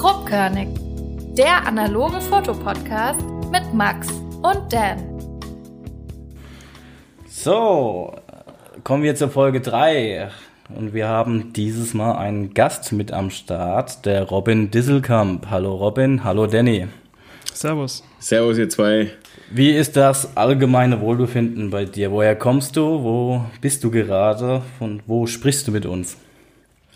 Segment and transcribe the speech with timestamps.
[0.00, 0.68] Grobkörnig,
[1.36, 3.20] der analoge Fotopodcast
[3.52, 4.96] mit Max und Dan.
[7.28, 8.14] So,
[8.82, 10.30] kommen wir zur Folge 3.
[10.74, 15.48] Und wir haben dieses Mal einen Gast mit am Start, der Robin Disselkamp.
[15.50, 16.86] Hallo Robin, hallo Danny.
[17.52, 18.02] Servus.
[18.20, 19.10] Servus, ihr zwei.
[19.50, 22.10] Wie ist das allgemeine Wohlbefinden bei dir?
[22.10, 23.02] Woher kommst du?
[23.02, 24.62] Wo bist du gerade?
[24.78, 26.16] Von wo sprichst du mit uns?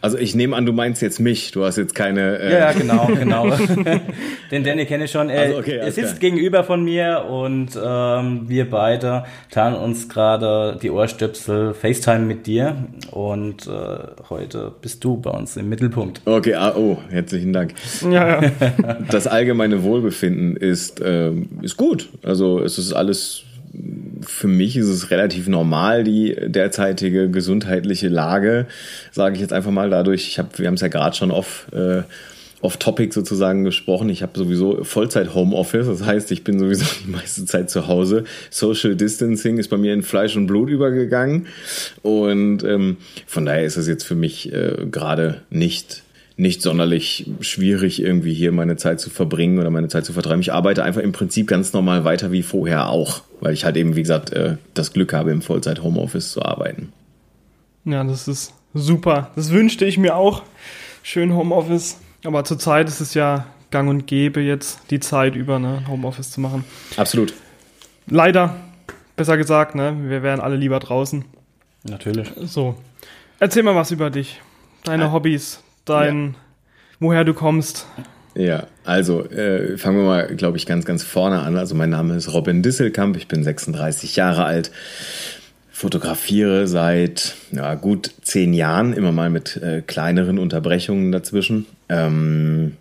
[0.05, 1.53] Also ich nehme an, du meinst jetzt mich.
[1.53, 2.39] Du hast jetzt keine.
[2.39, 3.51] Äh ja, genau, genau.
[4.51, 5.31] Den Danny kenne ich schon.
[5.31, 6.31] Er, also okay, er sitzt klar.
[6.31, 12.77] gegenüber von mir und ähm, wir beide teilen uns gerade die Ohrstöpsel FaceTime mit dir.
[13.13, 13.71] Und äh,
[14.29, 16.21] heute bist du bei uns im Mittelpunkt.
[16.27, 17.73] Okay, ah, oh, herzlichen Dank.
[18.03, 18.51] Ja, ja.
[19.11, 22.11] Das allgemeine Wohlbefinden ist, äh, ist gut.
[22.23, 23.45] Also es ist alles
[24.27, 28.67] für mich ist es relativ normal, die derzeitige gesundheitliche Lage,
[29.11, 30.29] sage ich jetzt einfach mal dadurch.
[30.29, 32.03] Ich habe, wir haben es ja gerade schon off, äh,
[32.61, 34.09] off Topic sozusagen gesprochen.
[34.09, 38.25] Ich habe sowieso Vollzeit Homeoffice, das heißt, ich bin sowieso die meiste Zeit zu Hause.
[38.51, 41.47] Social Distancing ist bei mir in Fleisch und Blut übergegangen
[42.03, 46.03] und ähm, von daher ist es jetzt für mich äh, gerade nicht
[46.37, 50.41] nicht sonderlich schwierig, irgendwie hier meine Zeit zu verbringen oder meine Zeit zu vertreiben.
[50.41, 53.95] Ich arbeite einfach im Prinzip ganz normal weiter wie vorher auch, weil ich halt eben,
[53.95, 56.93] wie gesagt, äh, das Glück habe, im Vollzeit-Homeoffice zu arbeiten.
[57.85, 59.31] Ja, das ist super.
[59.37, 60.43] Das wünschte ich mir auch.
[61.03, 61.99] Schön Homeoffice.
[62.25, 66.41] Aber zurzeit ist es ja gang und gäbe, jetzt die Zeit über ne, Homeoffice zu
[66.41, 66.65] machen.
[66.97, 67.35] Absolut.
[68.07, 68.57] Leider,
[69.15, 71.25] besser gesagt, ne, wir wären alle lieber draußen.
[71.85, 72.29] Natürlich.
[72.45, 72.77] So.
[73.39, 74.41] Erzähl mal was über dich.
[74.85, 76.35] Deine Hobbys, dein, ja.
[77.01, 77.87] woher du kommst.
[78.35, 81.57] Ja, also äh, fangen wir mal, glaube ich, ganz, ganz vorne an.
[81.57, 84.73] Also mein Name ist Robin Disselkamp, ich bin 36 Jahre alt,
[85.71, 91.67] fotografiere seit ja, gut zehn Jahren, immer mal mit äh, kleineren Unterbrechungen dazwischen.
[91.89, 92.77] Ähm,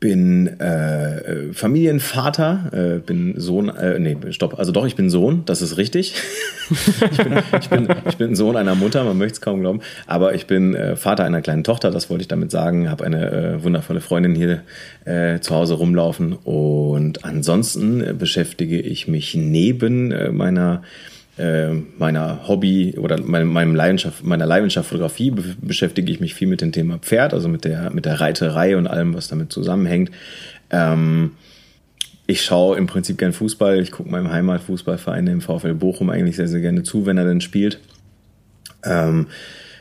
[0.00, 5.62] bin äh, Familienvater, äh, bin Sohn, äh, nee, stopp, also doch, ich bin Sohn, das
[5.62, 6.14] ist richtig.
[6.70, 10.34] ich, bin, ich, bin, ich bin Sohn einer Mutter, man möchte es kaum glauben, aber
[10.34, 13.62] ich bin äh, Vater einer kleinen Tochter, das wollte ich damit sagen, habe eine äh,
[13.64, 14.62] wundervolle Freundin hier
[15.04, 20.82] äh, zu Hause rumlaufen und ansonsten äh, beschäftige ich mich neben meiner
[21.36, 26.60] äh, meiner Hobby oder meinem, Leidenschaft, meiner Leidenschaft Fotografie be beschäftige ich mich viel mit
[26.60, 30.10] dem Thema Pferd, also mit der, mit der Reiterei und allem, was damit zusammenhängt.
[30.70, 31.32] Ähm,
[32.26, 33.80] ich schaue im Prinzip gern Fußball.
[33.80, 37.40] Ich gucke meinem Heimatfußballverein, dem VfL Bochum, eigentlich sehr, sehr gerne zu, wenn er denn
[37.40, 37.80] spielt.
[38.82, 39.26] Ähm,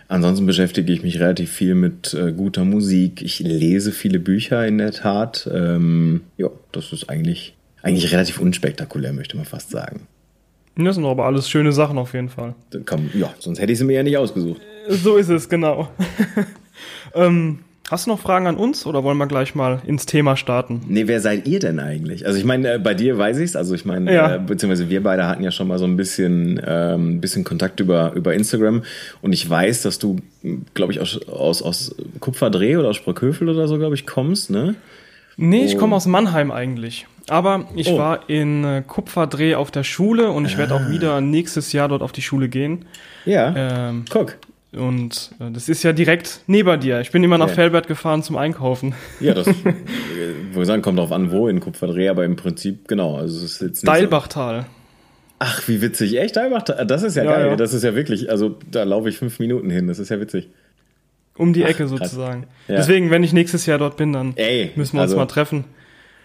[0.07, 3.21] ansonsten beschäftige ich mich relativ viel mit äh, guter Musik.
[3.21, 5.49] Ich lese viele Bücher in der Tat.
[5.53, 10.07] Ähm, ja, das ist eigentlich, eigentlich relativ unspektakulär, möchte man fast sagen.
[10.75, 12.55] Das sind aber alles schöne Sachen auf jeden Fall.
[12.85, 14.61] Komm, ja, sonst hätte ich sie mir ja nicht ausgesucht.
[14.89, 15.89] So ist es, genau.
[17.13, 20.81] ähm, hast du noch Fragen an uns oder wollen wir gleich mal ins Thema starten?
[20.87, 22.25] Nee, wer seid ihr denn eigentlich?
[22.25, 24.35] Also ich meine, äh, bei dir weiß ich es, also ich meine, ja.
[24.35, 28.13] äh, beziehungsweise wir beide hatten ja schon mal so ein bisschen, ähm, bisschen Kontakt über,
[28.13, 28.83] über Instagram
[29.21, 30.17] und ich weiß, dass du,
[30.73, 34.75] glaube ich, aus, aus, aus Kupferdreh oder aus Sprockhövel oder so, glaube ich, kommst, ne?
[35.37, 37.07] Nee, ich komme aus Mannheim eigentlich.
[37.29, 37.97] Aber ich oh.
[37.97, 40.59] war in äh, Kupferdreh auf der Schule und ich ah.
[40.59, 42.85] werde auch wieder nächstes Jahr dort auf die Schule gehen.
[43.25, 43.89] Ja.
[43.89, 44.37] Ähm, Guck.
[44.73, 46.99] Und äh, das ist ja direkt neben dir.
[46.99, 47.53] Ich bin immer nach ja.
[47.53, 48.95] Felbert gefahren zum Einkaufen.
[49.19, 49.73] Ja, das, äh,
[50.51, 53.15] wo sagen, kommt drauf an, wo in Kupferdreh, aber im Prinzip, genau.
[53.17, 54.61] Also es ist jetzt Deilbachtal.
[54.61, 54.67] So.
[55.39, 56.17] Ach, wie witzig.
[56.19, 56.85] Echt, Deilbachtal?
[56.87, 57.47] Das ist ja, ja geil.
[57.49, 57.55] Ja.
[57.55, 59.87] Das ist ja wirklich, also da laufe ich fünf Minuten hin.
[59.87, 60.49] Das ist ja witzig.
[61.37, 62.45] Um die Ach, Ecke sozusagen.
[62.67, 65.65] Deswegen, wenn ich nächstes Jahr dort bin, dann Ey, müssen wir also, uns mal treffen.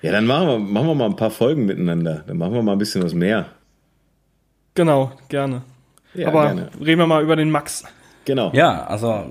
[0.02, 2.24] Ja, dann machen wir, machen wir mal ein paar Folgen miteinander.
[2.26, 3.46] Dann machen wir mal ein bisschen was mehr.
[4.74, 5.62] Genau, gerne.
[6.14, 6.68] Ja, Aber gerne.
[6.80, 7.84] reden wir mal über den Max.
[8.24, 8.52] Genau.
[8.52, 9.24] Ja, also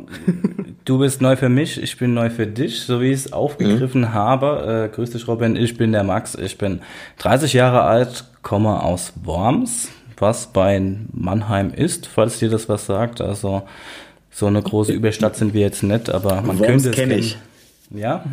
[0.86, 4.02] du bist neu für mich, ich bin neu für dich, so wie ich es aufgegriffen
[4.02, 4.14] mhm.
[4.14, 4.90] habe.
[4.92, 6.82] Äh, grüß dich, Robin, ich bin der Max, ich bin
[7.20, 10.82] 30 Jahre alt, komme aus Worms, was bei
[11.14, 13.22] Mannheim ist, falls dir das was sagt.
[13.22, 13.64] Also
[14.32, 17.20] so eine große Überstadt sind wir jetzt nicht, aber man Worms könnte es kennen.
[17.20, 17.38] Ich.
[17.90, 18.26] Ja?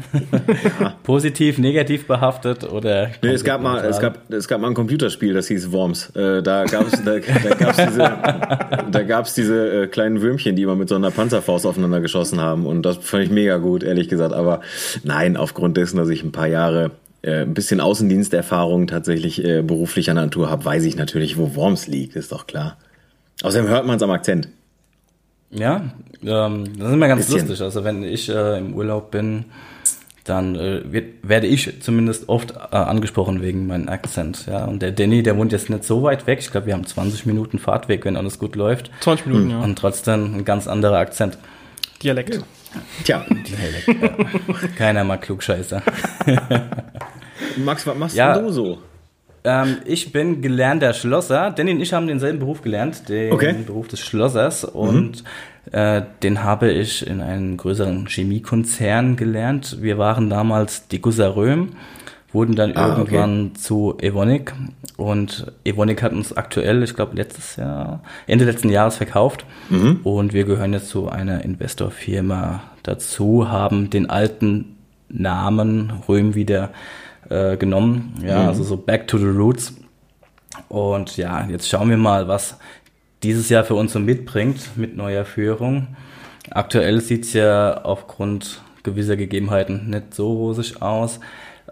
[1.04, 3.10] Positiv, negativ behaftet oder?
[3.22, 6.10] Nee, es gab mal, es gab, es gab mal ein Computerspiel, das hieß Worms.
[6.16, 8.18] Äh, da gab es, da, da gab's diese,
[8.90, 12.66] da gab's diese äh, kleinen Würmchen, die immer mit so einer Panzerfaust aufeinander geschossen haben.
[12.66, 14.34] Und das fand ich mega gut, ehrlich gesagt.
[14.34, 14.60] Aber
[15.04, 16.90] nein, aufgrund dessen, dass ich ein paar Jahre
[17.22, 22.16] äh, ein bisschen Außendiensterfahrung tatsächlich äh, beruflicher Natur habe, weiß ich natürlich, wo Worms liegt,
[22.16, 22.76] ist doch klar.
[23.42, 24.48] Außerdem hört man es am Akzent.
[25.54, 25.82] Ja,
[26.24, 27.40] ähm, das ist immer ganz Bisschen.
[27.48, 27.62] lustig.
[27.62, 29.46] Also wenn ich äh, im Urlaub bin,
[30.24, 34.46] dann äh, wird, werde ich zumindest oft äh, angesprochen wegen meinem Akzent.
[34.46, 36.38] Ja, und der Danny, der wohnt jetzt nicht so weit weg.
[36.40, 38.90] Ich glaube, wir haben 20 Minuten Fahrtweg, wenn alles gut läuft.
[39.00, 39.60] 20 Minuten, ja.
[39.60, 41.38] Und trotzdem ein ganz anderer Akzent.
[42.02, 42.40] Dialekt.
[43.04, 43.24] Tja.
[43.30, 44.68] Dialekt, ja.
[44.76, 45.82] Keiner mag Klugscheißer.
[47.58, 48.38] Max, was machst Ja.
[48.38, 48.78] du so?
[49.44, 51.50] Ähm, ich bin gelernter Schlosser.
[51.50, 53.52] Danny und ich haben denselben Beruf gelernt, den Okay.
[53.52, 53.66] Mhm.
[53.66, 54.64] Beruf des Schlossers.
[54.64, 55.22] Und
[55.72, 59.78] äh, den habe ich in einem größeren Chemiekonzern gelernt.
[59.82, 61.70] Wir waren damals die Gusseröhm,
[62.32, 63.14] wurden dann Ah, okay.
[63.14, 64.54] irgendwann zu Evonik.
[64.96, 69.44] Und Evonik hat uns aktuell, ich glaube letztes Jahr, Ende letzten Jahres verkauft.
[69.68, 70.00] Mhm.
[70.04, 74.76] Und wir gehören jetzt zu einer Investorfirma dazu, haben den alten
[75.08, 76.70] Namen Röhm wieder
[77.30, 78.14] äh, genommen.
[78.22, 78.48] Ja, Mhm.
[78.48, 79.74] also so back to the roots.
[80.68, 82.58] Und ja, jetzt schauen wir mal, was
[83.22, 85.88] dieses Jahr für uns so mitbringt mit neuer Führung.
[86.50, 91.20] Aktuell sieht's ja aufgrund gewisser Gegebenheiten nicht so rosig aus.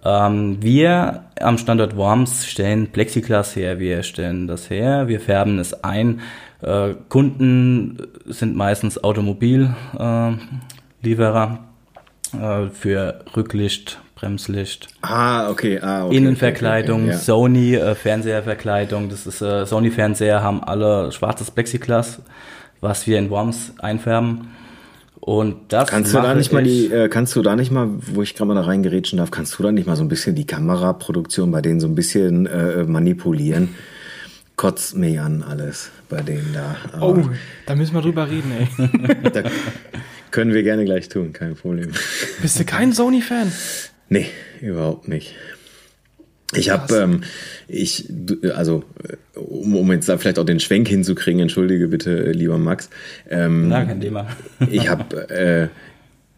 [0.05, 5.85] Ähm, wir am Standort Worms stellen Plexiglas her, wir stellen das her, wir färben es
[5.85, 6.21] ein.
[6.63, 11.59] Äh, Kunden sind meistens Automobillieferer
[12.35, 15.81] äh, äh, für Rücklicht, Bremslicht, Ah, okay.
[15.83, 17.19] Ah, okay Innenverkleidung, okay, okay, ja.
[17.19, 19.09] Sony äh, Fernseherverkleidung.
[19.09, 22.21] Das ist äh, Sony Fernseher haben alle schwarzes Plexiglas,
[22.81, 24.51] was wir in Worms einfärben.
[25.19, 28.23] Und das Kannst du da nicht mal die, äh, kannst du da nicht mal, wo
[28.23, 30.47] ich gerade mal da reingerätschen darf, kannst du da nicht mal so ein bisschen die
[30.47, 33.71] Kameraproduktion bei denen so ein bisschen äh, manipulieren?
[34.55, 36.77] Kotzt mir an alles bei denen da.
[36.93, 37.31] Aber Oh,
[37.67, 39.31] da müssen wir drüber reden, ey.
[39.33, 39.43] da
[40.31, 41.91] können wir gerne gleich tun, kein Problem.
[42.41, 43.51] Bist du kein Sony-Fan?
[44.12, 44.26] Nee,
[44.61, 45.35] überhaupt nicht.
[46.55, 47.23] Ich habe, ähm,
[47.67, 52.26] ich, du- also, äh, um, um jetzt da vielleicht auch den Schwenk hinzukriegen, entschuldige bitte,
[52.26, 52.91] äh, lieber Max.
[53.31, 54.26] Ähm, Na, kein Thema.
[54.70, 55.69] ich habe äh,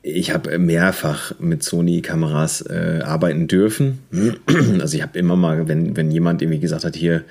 [0.02, 3.98] ich habe mehrfach mit Sony-Kameras äh, arbeiten dürfen.
[4.80, 7.24] Also ich habe immer mal, wenn, wenn jemand irgendwie gesagt hat, hier,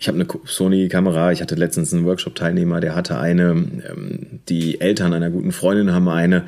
[0.00, 5.12] ich habe eine Sony-Kamera, ich hatte letztens einen Workshop-Teilnehmer, der hatte eine, ähm, die Eltern
[5.12, 6.44] einer guten Freundin haben eine.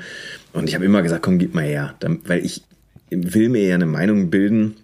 [0.52, 1.94] Und ich habe immer gesagt, komm, gib mal her.
[2.00, 2.62] Dann, weil ich
[3.10, 4.76] will mir ja eine Meinung bilden,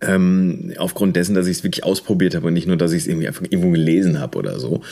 [0.00, 3.06] ähm, aufgrund dessen, dass ich es wirklich ausprobiert habe und nicht nur, dass ich es
[3.06, 4.82] irgendwie einfach irgendwo gelesen habe oder so.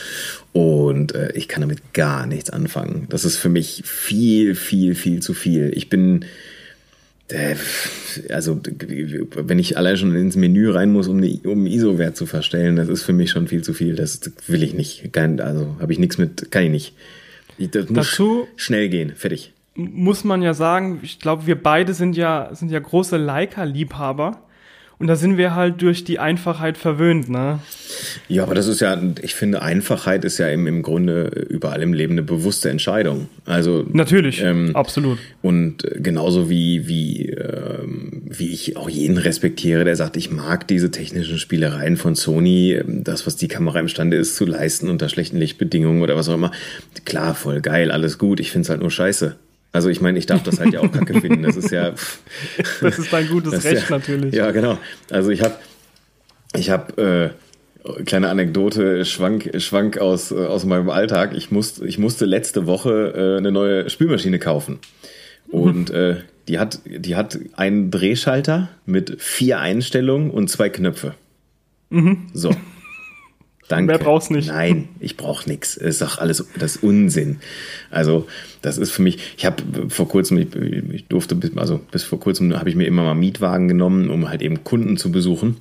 [0.53, 3.05] Und äh, ich kann damit gar nichts anfangen.
[3.09, 5.71] Das ist für mich viel, viel, viel zu viel.
[5.75, 6.25] Ich bin,
[7.27, 7.55] äh,
[8.29, 8.59] also
[9.35, 12.75] wenn ich allein schon ins Menü rein muss, um, die, um einen ISO-Wert zu verstellen,
[12.75, 13.95] das ist für mich schon viel zu viel.
[13.95, 15.11] Das will ich nicht.
[15.13, 16.93] Kein, also habe ich nichts mit, kann ich nicht.
[17.59, 19.11] Ich, das muss Dazu- schnell gehen.
[19.15, 19.52] Fertig.
[19.75, 24.39] Muss man ja sagen, ich glaube, wir beide sind ja, sind ja große Leica-Liebhaber.
[24.99, 27.59] Und da sind wir halt durch die Einfachheit verwöhnt, ne?
[28.29, 31.93] Ja, aber das ist ja, ich finde, Einfachheit ist ja im, im Grunde überall im
[31.93, 33.27] Leben eine bewusste Entscheidung.
[33.45, 35.17] Also Natürlich, Ähm, absolut.
[35.41, 40.67] Und äh, genauso wie, wie, ähm, wie ich auch jeden respektiere, der sagt, ich mag
[40.69, 45.09] diese technischen Spielereien von Sony, ähm, das, was die Kamera imstande ist zu leisten unter
[45.09, 46.51] schlechten Lichtbedingungen oder was auch immer.
[47.03, 48.39] Klar, voll geil, alles gut.
[48.39, 49.35] Ich find's halt nur scheiße.
[49.73, 51.43] Also ich meine, ich darf das halt ja auch kacke finden.
[51.43, 51.91] Das ist ja.
[51.91, 52.19] pff,
[52.81, 54.33] Das ist dein gutes Recht ja, natürlich.
[54.33, 54.77] Ja, genau.
[55.09, 55.55] Also ich habe,
[56.55, 57.35] ich habe
[57.85, 61.33] äh, kleine Anekdote, Schwank, Schwank aus äh, aus meinem Alltag.
[61.35, 64.79] Ich musste, ich musste letzte Woche äh, eine neue Spülmaschine kaufen
[65.49, 66.17] und äh,
[66.47, 71.15] die hat, die hat einen Drehschalter mit vier Einstellungen und zwei Knöpfe.
[72.33, 72.51] So.
[73.67, 73.85] Danke.
[73.85, 74.49] Mehr brauchst nicht.
[74.49, 75.77] Nein, ich brauche nichts.
[75.77, 77.37] Ist doch alles das ist Unsinn.
[77.91, 78.27] Also
[78.61, 79.19] das ist für mich.
[79.37, 82.85] Ich habe vor kurzem, ich, ich durfte bis, also bis vor kurzem habe ich mir
[82.85, 85.57] immer mal Mietwagen genommen, um halt eben Kunden zu besuchen.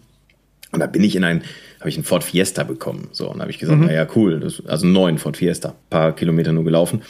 [0.72, 1.42] Und da bin ich in ein,
[1.80, 3.08] habe ich einen Ford Fiesta bekommen.
[3.12, 5.74] So, und da habe ich gesagt, na ja, cool, das, also einen neuen Ford Fiesta,
[5.90, 7.02] paar Kilometer nur gelaufen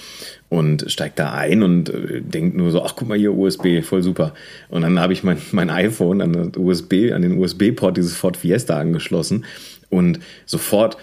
[0.48, 4.02] und steig da ein und äh, denk nur so, ach guck mal hier USB, voll
[4.02, 4.34] super.
[4.68, 8.78] Und dann habe ich mein, mein iPhone an USB, an den USB-Port dieses Ford Fiesta
[8.78, 9.44] angeschlossen
[9.92, 10.96] und sofort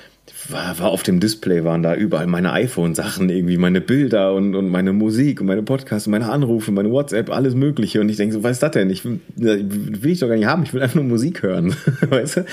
[0.48, 4.70] war, war auf dem Display waren da überall meine iPhone-Sachen, irgendwie meine Bilder und, und
[4.70, 8.02] meine Musik und meine Podcasts, und meine Anrufe, meine WhatsApp, alles Mögliche.
[8.02, 8.90] Und ich denke so, was ist das denn?
[8.90, 11.76] Ich will, will ich doch gar nicht haben, ich will einfach nur Musik hören.
[12.10, 12.46] weißt du?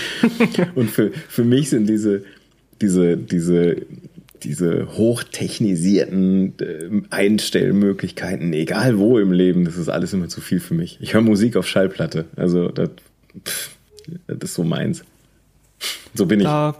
[0.74, 2.22] Und für, für mich sind diese,
[2.82, 3.76] diese, diese,
[4.42, 10.74] diese hochtechnisierten äh, Einstellmöglichkeiten, egal wo im Leben, das ist alles immer zu viel für
[10.74, 10.98] mich.
[11.00, 12.26] Ich höre Musik auf Schallplatte.
[12.36, 12.90] Also das,
[13.42, 13.70] pff,
[14.26, 15.02] das ist so meins.
[16.14, 16.46] So bin ich.
[16.46, 16.74] Da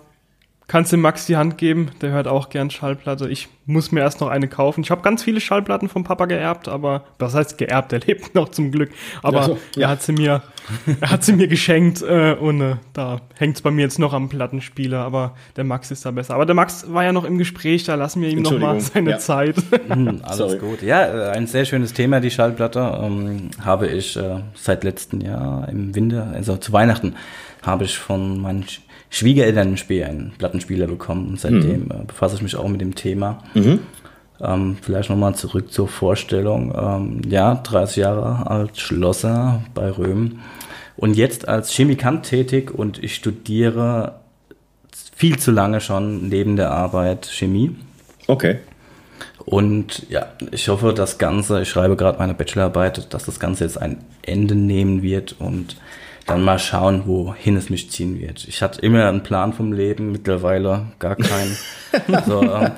[0.68, 3.28] kannst du Max die Hand geben, der hört auch gern Schallplatte.
[3.28, 4.80] Ich muss mir erst noch eine kaufen.
[4.82, 7.92] Ich habe ganz viele Schallplatten vom Papa geerbt, aber was heißt geerbt?
[7.92, 8.90] Er lebt noch zum Glück.
[9.22, 9.82] Aber Ach so, ja.
[9.82, 10.42] er hat sie mir,
[11.00, 14.28] er hat sie mir geschenkt äh, und äh, da hängt's bei mir jetzt noch am
[14.28, 15.00] Plattenspieler.
[15.00, 16.34] Aber der Max ist da besser.
[16.34, 19.10] Aber der Max war ja noch im Gespräch, da lassen wir ihm noch mal seine
[19.10, 19.18] ja.
[19.18, 19.56] Zeit.
[19.86, 20.58] Hm, alles Sorry.
[20.58, 20.82] gut.
[20.82, 22.98] Ja, äh, ein sehr schönes Thema, die Schallplatte.
[23.02, 27.14] Ähm, habe ich äh, seit letztem Jahr im Winter, also zu Weihnachten,
[27.62, 28.64] habe ich von meinen
[29.10, 31.28] Schwiegereltern ein Spiel, einen Plattenspieler bekommen.
[31.28, 33.42] Und seitdem äh, befasse ich mich auch mit dem Thema.
[34.40, 36.74] Ähm, vielleicht nochmal zurück zur Vorstellung.
[36.76, 40.40] Ähm, ja, 30 Jahre alt, Schlosser bei Röhm
[40.96, 44.20] und jetzt als Chemikant tätig und ich studiere
[45.14, 47.76] viel zu lange schon neben der Arbeit Chemie.
[48.26, 48.58] Okay.
[49.44, 53.80] Und ja, ich hoffe, das Ganze, ich schreibe gerade meine Bachelorarbeit, dass das Ganze jetzt
[53.80, 55.76] ein Ende nehmen wird und
[56.26, 58.46] dann mal schauen, wohin es mich ziehen wird.
[58.48, 61.56] Ich hatte immer einen Plan vom Leben, mittlerweile gar keinen.
[62.26, 62.72] so, ähm,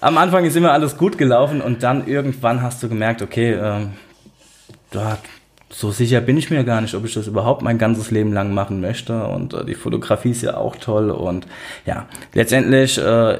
[0.00, 3.90] am Anfang ist immer alles gut gelaufen und dann irgendwann hast du gemerkt, okay, ähm,
[4.90, 5.18] da,
[5.68, 8.54] so sicher bin ich mir gar nicht, ob ich das überhaupt mein ganzes Leben lang
[8.54, 9.24] machen möchte.
[9.24, 11.10] Und äh, die Fotografie ist ja auch toll.
[11.10, 11.46] Und
[11.84, 13.38] ja, letztendlich äh,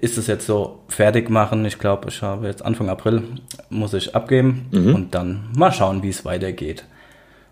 [0.00, 1.64] ist es jetzt so fertig machen.
[1.66, 3.22] Ich glaube, ich habe jetzt Anfang April
[3.68, 4.94] muss ich abgeben mhm.
[4.94, 6.84] und dann mal schauen, wie es weitergeht.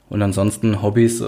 [0.09, 1.27] Und ansonsten Hobbys, äh,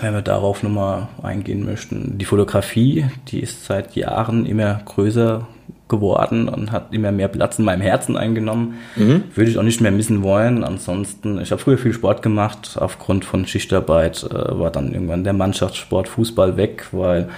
[0.00, 2.18] wenn wir darauf nochmal eingehen möchten.
[2.18, 5.46] Die Fotografie, die ist seit Jahren immer größer
[5.88, 8.74] geworden und hat immer mehr Platz in meinem Herzen eingenommen.
[8.96, 9.24] Mhm.
[9.34, 10.62] Würde ich auch nicht mehr missen wollen.
[10.62, 12.76] Ansonsten, ich habe früher viel Sport gemacht.
[12.78, 17.28] Aufgrund von Schichtarbeit äh, war dann irgendwann der Mannschaftssport Fußball weg, weil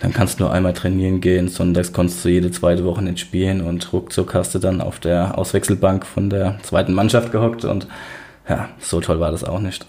[0.00, 1.48] dann kannst du nur einmal trainieren gehen.
[1.48, 5.36] Sonntags konntest du jede zweite Woche nicht spielen und ruckzuck hast du dann auf der
[5.36, 7.86] Auswechselbank von der zweiten Mannschaft gehockt und
[8.50, 9.86] ja, so toll war das auch nicht.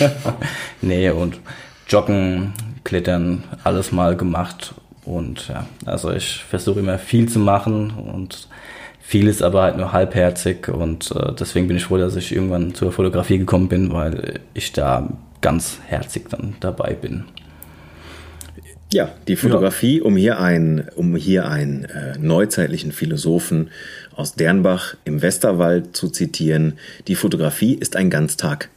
[0.80, 1.40] nee, und
[1.88, 2.52] Joggen,
[2.84, 8.48] Klettern, alles mal gemacht und ja, also ich versuche immer viel zu machen und
[9.00, 12.92] vieles aber halt nur halbherzig und äh, deswegen bin ich froh, dass ich irgendwann zur
[12.92, 15.08] Fotografie gekommen bin, weil ich da
[15.40, 17.24] ganz herzig dann dabei bin.
[18.92, 20.04] Ja, die Fotografie, ja.
[20.04, 23.70] um hier einen, um hier einen äh, neuzeitlichen Philosophen
[24.16, 26.74] aus Dernbach im Westerwald zu zitieren,
[27.06, 28.68] die Fotografie ist ein Ganztag.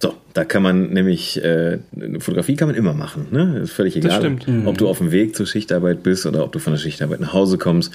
[0.00, 1.78] So, da kann man nämlich, äh,
[2.18, 3.58] Fotografie kann man immer machen, ne?
[3.62, 6.72] Ist völlig egal, ob du auf dem Weg zur Schichtarbeit bist oder ob du von
[6.72, 7.92] der Schichtarbeit nach Hause kommst.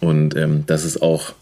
[0.00, 1.34] Und ähm, das ist auch,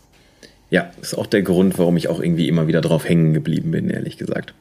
[0.70, 3.90] ja, ist auch der Grund, warum ich auch irgendwie immer wieder drauf hängen geblieben bin,
[3.90, 4.54] ehrlich gesagt.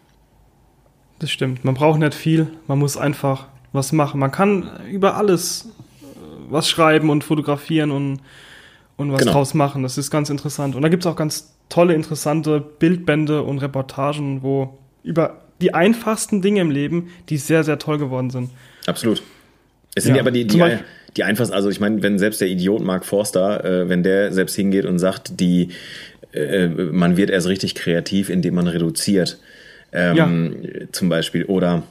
[1.20, 1.64] Das stimmt.
[1.64, 4.20] Man braucht nicht viel, man muss einfach was machen.
[4.20, 5.70] Man kann über alles
[6.02, 6.06] äh,
[6.50, 8.20] was schreiben und fotografieren und,
[8.98, 9.34] und was genau.
[9.34, 9.84] draus machen.
[9.84, 10.76] Das ist ganz interessant.
[10.76, 16.42] Und da gibt es auch ganz tolle, interessante Bildbände und Reportagen, wo über die einfachsten
[16.42, 18.50] Dinge im Leben, die sehr, sehr toll geworden sind.
[18.88, 19.22] Absolut.
[19.96, 20.62] Es sind ja, ja aber die, die,
[21.16, 24.56] die einfachsten, also ich meine, wenn selbst der Idiot Mark Forster, äh, wenn der selbst
[24.56, 25.70] hingeht und sagt, die,
[26.34, 29.40] äh, man wird erst richtig kreativ, indem man reduziert,
[29.94, 30.88] ähm, ja.
[30.92, 31.84] zum Beispiel, oder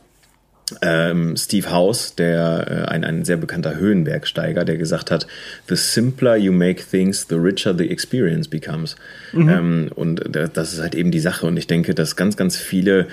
[0.80, 5.26] ähm, Steve House, der äh, ein, ein sehr bekannter Höhenbergsteiger, der gesagt hat,
[5.68, 8.97] the simpler you make things, the richer the experience becomes.
[9.33, 9.49] Mhm.
[9.49, 11.47] Ähm, und das ist halt eben die Sache.
[11.47, 13.09] Und ich denke, dass ganz, ganz viele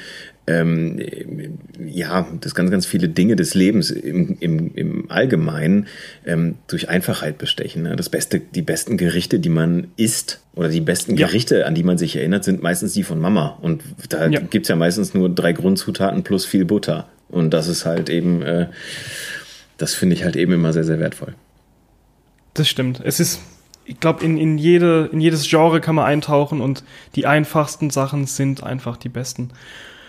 [0.48, 1.00] ähm,
[1.86, 5.88] ja, dass ganz, ganz viele Dinge des Lebens im, im, im Allgemeinen
[6.26, 7.84] ähm, durch Einfachheit bestechen.
[7.84, 7.96] Ne?
[7.96, 11.28] Das Beste, die besten Gerichte, die man isst, oder die besten ja.
[11.28, 13.58] Gerichte, an die man sich erinnert, sind meistens die von Mama.
[13.62, 14.40] Und da ja.
[14.40, 17.08] gibt's ja meistens nur drei Grundzutaten plus viel Butter.
[17.32, 18.68] Und das ist halt eben, äh,
[19.78, 21.34] das finde ich halt eben immer sehr, sehr wertvoll.
[22.54, 23.02] Das stimmt.
[23.04, 23.40] Es ist,
[23.86, 26.84] ich glaube, in, in, jede, in jedes Genre kann man eintauchen und
[27.16, 29.52] die einfachsten Sachen sind einfach die besten.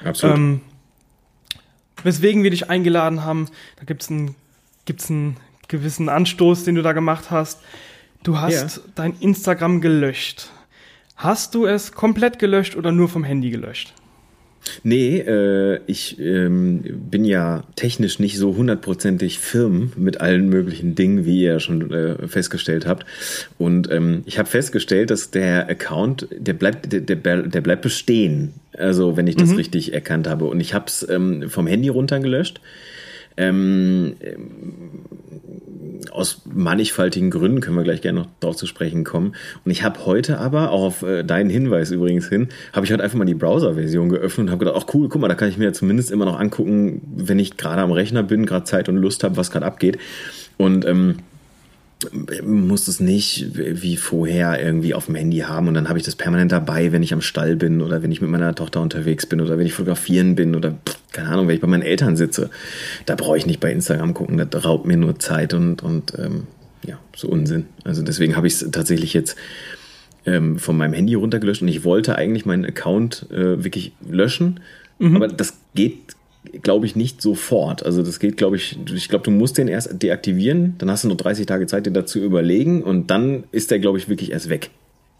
[0.04, 0.36] Absolut.
[0.36, 0.60] Ähm,
[2.02, 4.34] weswegen wir dich eingeladen haben, da gibt es einen,
[4.84, 5.36] gibt's einen
[5.68, 7.60] gewissen Anstoß, den du da gemacht hast.
[8.24, 8.82] Du hast ja.
[8.94, 10.50] dein Instagram gelöscht.
[11.16, 13.94] Hast du es komplett gelöscht oder nur vom Handy gelöscht?
[14.82, 21.24] Nee, äh, ich ähm, bin ja technisch nicht so hundertprozentig firm mit allen möglichen Dingen,
[21.24, 23.04] wie ihr schon äh, festgestellt habt.
[23.58, 28.54] Und ähm, ich habe festgestellt, dass der Account, der bleibt, der, der, der bleibt bestehen.
[28.76, 29.56] Also wenn ich das mhm.
[29.56, 30.46] richtig erkannt habe.
[30.46, 32.60] Und ich habe es ähm, vom Handy runtergelöscht.
[33.36, 34.14] Ähm,
[36.10, 39.34] aus mannigfaltigen Gründen können wir gleich gerne noch darauf zu sprechen kommen.
[39.64, 43.02] Und ich habe heute aber, auch auf äh, deinen Hinweis übrigens hin, habe ich heute
[43.02, 45.58] einfach mal die Browser-Version geöffnet und habe gedacht, ach cool, guck mal, da kann ich
[45.58, 48.96] mir ja zumindest immer noch angucken, wenn ich gerade am Rechner bin, gerade Zeit und
[48.96, 49.98] Lust habe, was gerade abgeht.
[50.56, 51.16] Und ähm,
[52.44, 56.16] muss es nicht wie vorher irgendwie auf dem Handy haben und dann habe ich das
[56.16, 59.40] permanent dabei, wenn ich am Stall bin oder wenn ich mit meiner Tochter unterwegs bin
[59.40, 60.74] oder wenn ich fotografieren bin oder
[61.12, 62.50] keine Ahnung, wenn ich bei meinen Eltern sitze.
[63.06, 66.46] Da brauche ich nicht bei Instagram gucken, das raubt mir nur Zeit und, und ähm,
[66.86, 67.66] ja, so Unsinn.
[67.84, 69.36] Also deswegen habe ich es tatsächlich jetzt
[70.26, 74.60] ähm, von meinem Handy runtergelöscht und ich wollte eigentlich meinen Account äh, wirklich löschen,
[74.98, 75.16] mhm.
[75.16, 76.16] aber das geht
[76.62, 77.84] glaube ich, nicht sofort.
[77.84, 81.08] Also das geht, glaube ich, ich glaube, du musst den erst deaktivieren, dann hast du
[81.08, 84.48] noch 30 Tage Zeit, dir dazu überlegen und dann ist der, glaube ich, wirklich erst
[84.48, 84.70] weg.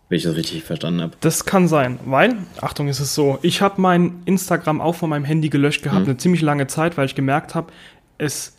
[0.09, 1.12] Wenn ich das richtig verstanden habe.
[1.21, 5.25] Das kann sein, weil, Achtung, ist es so, ich habe mein Instagram auch von meinem
[5.25, 6.11] Handy gelöscht gehabt, mhm.
[6.11, 7.73] eine ziemlich lange Zeit, weil ich gemerkt habe,
[8.19, 8.57] es,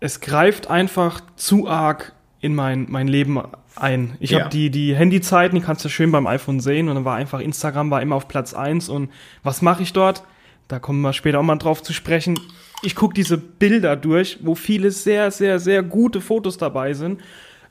[0.00, 3.38] es greift einfach zu arg in mein, mein Leben
[3.76, 4.16] ein.
[4.20, 4.40] Ich ja.
[4.40, 7.40] habe die, die Handyzeiten, die kannst du schön beim iPhone sehen und dann war einfach
[7.40, 9.10] Instagram war immer auf Platz eins und
[9.42, 10.22] was mache ich dort?
[10.68, 12.38] Da kommen wir später auch mal drauf zu sprechen.
[12.82, 17.20] Ich gucke diese Bilder durch, wo viele sehr, sehr, sehr gute Fotos dabei sind.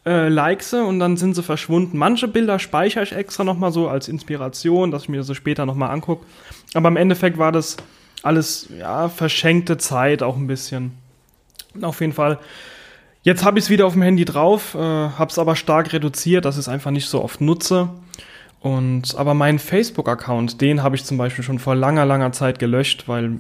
[0.06, 1.98] Äh, like sie und dann sind sie verschwunden.
[1.98, 5.92] Manche Bilder speichere ich extra nochmal so als Inspiration, dass ich mir so später nochmal
[5.92, 6.26] angucke.
[6.74, 7.78] Aber im Endeffekt war das
[8.24, 10.94] alles, ja, verschenkte Zeit auch ein bisschen.
[11.82, 12.40] Auf jeden Fall
[13.28, 16.46] Jetzt habe ich es wieder auf dem Handy drauf, äh, habe es aber stark reduziert,
[16.46, 17.90] dass ich es einfach nicht so oft nutze.
[18.60, 23.08] Und aber meinen Facebook-Account, den habe ich zum Beispiel schon vor langer, langer Zeit gelöscht,
[23.08, 23.40] weil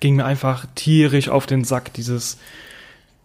[0.00, 1.92] ging mir einfach tierisch auf den Sack.
[1.94, 2.38] Dieses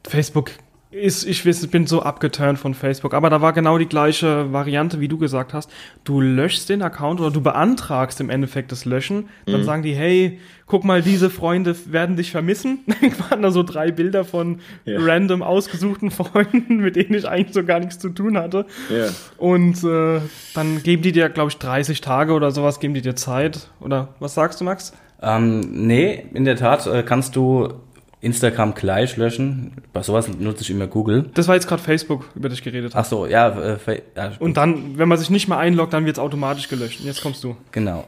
[0.07, 0.51] Facebook
[0.89, 3.13] ist, ich weiß, bin so abgeturnt von Facebook.
[3.13, 5.69] Aber da war genau die gleiche Variante, wie du gesagt hast.
[6.05, 9.27] Du löschst den Account oder du beantragst im Endeffekt das Löschen.
[9.45, 9.65] Dann mhm.
[9.65, 12.79] sagen die, hey, guck mal, diese Freunde werden dich vermissen.
[13.01, 14.97] Dann waren da so drei Bilder von ja.
[14.99, 18.65] random ausgesuchten Freunden, mit denen ich eigentlich so gar nichts zu tun hatte.
[18.89, 19.07] Ja.
[19.37, 20.21] Und äh,
[20.53, 23.69] dann geben die dir, glaube ich, 30 Tage oder sowas, geben die dir Zeit.
[23.81, 24.93] Oder was sagst du, Max?
[25.21, 27.73] Ähm, nee, in der Tat äh, kannst du
[28.19, 29.73] Instagram gleich löschen.
[29.93, 31.29] Bei sowas nutze ich immer Google.
[31.35, 33.03] Das war jetzt gerade Facebook, über das ich geredet habe.
[33.03, 33.77] Ach so, ja, äh,
[34.15, 34.31] ja.
[34.39, 36.99] Und dann, wenn man sich nicht mehr einloggt, dann wird es automatisch gelöscht.
[36.99, 37.55] Und jetzt kommst du.
[37.71, 38.05] Genau.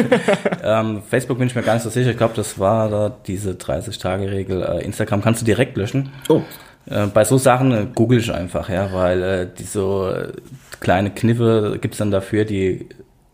[0.62, 2.10] ähm, Facebook bin ich mir gar nicht so sicher.
[2.10, 4.62] Ich glaube, das war da diese 30-Tage-Regel.
[4.62, 6.10] Äh, Instagram kannst du direkt löschen.
[6.30, 6.40] Oh.
[6.86, 10.32] Äh, bei so Sachen äh, google ich einfach, ja, weil äh, die so äh,
[10.80, 12.88] kleine Kniffe gibt's dann dafür, die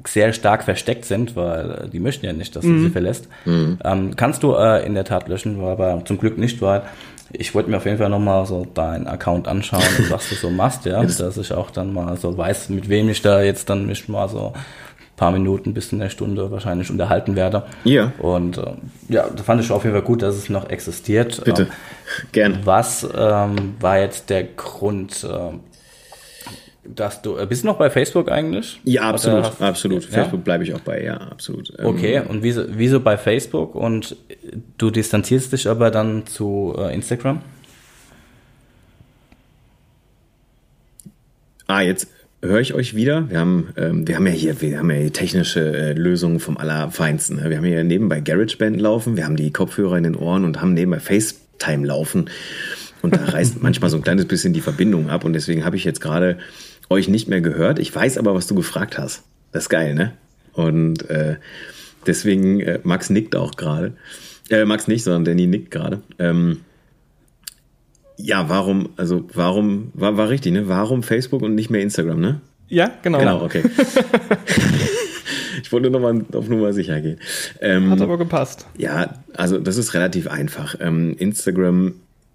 [0.06, 2.76] sehr stark versteckt sind, weil die möchten ja nicht, dass mhm.
[2.76, 3.28] du sie verlässt.
[3.44, 3.78] Mhm.
[3.84, 6.82] Ähm, kannst du äh, in der Tat löschen, aber zum Glück nicht, weil
[7.32, 10.50] ich wollte mir auf jeden Fall nochmal so deinen Account anschauen und was du so
[10.50, 13.86] machst, ja, dass ich auch dann mal so weiß, mit wem ich da jetzt dann
[13.86, 14.52] mich mal so
[15.20, 17.64] paar Minuten bis in eine Stunde wahrscheinlich unterhalten werde.
[17.84, 18.10] Ja.
[18.20, 18.72] Und äh,
[19.10, 21.44] ja, da fand ich auf jeden Fall gut, dass es noch existiert.
[21.44, 21.68] Bitte, ähm,
[22.32, 22.58] gern.
[22.64, 25.52] Was ähm, war jetzt der Grund, äh,
[26.84, 28.80] dass du, äh, bist du noch bei Facebook eigentlich?
[28.84, 30.04] Ja, absolut, hast, absolut.
[30.04, 30.10] Ja?
[30.10, 31.72] Facebook bleibe ich auch bei, ja, absolut.
[31.78, 34.16] Ähm, okay, und wieso, wieso bei Facebook und
[34.78, 37.40] du distanzierst dich aber dann zu äh, Instagram?
[41.66, 42.08] Ah, jetzt
[42.42, 43.28] höre ich euch wieder.
[43.30, 46.56] Wir haben, ähm, wir haben ja hier, wir haben ja hier technische äh, Lösungen vom
[46.56, 47.36] Allerfeinsten.
[47.36, 47.50] Ne?
[47.50, 50.74] Wir haben hier nebenbei GarageBand laufen, wir haben die Kopfhörer in den Ohren und haben
[50.74, 52.30] nebenbei FaceTime laufen.
[53.02, 55.24] Und da reißt manchmal so ein kleines bisschen die Verbindung ab.
[55.24, 56.38] Und deswegen habe ich jetzt gerade
[56.90, 57.78] euch nicht mehr gehört.
[57.78, 59.22] Ich weiß aber, was du gefragt hast.
[59.52, 60.12] Das ist geil, ne?
[60.52, 61.36] Und äh,
[62.06, 63.94] deswegen, äh, Max nickt auch gerade.
[64.50, 66.02] Äh, Max nicht, sondern Danny nickt gerade.
[66.18, 66.60] Ähm,
[68.16, 70.68] ja, warum, also warum, war, war richtig, ne?
[70.68, 72.40] Warum Facebook und nicht mehr Instagram, ne?
[72.68, 73.18] Ja, genau.
[73.18, 73.62] Genau, okay.
[75.62, 77.18] ich wollte nochmal auf Nummer sicher gehen.
[77.60, 78.66] Ähm, Hat aber gepasst.
[78.76, 80.76] Ja, also das ist relativ einfach.
[80.80, 81.94] Ähm, Instagram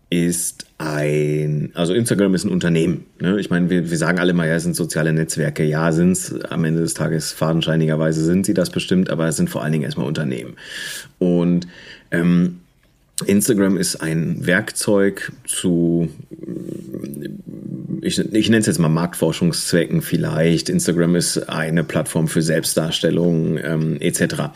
[0.09, 3.05] ist ein, also Instagram ist ein Unternehmen.
[3.19, 3.39] Ne?
[3.39, 5.63] Ich meine, wir, wir sagen alle mal, ja, es sind soziale Netzwerke.
[5.63, 9.49] Ja, sind es am Ende des Tages fadenscheinigerweise sind sie das bestimmt, aber es sind
[9.49, 10.55] vor allen Dingen erstmal Unternehmen.
[11.17, 11.67] Und
[12.11, 12.59] ähm,
[13.25, 16.09] Instagram ist ein Werkzeug zu,
[18.01, 20.67] ich, ich nenne es jetzt mal Marktforschungszwecken vielleicht.
[20.67, 24.49] Instagram ist eine Plattform für Selbstdarstellung ähm, etc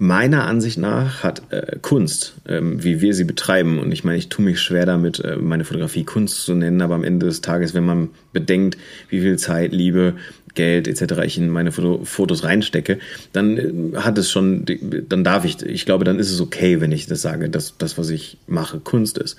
[0.00, 4.30] meiner Ansicht nach hat äh, Kunst, ähm, wie wir sie betreiben, und ich meine, ich
[4.30, 7.74] tue mich schwer damit, äh, meine Fotografie Kunst zu nennen, aber am Ende des Tages,
[7.74, 8.78] wenn man bedenkt,
[9.10, 10.14] wie viel Zeit, Liebe,
[10.54, 11.22] Geld etc.
[11.24, 12.98] ich in meine Foto Fotos reinstecke,
[13.32, 13.56] dann
[13.94, 14.64] äh, hat es schon,
[15.08, 17.98] dann darf ich, ich glaube, dann ist es okay, wenn ich das sage, dass das,
[17.98, 19.36] was ich mache, Kunst ist.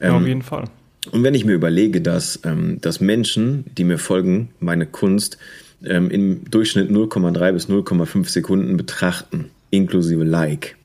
[0.00, 0.64] Ähm, ja, auf jeden Fall.
[1.10, 5.38] Und wenn ich mir überlege, dass, ähm, dass Menschen, die mir folgen, meine Kunst
[5.84, 10.76] ähm, im Durchschnitt 0,3 bis 0,5 Sekunden betrachten, inklusive Like,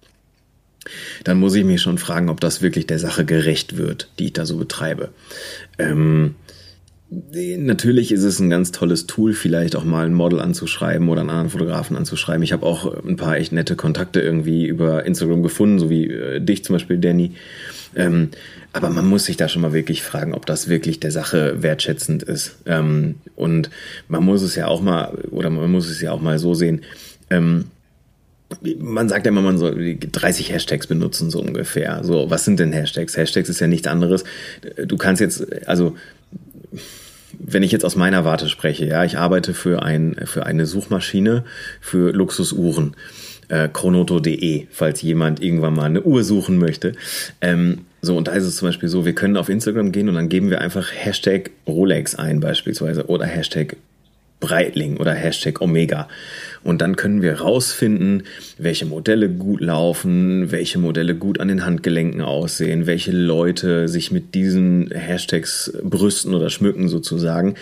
[1.23, 4.34] dann muss ich mich schon fragen, ob das wirklich der Sache gerecht wird, die ich
[4.34, 5.10] da so betreibe.
[5.77, 6.36] Ähm,
[7.11, 11.31] Natürlich ist es ein ganz tolles Tool, vielleicht auch mal ein Model anzuschreiben oder einen
[11.31, 12.43] anderen Fotografen anzuschreiben.
[12.43, 16.39] Ich habe auch ein paar echt nette Kontakte irgendwie über Instagram gefunden, so wie äh,
[16.39, 17.31] dich zum Beispiel, Danny.
[17.95, 18.29] Ähm,
[18.73, 22.21] aber man muss sich da schon mal wirklich fragen, ob das wirklich der Sache wertschätzend
[22.21, 22.57] ist.
[22.67, 23.71] Ähm, und
[24.07, 26.81] man muss es ja auch mal, oder man muss es ja auch mal so sehen.
[27.31, 27.65] Ähm,
[28.79, 32.03] man sagt ja immer, man soll 30 Hashtags benutzen, so ungefähr.
[32.03, 33.17] So, was sind denn Hashtags?
[33.17, 34.23] Hashtags ist ja nichts anderes.
[34.85, 35.95] Du kannst jetzt, also,
[37.38, 41.43] wenn ich jetzt aus meiner Warte spreche, ja, ich arbeite für ein, für eine Suchmaschine
[41.79, 42.95] für Luxusuhren.
[43.49, 46.91] Äh, chronoto.de, falls jemand irgendwann mal eine Uhr suchen möchte.
[47.41, 50.13] Ähm, so, und da ist es zum Beispiel so, wir können auf Instagram gehen und
[50.13, 53.75] dann geben wir einfach Hashtag Rolex ein beispielsweise oder Hashtag
[54.39, 56.08] Breitling oder Hashtag Omega.
[56.63, 58.23] Und dann können wir rausfinden,
[58.57, 64.35] welche Modelle gut laufen, welche Modelle gut an den Handgelenken aussehen, welche Leute sich mit
[64.35, 67.55] diesen Hashtags brüsten oder schmücken sozusagen,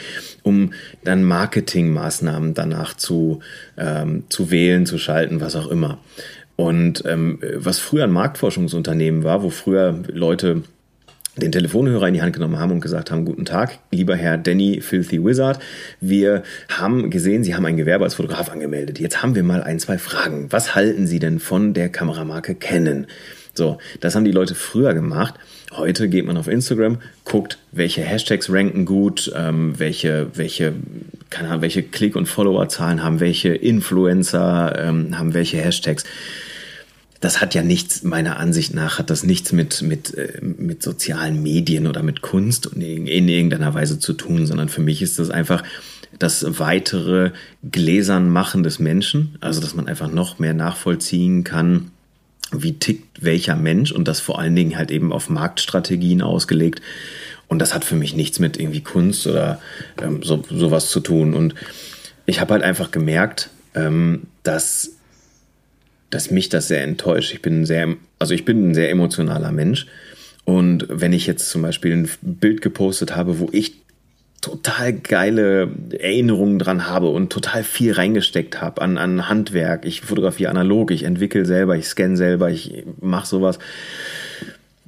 [0.43, 3.39] um dann Marketingmaßnahmen danach zu,
[3.77, 5.99] ähm, zu wählen, zu schalten, was auch immer.
[6.55, 10.63] Und ähm, was früher ein Marktforschungsunternehmen war, wo früher Leute
[11.37, 14.81] den Telefonhörer in die Hand genommen haben und gesagt haben, guten Tag, lieber Herr Danny
[14.81, 15.59] Filthy Wizard.
[16.01, 18.99] Wir haben gesehen, Sie haben ein Gewerbe als Fotograf angemeldet.
[18.99, 20.47] Jetzt haben wir mal ein, zwei Fragen.
[20.51, 23.07] Was halten Sie denn von der Kameramarke Canon?
[23.53, 25.33] So, das haben die Leute früher gemacht.
[25.71, 30.73] Heute geht man auf Instagram, guckt, welche Hashtags ranken gut, ähm, welche, welche,
[31.29, 36.03] keine Ahnung, welche Klick- und Followerzahlen haben, welche Influencer ähm, haben welche Hashtags
[37.19, 41.41] das hat ja nichts, meiner Ansicht nach, hat das nichts mit, mit, äh, mit sozialen
[41.41, 45.29] Medien oder mit Kunst in, in irgendeiner Weise zu tun, sondern für mich ist das
[45.29, 45.63] einfach
[46.19, 47.31] das weitere
[47.69, 51.91] Gläsern machen des Menschen, also dass man einfach noch mehr nachvollziehen kann,
[52.51, 56.81] wie tickt welcher Mensch und das vor allen Dingen halt eben auf Marktstrategien ausgelegt.
[57.47, 59.59] Und das hat für mich nichts mit irgendwie Kunst oder
[60.01, 61.33] ähm, so, sowas zu tun.
[61.33, 61.55] Und
[62.25, 64.96] ich habe halt einfach gemerkt, ähm, dass
[66.09, 67.33] dass mich das sehr enttäuscht.
[67.33, 69.87] Ich bin sehr, also ich bin ein sehr emotionaler Mensch.
[70.45, 73.73] Und wenn ich jetzt zum Beispiel ein Bild gepostet habe, wo ich
[74.41, 79.85] total geile Erinnerungen dran habe und total viel reingesteckt habe an, an Handwerk.
[79.85, 83.59] Ich fotografiere analog, ich entwickle selber, ich scanne selber, ich mache sowas.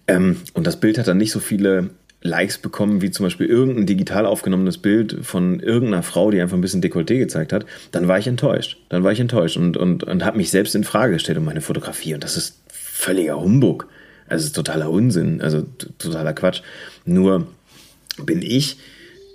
[0.08, 1.90] Ähm, und das Bild hat dann nicht so viele
[2.22, 6.62] Likes bekommen, wie zum Beispiel irgendein digital aufgenommenes Bild von irgendeiner Frau, die einfach ein
[6.62, 8.78] bisschen Dekolleté gezeigt hat, dann war ich enttäuscht.
[8.90, 11.62] Dann war ich enttäuscht und, und, und habe mich selbst in Frage gestellt um meine
[11.62, 12.14] Fotografie.
[12.14, 13.88] Und das ist völliger Humbug.
[14.28, 15.66] Also ist totaler Unsinn, also
[15.98, 16.62] totaler Quatsch.
[17.06, 17.48] Nur
[18.24, 18.78] bin ich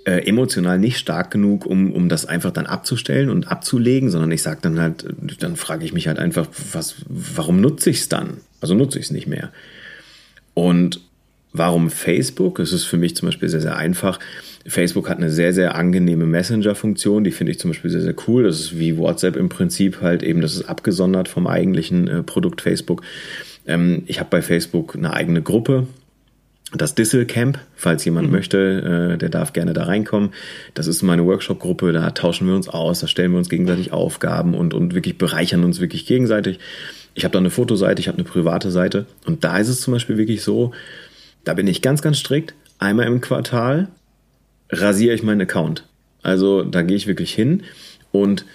[0.05, 4.43] äh, emotional nicht stark genug, um, um das einfach dann abzustellen und abzulegen, sondern ich
[4.43, 5.05] sage dann halt,
[5.39, 8.37] dann frage ich mich halt einfach, was, warum nutze ich es dann?
[8.61, 9.51] Also nutze ich es nicht mehr.
[10.53, 11.01] Und
[11.57, 12.59] Warum Facebook?
[12.59, 14.19] Es ist für mich zum Beispiel sehr, sehr einfach.
[14.67, 18.43] Facebook hat eine sehr, sehr angenehme Messenger-Funktion, die finde ich zum Beispiel sehr, sehr cool.
[18.43, 22.61] Das ist wie WhatsApp im Prinzip halt eben, das ist abgesondert vom eigentlichen äh, Produkt
[22.61, 23.03] Facebook.
[23.67, 25.87] Ähm, ich habe bei Facebook eine eigene Gruppe,
[26.73, 28.33] das Dissel Camp, falls jemand mhm.
[28.33, 30.31] möchte, äh, der darf gerne da reinkommen.
[30.73, 34.55] Das ist meine Workshop-Gruppe, da tauschen wir uns aus, da stellen wir uns gegenseitig Aufgaben
[34.55, 36.59] und, und wirklich bereichern uns wirklich gegenseitig.
[37.13, 39.93] Ich habe da eine Fotoseite, ich habe eine private Seite und da ist es zum
[39.93, 40.73] Beispiel wirklich so,
[41.45, 42.53] da bin ich ganz, ganz strikt.
[42.77, 43.87] Einmal im Quartal
[44.69, 45.87] rasiere ich meinen Account.
[46.21, 47.63] Also da gehe ich wirklich hin
[48.11, 48.45] und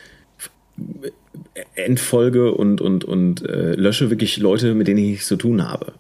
[1.74, 5.92] entfolge und, und, und äh, lösche wirklich Leute, mit denen ich nichts zu tun habe.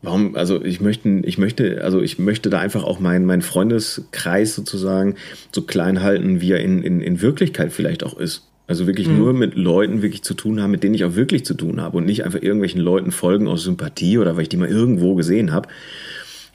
[0.00, 4.54] Warum, also ich möchte, ich möchte, also ich möchte da einfach auch meinen mein Freundeskreis
[4.54, 5.16] sozusagen
[5.52, 8.48] so klein halten, wie er in, in, in Wirklichkeit vielleicht auch ist.
[8.68, 9.18] Also wirklich mhm.
[9.18, 11.96] nur mit Leuten wirklich zu tun haben, mit denen ich auch wirklich zu tun habe
[11.96, 15.52] und nicht einfach irgendwelchen Leuten folgen aus Sympathie oder weil ich die mal irgendwo gesehen
[15.52, 15.68] habe.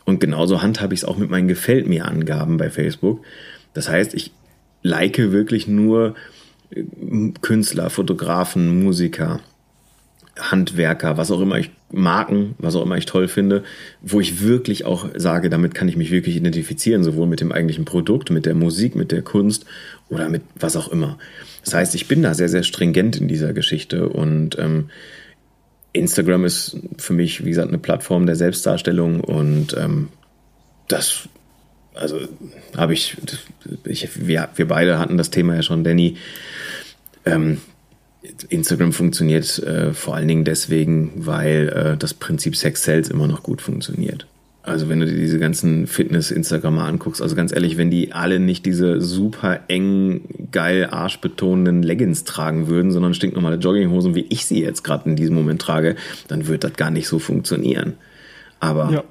[0.06, 3.24] Und genauso handhabe ich es auch mit meinen Gefällt mir Angaben bei Facebook.
[3.74, 4.32] Das heißt, ich
[4.82, 6.16] like wirklich nur
[6.72, 6.84] äh,
[7.42, 9.39] Künstler, Fotografen, Musiker,
[10.38, 13.63] Handwerker, was auch immer ich Marken, was auch immer ich toll finde,
[14.02, 17.86] wo ich wirklich auch sage, damit kann ich mich wirklich identifizieren, sowohl mit dem eigentlichen
[17.86, 19.66] Produkt, mit der Musik, mit der Kunst
[20.10, 21.20] oder mit was auch immer.
[21.63, 24.89] Das heißt, ich bin da sehr, sehr stringent in dieser Geschichte und ähm,
[25.93, 30.10] Instagram ist für mich, wie gesagt, eine Plattform der Selbstdarstellung und ähm,
[30.88, 31.29] das,
[31.93, 32.19] also
[32.75, 33.17] habe ich,
[33.86, 36.17] ich wir, wir beide hatten das Thema ja schon, Danny.
[37.25, 37.62] Ähm,
[38.49, 43.43] Instagram funktioniert äh, vor allen Dingen deswegen, weil äh, das Prinzip Sex Sales immer noch
[43.43, 44.25] gut funktioniert.
[44.65, 48.65] Also wenn du dir diese ganzen Fitness-Instagrammer anguckst, also ganz ehrlich, wenn die alle nicht
[48.65, 50.21] diese super eng,
[50.54, 55.36] geil arschbetonenden Leggings tragen würden, sondern stinknormale Jogginghosen, wie ich sie jetzt gerade in diesem
[55.36, 55.97] Moment trage,
[56.30, 57.95] dann wird das gar nicht so funktionieren.
[58.62, 59.04] Aber ja.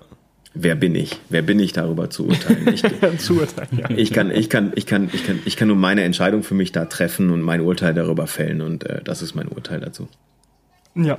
[0.54, 1.20] wer bin ich?
[1.28, 2.72] Wer bin ich darüber zu urteilen?
[2.72, 2.82] Ich,
[3.18, 3.90] zu urteilen ja.
[3.94, 6.72] ich, kann, ich, kann, ich, kann, ich, kann, ich kann nur meine Entscheidung für mich
[6.72, 10.08] da treffen und mein Urteil darüber fällen und äh, das ist mein Urteil dazu.
[10.94, 11.16] Ja,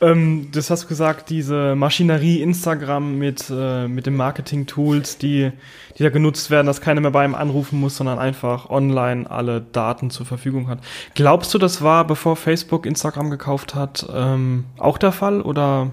[0.00, 5.52] ähm, das hast du gesagt, diese Maschinerie Instagram mit, äh, mit den Marketing-Tools, die,
[5.96, 9.60] die da genutzt werden, dass keiner mehr bei ihm anrufen muss, sondern einfach online alle
[9.60, 10.80] Daten zur Verfügung hat.
[11.14, 15.92] Glaubst du, das war, bevor Facebook Instagram gekauft hat, ähm, auch der Fall oder?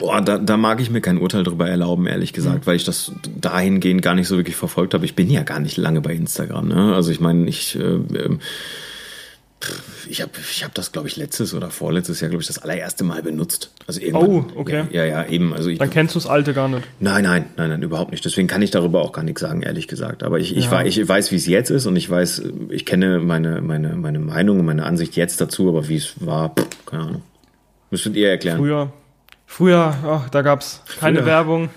[0.00, 2.66] Boah, da, da mag ich mir kein Urteil drüber erlauben, ehrlich gesagt, mhm.
[2.66, 5.04] weil ich das dahingehend gar nicht so wirklich verfolgt habe.
[5.04, 6.66] Ich bin ja gar nicht lange bei Instagram.
[6.66, 6.94] Ne?
[6.96, 8.40] Also ich meine, ich äh, ähm,
[10.08, 13.02] ich habe ich hab das, glaube ich, letztes oder vorletztes Jahr, glaube ich, das allererste
[13.04, 13.70] Mal benutzt.
[13.86, 14.84] Also oh, okay.
[14.90, 15.52] Ja, ja, ja eben.
[15.52, 16.84] Also ich, Dann kennst du das alte gar nicht.
[17.00, 18.24] Nein, nein, nein, nein, überhaupt nicht.
[18.24, 20.22] Deswegen kann ich darüber auch gar nichts sagen, ehrlich gesagt.
[20.22, 20.70] Aber ich, ich, ja.
[20.70, 24.20] weiß, ich weiß, wie es jetzt ist und ich weiß, ich kenne meine, meine, meine
[24.20, 27.22] Meinung und meine Ansicht jetzt dazu, aber wie es war, pff, keine Ahnung.
[27.90, 28.58] Müsstet ihr erklären.
[28.58, 28.92] Früher,
[29.46, 31.26] früher, ach, da gab's keine früher.
[31.26, 31.70] Werbung.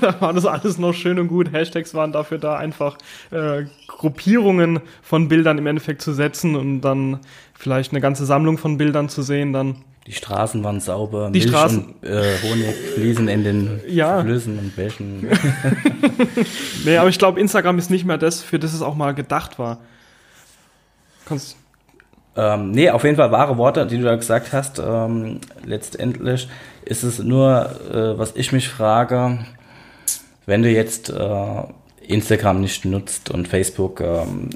[0.00, 1.52] Da war das alles noch schön und gut.
[1.52, 2.98] Hashtags waren dafür da, einfach
[3.30, 7.20] äh, Gruppierungen von Bildern im Endeffekt zu setzen und dann
[7.54, 9.52] vielleicht eine ganze Sammlung von Bildern zu sehen.
[9.52, 9.76] Dann
[10.06, 14.22] die Straßen waren sauber, die Milch Straßen und äh, Honig fließen in den ja.
[14.22, 15.26] Flüssen und Bächen.
[16.84, 19.58] nee, aber ich glaube, Instagram ist nicht mehr das, für das es auch mal gedacht
[19.58, 19.78] war.
[21.24, 21.56] Kannst
[22.36, 24.78] ähm, nee, auf jeden Fall wahre Worte, die du da gesagt hast.
[24.78, 26.48] Ähm, letztendlich
[26.84, 29.38] ist es nur, äh, was ich mich frage,
[30.46, 31.62] wenn du jetzt äh,
[32.06, 34.50] Instagram nicht nutzt und Facebook, ähm,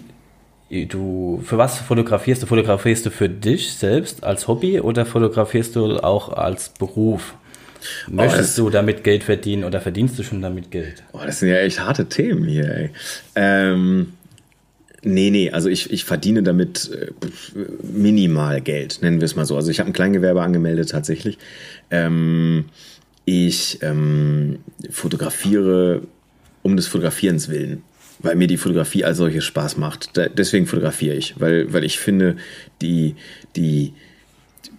[0.71, 2.47] du, für was fotografierst du?
[2.47, 7.35] Fotografierst du für dich selbst als Hobby oder fotografierst du auch als Beruf?
[8.09, 11.05] Möchtest oh, du damit Geld verdienen oder verdienst du schon damit Geld?
[11.13, 12.91] Oh, das sind ja echt harte Themen hier, ey.
[13.37, 14.15] Ähm,
[15.03, 17.13] Nee, nee, also ich, ich verdiene damit äh,
[17.83, 19.55] minimal Geld, nennen wir es mal so.
[19.57, 21.39] Also ich habe ein Kleingewerbe angemeldet tatsächlich.
[21.91, 22.67] Ähm,
[23.25, 24.59] ich ähm,
[24.91, 26.03] fotografiere
[26.63, 27.83] um des Fotografierens willen,
[28.19, 30.17] weil mir die Fotografie als solches Spaß macht.
[30.17, 32.37] Da, deswegen fotografiere ich, weil, weil ich finde,
[32.83, 33.15] die,
[33.55, 33.93] die,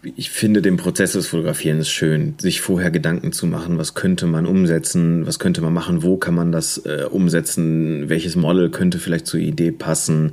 [0.01, 4.45] ich finde den Prozess des Fotografierens schön, sich vorher Gedanken zu machen, was könnte man
[4.45, 9.27] umsetzen, was könnte man machen, wo kann man das äh, umsetzen, welches Model könnte vielleicht
[9.27, 10.31] zur Idee passen,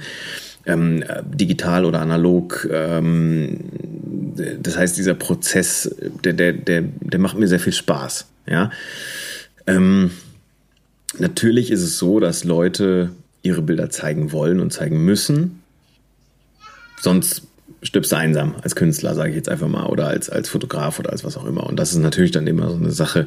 [0.67, 2.69] ähm, digital oder analog.
[2.71, 3.59] Ähm,
[4.61, 8.27] das heißt, dieser Prozess, der, der, der, der macht mir sehr viel Spaß.
[8.47, 8.71] Ja.
[9.67, 10.11] Ähm,
[11.19, 13.11] natürlich ist es so, dass Leute
[13.43, 15.63] ihre Bilder zeigen wollen und zeigen müssen.
[17.01, 17.43] Sonst
[17.83, 21.11] stirbst du einsam als Künstler, sage ich jetzt einfach mal, oder als, als Fotograf oder
[21.13, 21.67] als was auch immer.
[21.67, 23.27] Und das ist natürlich dann immer so eine Sache,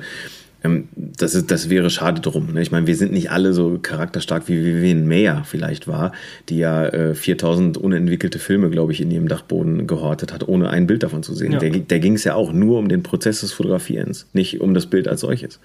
[0.63, 2.53] ähm, das, ist, das wäre schade drum.
[2.53, 2.61] Ne?
[2.61, 6.11] Ich meine, wir sind nicht alle so charakterstark wie Vivian Mayer vielleicht war,
[6.49, 10.87] die ja äh, 4000 unentwickelte Filme, glaube ich, in ihrem Dachboden gehortet hat, ohne ein
[10.87, 11.53] Bild davon zu sehen.
[11.53, 11.59] Ja.
[11.59, 14.87] Der, der ging es ja auch nur um den Prozess des Fotografierens, nicht um das
[14.87, 15.59] Bild als solches.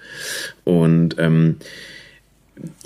[0.63, 1.57] Und ähm,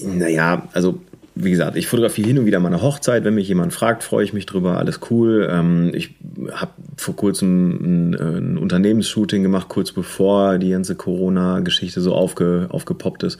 [0.01, 0.99] naja, also
[1.41, 3.23] wie gesagt, ich fotografiere hin und wieder meine Hochzeit.
[3.23, 4.77] Wenn mich jemand fragt, freue ich mich drüber.
[4.77, 5.47] Alles cool.
[5.49, 6.15] Ähm, ich
[6.51, 13.23] habe vor kurzem ein, ein, Unternehmensshooting gemacht, kurz bevor die ganze Corona-Geschichte so aufge, aufgepoppt
[13.23, 13.39] ist.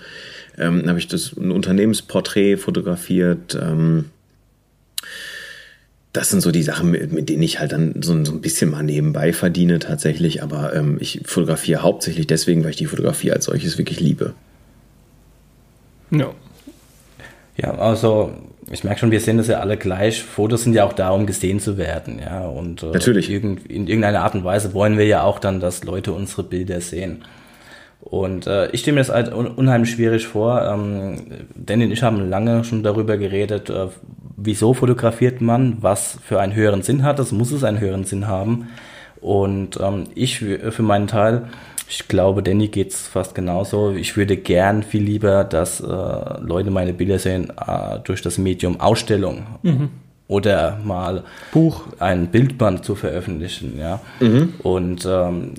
[0.58, 3.58] Ähm, habe ich das ein Unternehmensporträt fotografiert.
[3.62, 4.06] Ähm,
[6.14, 8.72] das sind so die Sachen, mit, mit denen ich halt dann so, so, ein bisschen
[8.72, 10.42] mal nebenbei verdiene tatsächlich.
[10.42, 14.34] Aber ähm, ich fotografiere hauptsächlich deswegen, weil ich die Fotografie als solches wirklich liebe.
[16.12, 16.34] Ja,
[17.62, 18.32] ja, also
[18.72, 20.24] ich merke schon, wir sehen das ja alle gleich.
[20.24, 22.48] Fotos sind ja auch da, um gesehen zu werden, ja.
[22.48, 23.30] Und äh, Natürlich.
[23.30, 26.80] Irgend, in irgendeiner Art und Weise wollen wir ja auch dann, dass Leute unsere Bilder
[26.80, 27.24] sehen.
[28.02, 30.62] Und äh, ich stelle mir das halt un unheimlich schwierig vor.
[30.64, 31.18] Ähm,
[31.56, 33.88] Danny und ich haben lange schon darüber geredet, äh,
[34.38, 37.20] wieso fotografiert man, was für einen höheren Sinn hat.
[37.20, 38.70] Das muss es einen höheren Sinn haben.
[39.20, 41.50] Und ähm, ich für meinen Teil
[41.90, 43.92] ich glaube, Danny geht's fast genauso.
[43.94, 48.80] Ich würde gern viel lieber, dass äh, Leute meine Bilder sehen äh, durch das Medium
[48.80, 49.48] Ausstellung.
[49.64, 49.90] Mhm.
[50.28, 54.00] Oder mal Buch, ein Bildband zu veröffentlichen, ja.
[54.20, 54.54] Mhm.
[54.62, 55.54] Und ähm,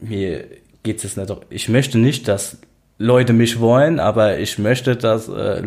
[0.00, 0.44] mir
[0.84, 1.36] geht es nicht.
[1.50, 2.58] Ich möchte nicht, dass
[2.98, 5.62] Leute mich wollen, aber ich möchte, dass äh,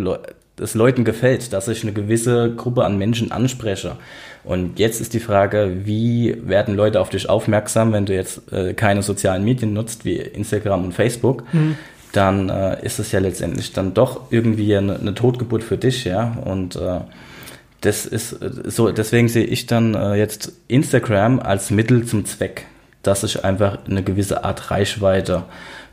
[0.56, 3.98] es Leuten gefällt, dass ich eine gewisse Gruppe an Menschen anspreche.
[4.44, 8.74] Und jetzt ist die Frage, wie werden Leute auf dich aufmerksam, wenn du jetzt äh,
[8.74, 11.44] keine sozialen Medien nutzt, wie Instagram und Facebook?
[11.54, 11.78] Mhm.
[12.12, 16.38] Dann äh, ist es ja letztendlich dann doch irgendwie eine, eine Totgeburt für dich, ja.
[16.44, 17.02] Und äh,
[17.82, 22.66] das ist äh, so, deswegen sehe ich dann äh, jetzt Instagram als Mittel zum Zweck,
[23.04, 25.44] dass ich einfach eine gewisse Art Reichweite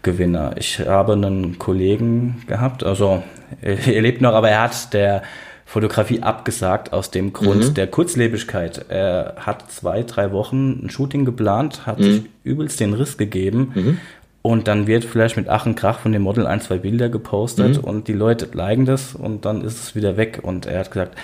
[0.03, 0.55] gewinne.
[0.57, 3.23] Ich habe einen Kollegen gehabt, also
[3.61, 5.23] er lebt noch, aber er hat der
[5.69, 7.75] Fotografie abgesagt aus dem Grund mhm.
[7.75, 8.87] der Kurzlebigkeit.
[8.89, 12.03] Er hat zwei, drei Wochen ein Shooting geplant, hat mhm.
[12.05, 13.99] sich übelst den Riss gegeben mhm.
[14.43, 17.79] und dann wird vielleicht mit Ach und Krach von dem Model ein, zwei Bilder gepostet
[17.79, 17.85] mhm.
[17.85, 21.19] und die Leute liken das und dann ist es wieder weg und er hat gesagt,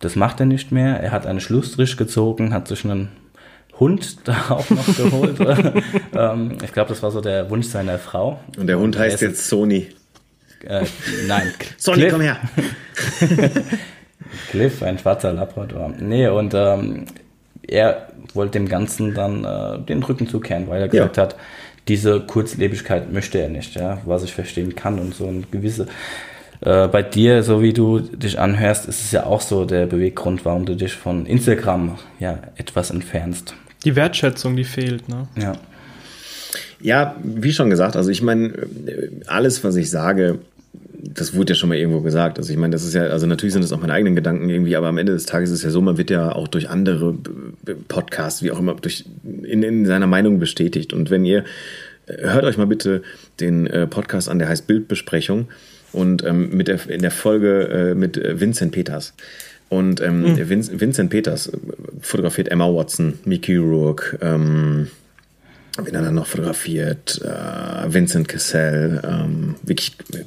[0.00, 0.98] das macht er nicht mehr.
[0.98, 3.10] Er hat einen Schlussstrich gezogen, hat sich einen
[3.78, 5.36] Hund da auch noch geholt.
[6.16, 8.40] ähm, ich glaube, das war so der Wunsch seiner Frau.
[8.58, 9.86] Und der Hund heißt jetzt Sony.
[10.64, 10.84] Äh,
[11.26, 11.52] nein.
[11.76, 12.38] Sonny, komm her.
[14.50, 15.92] Cliff, ein schwarzer Labrador.
[15.98, 17.06] Nee, und ähm,
[17.66, 21.22] er wollte dem Ganzen dann äh, den Rücken zukehren, weil er gesagt ja.
[21.24, 21.36] hat,
[21.88, 25.86] diese Kurzlebigkeit möchte er nicht, ja, was ich verstehen kann und so eine gewisse
[26.64, 30.44] Äh, bei dir, so wie du dich anhörst, ist es ja auch so der Beweggrund,
[30.44, 33.54] warum du dich von Instagram ja etwas entfernst.
[33.84, 35.26] Die Wertschätzung, die fehlt, ne?
[35.36, 35.54] Ja.
[36.80, 38.54] Ja, wie schon gesagt, also ich meine,
[39.26, 40.38] alles, was ich sage,
[41.04, 42.38] das wurde ja schon mal irgendwo gesagt.
[42.38, 44.76] Also ich meine, das ist ja, also natürlich sind das auch meine eigenen Gedanken irgendwie,
[44.76, 47.14] aber am Ende des Tages ist es ja so, man wird ja auch durch andere
[47.88, 49.04] Podcasts, wie auch immer, durch,
[49.42, 50.92] in, in seiner Meinung bestätigt.
[50.92, 51.44] Und wenn ihr,
[52.06, 53.02] hört euch mal bitte
[53.40, 55.48] den äh, Podcast an, der heißt Bildbesprechung
[55.92, 59.14] und ähm, mit der, in der Folge äh, mit Vincent Peters.
[59.68, 60.48] Und ähm, mhm.
[60.48, 61.50] Vincent Peters
[62.00, 64.88] fotografiert Emma Watson, Mickey Rourke, ähm,
[65.78, 67.20] Wen hat er noch fotografiert?
[67.22, 70.24] Äh, Vincent Cassell, ähm, wirklich äh,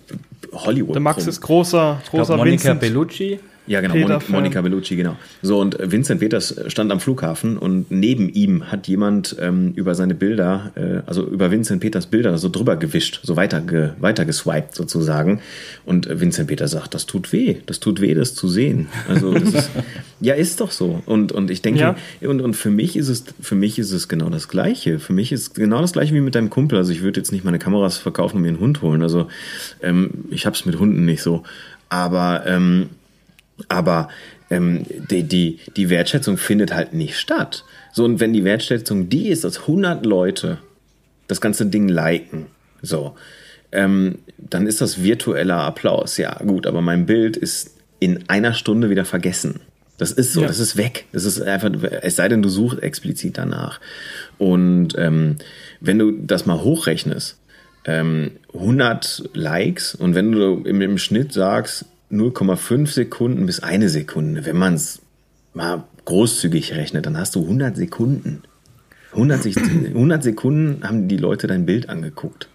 [0.56, 0.96] Hollywood.
[0.96, 2.80] Der Max ist großer, großer Monica Vincent.
[2.82, 3.40] Bellucci.
[3.68, 5.18] Ja, genau, Peter Monika Bellucci, genau.
[5.42, 10.14] So, und Vincent Peters stand am Flughafen und neben ihm hat jemand ähm, über seine
[10.14, 14.76] Bilder, äh, also über Vincent Peters Bilder so drüber gewischt, so weiter, ge, weiter geswiped
[14.76, 15.42] sozusagen.
[15.84, 18.88] Und Vincent Peters sagt, das tut weh, das tut weh, das zu sehen.
[19.10, 19.72] Also, das ist,
[20.20, 21.02] ja, ist doch so.
[21.08, 21.96] Und, und ich denke, ja.
[22.22, 25.00] und, und für mich ist es, für mich ist es genau das Gleiche.
[25.00, 26.78] Für mich ist genau das Gleiche wie mit deinem Kumpel.
[26.78, 29.02] Also, ich würde jetzt nicht meine Kameras verkaufen und mir einen Hund holen.
[29.02, 29.28] Also,
[29.82, 31.44] ähm, ich hab's mit Hunden nicht so.
[31.90, 32.90] Aber, ähm,
[33.68, 34.10] aber
[34.50, 37.64] ähm, die, die, die Wertschätzung findet halt nicht statt.
[37.92, 40.60] So, und wenn die Wertschätzung die ist, dass 100 Leute
[41.28, 42.48] das ganze Ding liken,
[42.82, 43.16] so,
[43.72, 46.18] ähm, dann ist das virtueller Applaus.
[46.18, 49.62] Ja, gut, aber mein Bild ist in einer Stunde wieder vergessen.
[49.98, 50.48] Das ist so, ja.
[50.48, 51.06] das ist weg.
[51.14, 53.80] Das ist einfach, es sei denn, du suchst explizit danach.
[54.38, 55.38] Und ähm,
[55.80, 57.40] wenn du das mal hochrechnest,
[57.86, 64.46] ähm, 100 Likes und wenn du im, im Schnitt sagst, 0,5 Sekunden bis eine Sekunde.
[64.46, 65.02] Wenn man es
[65.54, 68.44] mal großzügig rechnet, dann hast du 100 Sekunden.
[69.14, 72.50] 100, 100 Sekunden haben die Leute dein Bild angeguckt.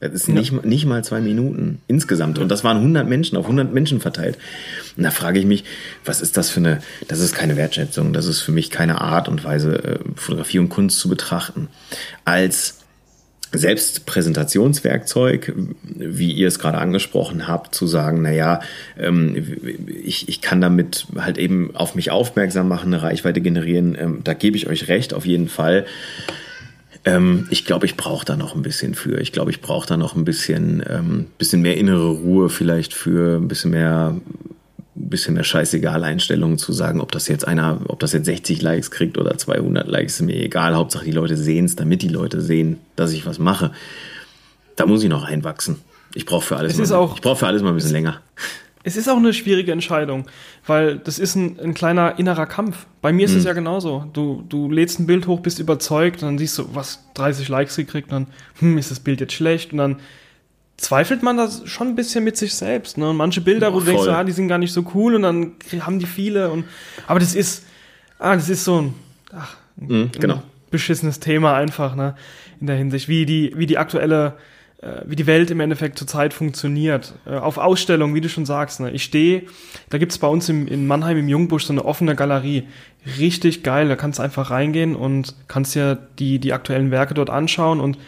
[0.00, 0.60] Das ist nicht, ja.
[0.62, 2.38] nicht mal zwei Minuten insgesamt.
[2.38, 4.36] Und das waren 100 Menschen, auf 100 Menschen verteilt.
[4.96, 5.64] Und da frage ich mich,
[6.04, 9.28] was ist das für eine, das ist keine Wertschätzung, das ist für mich keine Art
[9.28, 11.68] und Weise, äh, Fotografie und Kunst zu betrachten.
[12.24, 12.80] Als
[13.52, 15.54] Selbstpräsentationswerkzeug,
[15.84, 18.60] wie ihr es gerade angesprochen habt, zu sagen, naja,
[18.98, 19.36] ähm,
[20.04, 24.34] ich, ich kann damit halt eben auf mich aufmerksam machen, eine Reichweite generieren, ähm, da
[24.34, 25.86] gebe ich euch recht, auf jeden Fall.
[27.04, 29.20] Ähm, ich glaube, ich brauche da noch ein bisschen für.
[29.20, 33.36] Ich glaube, ich brauche da noch ein bisschen, ähm, bisschen mehr innere Ruhe vielleicht für,
[33.36, 34.16] ein bisschen mehr
[34.96, 38.90] bisschen mehr scheißegal Einstellung zu sagen, ob das jetzt einer, ob das jetzt 60 Likes
[38.90, 40.74] kriegt oder 200 Likes, ist mir egal.
[40.74, 43.72] Hauptsache die Leute sehen es, damit die Leute sehen, dass ich was mache.
[44.74, 45.76] Da muss ich noch einwachsen.
[46.14, 48.20] Ich brauche für alles, mal, auch, ich brauche für alles mal ein bisschen länger.
[48.84, 50.26] Es ist auch eine schwierige Entscheidung,
[50.64, 52.86] weil das ist ein, ein kleiner innerer Kampf.
[53.02, 53.38] Bei mir ist hm.
[53.38, 54.04] es ja genauso.
[54.12, 57.74] Du, du lädst ein Bild hoch, bist überzeugt, und dann siehst du, was 30 Likes
[57.76, 59.96] gekriegt, und dann, hm, ist das Bild jetzt schlecht, und dann
[60.76, 62.98] zweifelt man das schon ein bisschen mit sich selbst.
[62.98, 63.10] Ne?
[63.10, 65.52] Und manche Bilder, wo du denkst, ah, die sind gar nicht so cool und dann
[65.80, 66.50] haben die viele.
[66.50, 66.64] Und,
[67.06, 67.64] aber das ist,
[68.18, 68.94] ah, das ist so ein,
[69.32, 70.36] ach, mhm, genau.
[70.36, 72.14] ein beschissenes Thema einfach, ne?
[72.60, 74.34] In der Hinsicht, wie die, wie die aktuelle,
[74.80, 77.14] äh, wie die Welt im Endeffekt zurzeit funktioniert.
[77.26, 78.90] Äh, auf Ausstellungen, wie du schon sagst, ne?
[78.90, 79.42] Ich stehe,
[79.90, 82.64] da gibt's bei uns im, in Mannheim im Jungbusch so eine offene Galerie.
[83.18, 87.30] Richtig geil, da kannst du einfach reingehen und kannst dir die, die aktuellen Werke dort
[87.30, 87.98] anschauen und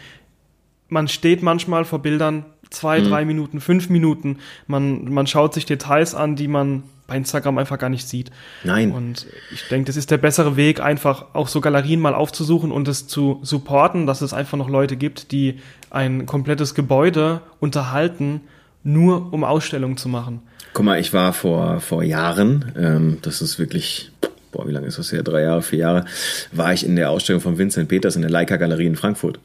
[0.89, 3.05] man steht manchmal vor Bildern, zwei, mhm.
[3.05, 4.37] drei Minuten, fünf Minuten.
[4.67, 8.31] Man, man schaut sich Details an, die man bei Instagram einfach gar nicht sieht.
[8.63, 8.91] Nein.
[8.91, 12.87] Und ich denke, das ist der bessere Weg, einfach auch so Galerien mal aufzusuchen und
[12.87, 18.41] es zu supporten, dass es einfach noch Leute gibt, die ein komplettes Gebäude unterhalten,
[18.83, 20.41] nur um Ausstellungen zu machen.
[20.73, 24.11] Guck mal, ich war vor, vor Jahren, ähm, das ist wirklich,
[24.51, 25.23] boah, wie lange ist das her?
[25.23, 26.05] Drei Jahre, vier Jahre,
[26.51, 29.39] war ich in der Ausstellung von Vincent Peters in der Leica Galerie in Frankfurt.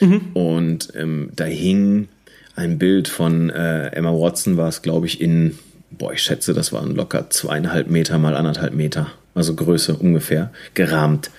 [0.00, 0.30] Mhm.
[0.32, 2.08] Und ähm, da hing
[2.60, 5.58] ein Bild von äh, Emma Watson, war es, glaube ich, in,
[5.90, 11.30] boah, ich schätze, das waren locker zweieinhalb Meter mal anderthalb Meter, also Größe ungefähr, gerahmt.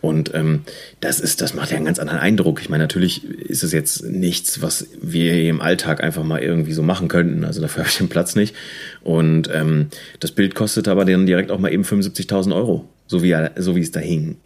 [0.00, 0.62] Und ähm,
[1.00, 2.60] das ist, das macht ja einen ganz anderen Eindruck.
[2.60, 6.82] Ich meine, natürlich ist es jetzt nichts, was wir im Alltag einfach mal irgendwie so
[6.82, 7.44] machen könnten.
[7.44, 8.54] Also dafür habe ich den Platz nicht.
[9.02, 9.86] Und ähm,
[10.20, 13.80] das Bild kostet aber dann direkt auch mal eben 75.000 Euro, so wie, so wie
[13.80, 14.36] es da hing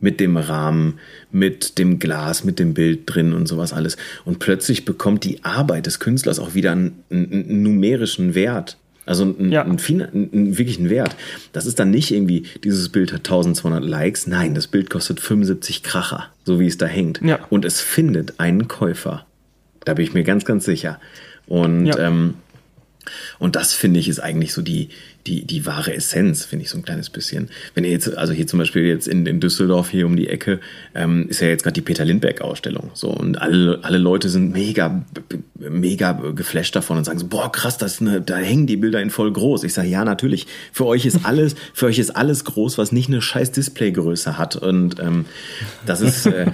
[0.00, 0.98] mit dem Rahmen,
[1.30, 3.96] mit dem Glas, mit dem Bild drin und sowas alles.
[4.24, 8.78] Und plötzlich bekommt die Arbeit des Künstlers auch wieder einen, einen numerischen Wert.
[9.06, 9.62] Also einen, ja.
[9.62, 11.16] einen, einen, wirklichen Wert.
[11.52, 14.26] Das ist dann nicht irgendwie, dieses Bild hat 1200 Likes.
[14.26, 17.20] Nein, das Bild kostet 75 Kracher, so wie es da hängt.
[17.22, 17.40] Ja.
[17.50, 19.26] Und es findet einen Käufer.
[19.84, 21.00] Da bin ich mir ganz, ganz sicher.
[21.46, 21.98] Und ja.
[21.98, 22.34] ähm,
[23.38, 24.88] Und das finde ich ist eigentlich so die,
[25.26, 27.50] die, die wahre Essenz, finde ich so ein kleines bisschen.
[27.74, 30.60] Wenn ihr jetzt, also hier zum Beispiel jetzt in, in Düsseldorf hier um die Ecke,
[30.94, 32.90] ähm, ist ja jetzt gerade die Peter Lindbergh-Ausstellung.
[32.94, 35.04] So, und alle, alle Leute sind mega,
[35.58, 39.10] mega geflasht davon und sagen so, boah, krass, das eine, da hängen die Bilder in
[39.10, 39.64] voll groß.
[39.64, 40.46] Ich sage, ja, natürlich.
[40.72, 44.56] Für euch ist alles, für euch ist alles groß, was nicht eine scheiß Displaygröße hat.
[44.56, 45.26] Und ähm,
[45.84, 46.46] das ist, äh,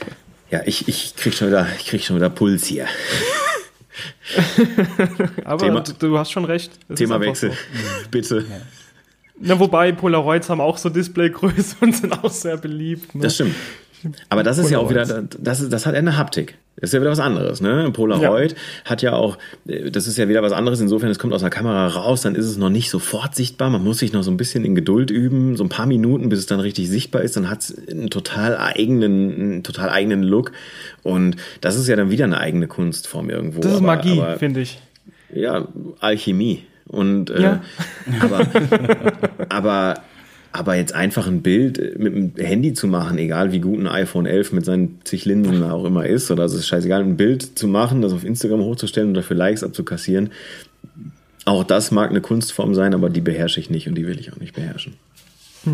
[0.50, 2.86] ja, ich, ich krieg schon wieder, ich krieg schon wieder Puls hier.
[5.44, 6.72] Aber Thema, du hast schon recht.
[6.94, 7.56] Themawechsel, so.
[8.10, 8.44] bitte.
[8.48, 8.60] Ja.
[9.38, 13.14] Na, wobei Polaroids haben auch so Displaygröße und sind auch sehr beliebt.
[13.14, 13.22] Ne?
[13.22, 13.54] Das stimmt.
[14.28, 15.04] Aber das ist ja auch wieder,
[15.38, 16.56] das, das hat eine Haptik.
[16.76, 17.88] Das ist ja wieder was anderes, ne?
[17.92, 18.58] Polaroid ja.
[18.84, 20.80] hat ja auch, das ist ja wieder was anderes.
[20.80, 23.70] Insofern, es kommt aus der Kamera raus, dann ist es noch nicht sofort sichtbar.
[23.70, 26.40] Man muss sich noch so ein bisschen in Geduld üben, so ein paar Minuten, bis
[26.40, 27.36] es dann richtig sichtbar ist.
[27.36, 30.50] Dann hat es einen total eigenen, einen total eigenen Look.
[31.04, 33.60] Und das ist ja dann wieder eine eigene Kunstform irgendwo.
[33.60, 34.80] Das ist aber, Magie, finde ich.
[35.32, 35.68] Ja,
[36.00, 36.64] Alchemie.
[36.86, 37.62] Und äh, ja.
[38.20, 38.46] aber,
[39.48, 39.94] aber
[40.54, 44.24] aber jetzt einfach ein Bild mit dem Handy zu machen, egal wie gut ein iPhone
[44.24, 47.66] 11 mit seinen zig Linsen auch immer ist, oder es ist scheißegal, ein Bild zu
[47.66, 50.30] machen, das auf Instagram hochzustellen und dafür Likes abzukassieren,
[51.44, 54.32] auch das mag eine Kunstform sein, aber die beherrsche ich nicht und die will ich
[54.32, 54.94] auch nicht beherrschen.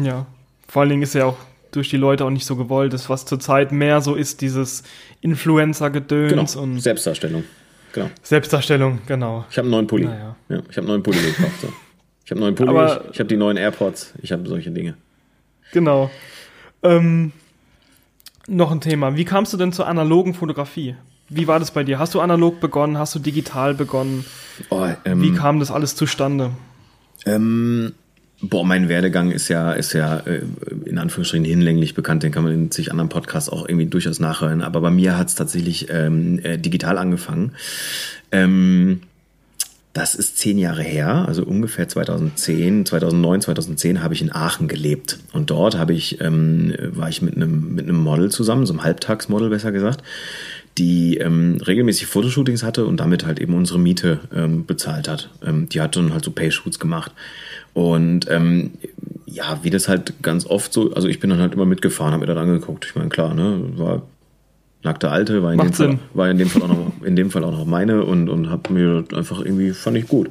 [0.03, 0.27] Ja,
[0.67, 1.37] vor allen Dingen ist ja auch
[1.73, 4.83] durch die Leute auch nicht so gewollt ist, was zurzeit mehr so ist, dieses
[5.21, 6.63] Influencer-Gedöns genau.
[6.63, 7.45] und Selbstdarstellung.
[7.93, 8.09] Genau.
[8.23, 9.45] Selbstdarstellung, genau.
[9.51, 10.07] Ich habe einen neuen Pulli.
[10.07, 10.37] Naja.
[10.49, 11.61] Ja, ich habe einen neuen Pulli gekauft.
[11.61, 11.69] So.
[12.31, 14.95] Ich habe neuen Pulli, Aber, ich, ich habe die neuen AirPods, ich habe solche Dinge.
[15.73, 16.13] Genau.
[16.81, 17.33] Ähm,
[18.47, 19.17] noch ein Thema.
[19.17, 20.95] Wie kamst du denn zur analogen Fotografie?
[21.29, 21.99] Wie war das bei dir?
[21.99, 22.99] Hast du analog begonnen?
[22.99, 24.25] Hast du digital begonnen?
[24.69, 26.53] Oh, ähm, Wie kam das alles zustande?
[27.27, 27.95] Ähm,
[28.41, 30.43] boah, mein Werdegang ist ja, ist ja äh,
[30.85, 32.23] in Anführungsstrichen hinlänglich bekannt.
[32.23, 34.63] Den kann man in sich anderen Podcasts auch irgendwie durchaus nachhören.
[34.63, 37.57] Aber bei mir hat es tatsächlich ähm, äh, digital angefangen.
[38.31, 39.01] Ähm,
[39.93, 45.19] das ist zehn Jahre her, also ungefähr 2010, 2009, 2010 habe ich in Aachen gelebt.
[45.33, 48.85] Und dort habe ich, ähm, war ich mit einem, mit einem Model zusammen, so einem
[48.85, 50.05] Halbtagsmodel besser gesagt,
[50.79, 55.29] die ähm, regelmäßig Fotoshootings hatte und damit halt eben unsere Miete ähm, bezahlt hat.
[55.45, 57.11] Ähm, die hat dann halt so Pay-Shoots gemacht.
[57.75, 58.73] Und ähm,
[59.27, 62.27] ja, wie das halt ganz oft so, also ich bin dann halt immer mitgefahren, habe
[62.27, 62.85] mir das angeguckt.
[62.85, 64.03] Ich meine, klar, ne, war
[64.83, 67.45] nackte Alte war in, dem Fall, war in dem Fall auch noch in dem Fall
[67.45, 70.31] auch noch meine und und habe mir einfach irgendwie fand ich gut.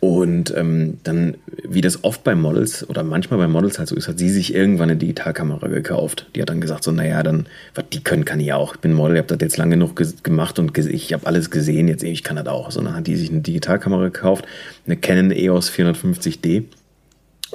[0.00, 4.06] Und ähm, dann wie das oft bei Models oder manchmal bei Models halt so ist
[4.06, 6.26] hat sie sich irgendwann eine Digitalkamera gekauft.
[6.34, 8.74] Die hat dann gesagt so naja dann was die können kann ich auch.
[8.74, 11.88] Ich bin Model ich habe das jetzt lange genug gemacht und ich habe alles gesehen
[11.88, 12.70] jetzt ich kann das auch.
[12.70, 14.44] So dann hat die sich eine Digitalkamera gekauft
[14.86, 16.64] eine Canon EOS 450D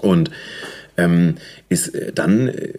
[0.01, 0.31] und
[0.97, 1.35] ähm,
[1.69, 2.73] ist äh, dann äh,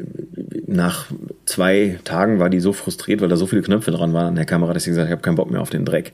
[0.66, 1.06] nach
[1.46, 4.44] zwei Tagen war die so frustriert, weil da so viele Knöpfe dran waren an der
[4.44, 6.12] Kamera, dass sie gesagt hat, ich habe keinen Bock mehr auf den Dreck.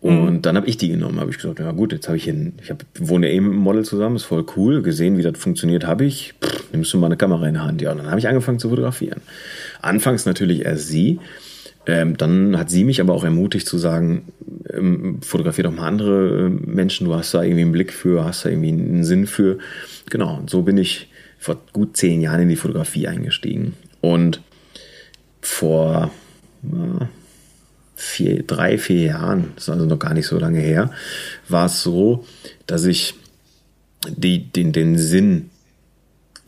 [0.00, 0.42] Und mhm.
[0.42, 2.70] dann habe ich die genommen, habe ich gesagt, ja gut, jetzt habe ich hin, ich
[2.70, 6.04] hab, wohne eben mit dem Model zusammen, ist voll cool, gesehen, wie das funktioniert, habe
[6.04, 7.80] ich, pff, nimmst du mal eine Kamera in der Hand.
[7.80, 9.22] Ja, und dann habe ich angefangen zu fotografieren.
[9.80, 11.20] Anfangs natürlich erst sie,
[11.86, 14.24] ähm, dann hat sie mich aber auch ermutigt zu sagen,
[14.72, 18.44] ähm, fotografier doch mal andere äh, Menschen, du hast da irgendwie einen Blick für, hast
[18.44, 19.58] da irgendwie einen Sinn für.
[20.10, 21.08] Genau, und so bin ich
[21.44, 23.74] vor gut zehn Jahren in die Fotografie eingestiegen.
[24.00, 24.40] Und
[25.42, 26.10] vor
[26.62, 27.08] ja,
[27.94, 30.90] vier, drei, vier Jahren, das ist also noch gar nicht so lange her,
[31.46, 32.24] war es so,
[32.66, 33.14] dass ich
[34.08, 35.50] die, den, den Sinn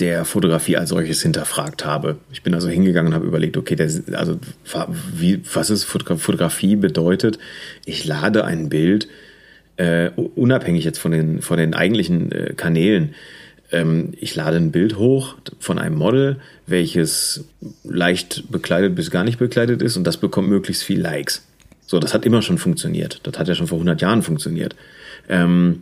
[0.01, 2.16] der Fotografie als solches hinterfragt habe.
[2.32, 4.38] Ich bin also hingegangen und habe überlegt, okay, der, also
[5.12, 7.38] wie, was ist Fotografie bedeutet?
[7.84, 9.09] Ich lade ein Bild,
[9.76, 13.14] äh, unabhängig jetzt von den, von den eigentlichen äh, Kanälen,
[13.72, 16.36] ähm, ich lade ein Bild hoch von einem Model,
[16.66, 17.44] welches
[17.84, 21.42] leicht bekleidet bis gar nicht bekleidet ist und das bekommt möglichst viel Likes.
[21.86, 23.20] So, das hat immer schon funktioniert.
[23.22, 24.74] Das hat ja schon vor 100 Jahren funktioniert.
[25.28, 25.80] Ähm,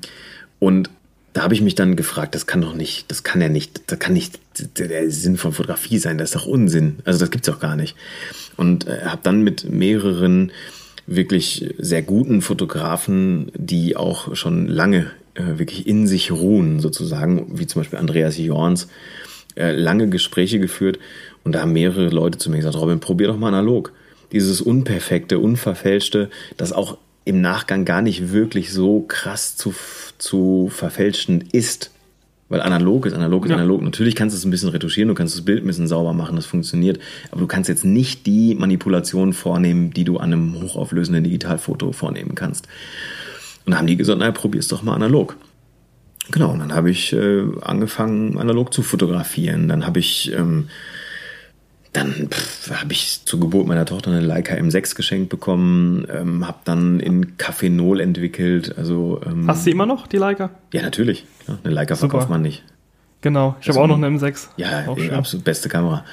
[0.59, 0.91] und
[1.33, 3.99] da habe ich mich dann gefragt, das kann doch nicht, das kann ja nicht, das
[3.99, 4.39] kann nicht
[4.79, 7.01] der Sinn von Fotografie sein, das ist doch Unsinn.
[7.05, 7.97] Also das gibt's auch gar nicht.
[8.57, 10.53] Und äh, habe dann mit mehreren
[11.07, 17.67] wirklich sehr guten Fotografen, die auch schon lange äh, wirklich in sich ruhen, sozusagen, wie
[17.67, 18.89] zum Beispiel Andreas Jorns,
[19.57, 20.99] äh, lange Gespräche geführt
[21.45, 23.93] und da haben mehrere Leute zu mir gesagt, Robin, probier doch mal analog.
[24.33, 29.75] Dieses Unperfekte, Unverfälschte, das auch im Nachgang gar nicht wirklich so krass zu,
[30.19, 31.91] zu verfälschen ist.
[32.49, 33.57] Weil analog ist analog ist ja.
[33.57, 33.83] analog.
[33.83, 36.37] Natürlich kannst du es ein bisschen retuschieren, du kannst das Bild ein bisschen sauber machen,
[36.37, 36.99] das funktioniert.
[37.31, 42.35] Aber du kannst jetzt nicht die Manipulation vornehmen, die du an einem hochauflösenden Digitalfoto vornehmen
[42.35, 42.69] kannst.
[43.65, 45.37] Und dann haben die gesagt, naja, probier's doch mal analog.
[46.31, 49.69] Genau, und dann habe ich äh, angefangen, analog zu fotografieren.
[49.69, 50.69] Dann habe ich, ähm,
[51.93, 52.29] dann
[52.71, 57.37] habe ich zur Geburt meiner Tochter eine Leica M6 geschenkt bekommen, ähm, habe dann in
[57.37, 58.77] Cafenol entwickelt.
[58.77, 60.51] Also, ähm, Hast du immer noch die Leica?
[60.73, 61.27] Ja, natürlich.
[61.47, 62.11] Ja, eine Leica Super.
[62.11, 62.65] verkauft man nicht.
[63.21, 64.49] Genau, ich also, habe auch noch eine M6.
[64.57, 66.05] Ja, absolut beste Kamera.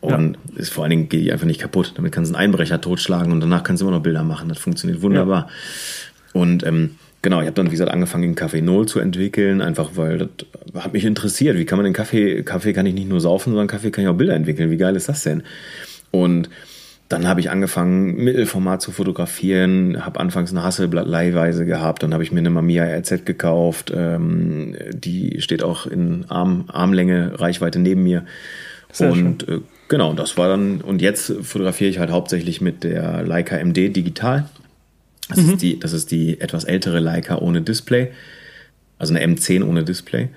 [0.00, 0.58] Und ja.
[0.60, 1.92] ist vor allen Dingen geht die einfach nicht kaputt.
[1.94, 4.48] Damit kannst du einen Einbrecher totschlagen und danach kannst du immer noch Bilder machen.
[4.48, 5.46] Das funktioniert wunderbar.
[5.48, 5.52] Ja.
[6.32, 9.90] Und ähm, genau, ich habe dann, wie gesagt, angefangen, den Kaffee Null zu entwickeln, einfach
[9.94, 11.56] weil das hat mich interessiert.
[11.56, 14.10] Wie kann man den Kaffee, Kaffee kann ich nicht nur saufen, sondern Kaffee kann ich
[14.10, 14.70] auch Bilder entwickeln.
[14.70, 15.42] Wie geil ist das denn?
[16.10, 16.48] Und
[17.08, 22.22] dann habe ich angefangen, Mittelformat zu fotografieren, habe anfangs eine Hasselblatt leihweise gehabt, dann habe
[22.22, 28.02] ich mir eine Mamiya RZ gekauft, ähm, die steht auch in Arm, Armlänge, Reichweite neben
[28.02, 28.24] mir.
[28.92, 29.60] Sehr und äh,
[29.92, 34.48] Genau, das war dann, und jetzt fotografiere ich halt hauptsächlich mit der Leica MD digital.
[35.34, 35.52] Das, mhm.
[35.52, 38.12] ist, die, das ist die etwas ältere Leica ohne Display.
[38.98, 40.28] Also eine M10 ohne Display.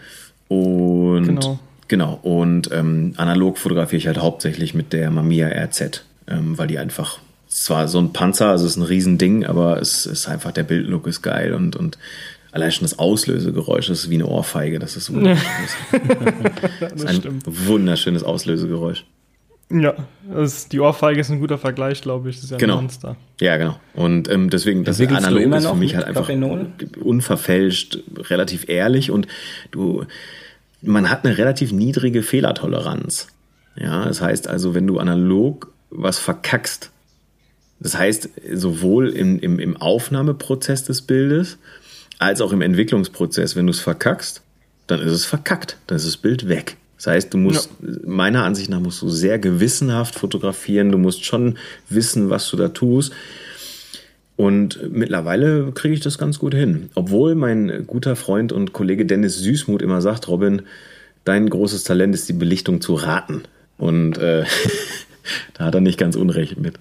[0.48, 6.58] Und genau, genau und ähm, analog fotografiere ich halt hauptsächlich mit der Mamiya RZ, ähm,
[6.58, 10.28] weil die einfach, zwar so ein Panzer, also es ist ein Riesending, aber es ist
[10.28, 11.98] einfach, der Bildlook ist geil und, und
[12.52, 15.48] allein schon das Auslösegeräusch ist wie eine Ohrfeige, das ist wunderschön.
[15.92, 19.04] das, das ist ein wunderschönes Auslösegeräusch.
[19.72, 19.96] Ja,
[20.36, 22.36] ist, die Ohrfeige ist ein guter Vergleich, glaube ich.
[22.36, 22.78] Das ist ja genau.
[22.78, 23.16] ein Monster.
[23.42, 23.80] Ja, genau.
[23.94, 26.30] Und ähm, deswegen, das Analog ist für mich halt einfach
[27.02, 28.00] unverfälscht,
[28.30, 29.28] relativ ehrlich und
[29.72, 30.06] du,
[30.82, 33.28] man hat eine relativ niedrige Fehlertoleranz.
[33.76, 36.92] Ja, das heißt also, wenn du analog was verkackst,
[37.80, 41.58] das heißt sowohl im, im, im Aufnahmeprozess des Bildes
[42.20, 44.42] als auch im Entwicklungsprozess, wenn du es verkackst,
[44.88, 46.78] dann ist es verkackt, dann ist das Bild weg.
[46.98, 47.90] Das heißt, du musst, ja.
[48.06, 50.92] meiner Ansicht nach, musst du sehr gewissenhaft fotografieren.
[50.92, 51.58] Du musst schon
[51.90, 53.14] wissen, was du da tust.
[54.38, 56.90] Und mittlerweile kriege ich das ganz gut hin.
[56.96, 60.64] Obwohl mein guter Freund und Kollege Dennis Süßmuth immer sagt, Robin,
[61.24, 63.44] dein großes Talent ist die Belichtung zu raten.
[63.78, 64.46] Und äh,
[65.54, 66.80] da hat er nicht ganz Unrecht mit.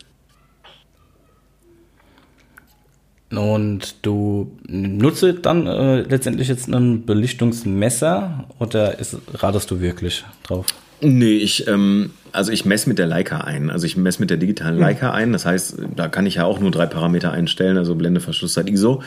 [3.36, 10.66] Und du nutzt dann äh, letztendlich jetzt ein Belichtungsmesser oder ist, ratest du wirklich drauf?
[11.00, 13.70] Nee, ich, ähm, also ich messe mit der Leica ein.
[13.70, 14.80] Also ich messe mit der digitalen hm.
[14.80, 15.32] Leica ein.
[15.32, 19.02] Das heißt, da kann ich ja auch nur drei Parameter einstellen, also Blende, Verschlusszeit, ISO.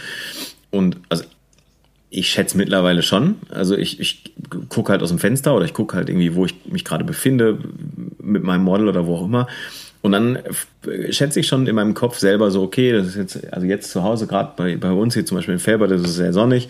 [0.69, 1.23] Und also
[2.09, 3.36] ich schätze mittlerweile schon.
[3.49, 4.34] Also ich, ich
[4.69, 7.59] gucke halt aus dem Fenster oder ich gucke halt irgendwie, wo ich mich gerade befinde,
[8.21, 9.47] mit meinem Model oder wo auch immer.
[10.08, 10.39] Und dann
[11.10, 14.03] schätze ich schon in meinem Kopf selber so, okay, das ist jetzt, also jetzt zu
[14.03, 16.70] Hause, gerade bei, bei uns hier zum Beispiel in Felber, das ist sehr sonnig.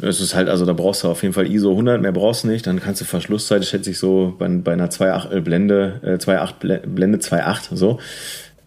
[0.00, 2.48] Es ist halt, also da brauchst du auf jeden Fall ISO 100, mehr brauchst du
[2.48, 2.64] nicht.
[2.68, 6.86] Dann kannst du Verschlusszeit, schätze ich so, bei, bei einer 2.8 äh, Blende, äh, 2.8
[6.86, 7.98] Blende 2.8, so.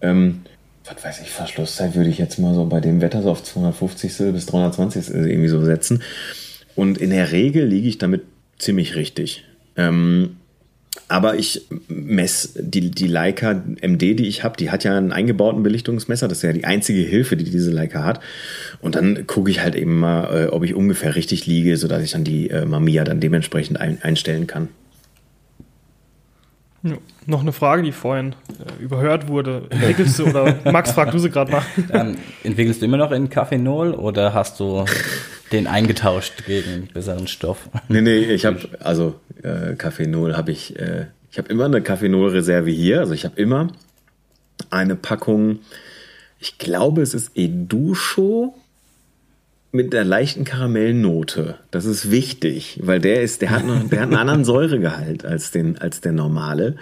[0.01, 0.41] Ähm,
[0.83, 4.33] was weiß ich, Verschlusszeit würde ich jetzt mal so bei dem Wetter so auf 250
[4.33, 6.03] bis 320 irgendwie so setzen.
[6.75, 8.23] Und in der Regel liege ich damit
[8.57, 9.45] ziemlich richtig.
[9.77, 10.36] Ähm,
[11.07, 15.63] aber ich messe die, die Leica MD, die ich habe, die hat ja einen eingebauten
[15.63, 16.27] Belichtungsmesser.
[16.27, 18.19] Das ist ja die einzige Hilfe, die diese Leica hat.
[18.81, 22.11] Und dann gucke ich halt eben mal, äh, ob ich ungefähr richtig liege, sodass ich
[22.11, 24.69] dann die äh, Mamiya dann dementsprechend ein, einstellen kann.
[26.83, 29.63] Ja, noch eine Frage, die vorhin äh, überhört wurde.
[29.69, 31.63] Entwickelst du oder Max, frag du sie gerade mal.
[31.89, 34.85] Dann entwickelst du immer noch in Cafenol oder hast du
[35.51, 37.69] den eingetauscht gegen besseren Stoff?
[37.87, 42.29] Nee, nee, ich habe also äh, Cafenol habe ich äh, ich habe immer eine Cafenol
[42.29, 43.69] Reserve hier, also ich habe immer
[44.69, 45.59] eine Packung
[46.39, 48.55] ich glaube, es ist Educho
[49.71, 51.55] mit der leichten Karamellnote.
[51.71, 55.51] Das ist wichtig, weil der ist, der hat, noch, der hat einen anderen Säuregehalt als,
[55.51, 56.75] den, als der normale.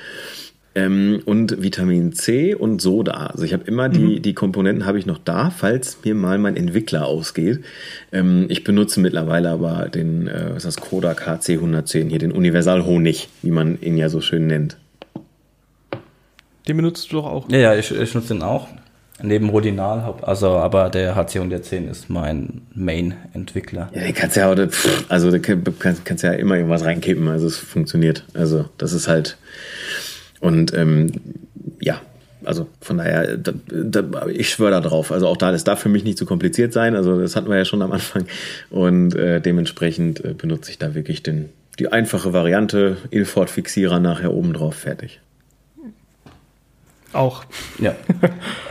[0.75, 3.27] Ähm, und Vitamin C und Soda.
[3.27, 4.21] Also ich habe immer die, mhm.
[4.21, 7.63] die Komponenten habe ich noch da, falls mir mal mein Entwickler ausgeht.
[8.11, 12.85] Ähm, ich benutze mittlerweile aber den, äh, was ist das, Kodak HC110 hier, den Universal
[12.85, 14.77] Honig, wie man ihn ja so schön nennt.
[16.67, 17.49] Den benutzt du doch auch.
[17.49, 18.67] Ja, ja, ich, ich nutze den auch.
[19.21, 23.89] Neben Rodinal, also aber der HC110 ist mein Main-Entwickler.
[23.95, 24.57] Ja, den kannst ja auch,
[25.07, 28.25] also da kannst, kannst ja immer irgendwas reinkippen, also es funktioniert.
[28.33, 29.37] Also das ist halt
[30.45, 31.11] und ähm,
[31.79, 32.01] ja,
[32.43, 35.11] also von daher, da, da, ich schwöre da drauf.
[35.11, 36.95] Also auch da, das darf für mich nicht zu kompliziert sein.
[36.95, 38.25] Also das hatten wir ja schon am Anfang.
[38.69, 44.53] Und äh, dementsprechend äh, benutze ich da wirklich den, die einfache Variante, Ilford-Fixierer nachher oben
[44.53, 45.19] drauf, fertig.
[47.13, 47.45] Auch.
[47.79, 47.95] Ja.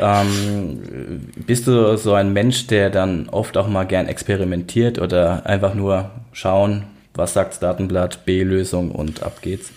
[0.01, 5.75] ähm, bist du so ein Mensch, der dann oft auch mal gern experimentiert oder einfach
[5.75, 9.73] nur schauen, was sagt das Datenblatt, B-Lösung und ab geht's?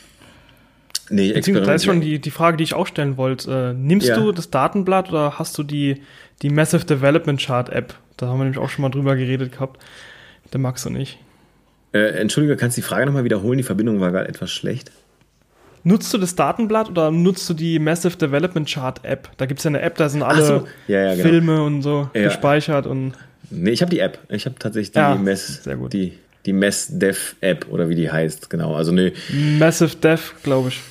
[1.10, 3.72] Nee, Beziehungsweise, das ist schon die, die Frage, die ich auch stellen wollte.
[3.72, 4.20] Äh, nimmst ja.
[4.20, 6.02] du das Datenblatt oder hast du die,
[6.42, 7.96] die Massive Development Chart App?
[8.18, 9.82] Da haben wir nämlich auch schon mal drüber geredet gehabt.
[10.52, 11.20] Der Max und ich.
[11.94, 13.58] Äh, Entschuldige, kannst du die Frage nochmal wiederholen?
[13.58, 14.92] Die Verbindung war gerade etwas schlecht.
[15.84, 19.30] Nutzt du das Datenblatt oder nutzt du die Massive Development Chart App?
[19.38, 20.68] Da gibt es ja eine App, da sind alle so.
[20.88, 21.30] ja, ja, genau.
[21.30, 23.14] Filme und so gespeichert und.
[23.50, 24.20] Nee, ich habe die App.
[24.28, 25.62] Ich habe tatsächlich die ja, Mess,
[25.94, 28.76] die die Mess Dev App oder wie die heißt, genau.
[28.76, 29.14] Also ne
[29.60, 30.82] Massive Dev, glaube ich.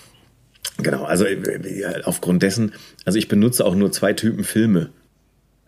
[0.79, 1.39] Genau, also äh,
[2.05, 2.73] aufgrund dessen,
[3.05, 4.91] also ich benutze auch nur zwei Typen Filme.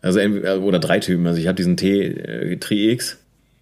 [0.01, 1.27] Also oder drei Typen.
[1.27, 3.19] Also ich habe diesen T äh, Tri-X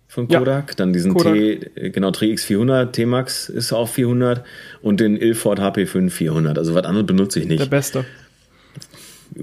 [0.09, 0.75] von Kodak, ja.
[0.77, 1.35] dann diesen Kodak.
[1.35, 4.45] T, äh, genau, Tri-X 400, T-Max ist auch 400
[4.83, 6.59] und den Ilford HP5 400.
[6.59, 7.61] Also was anderes benutze ich nicht.
[7.61, 8.05] Der beste.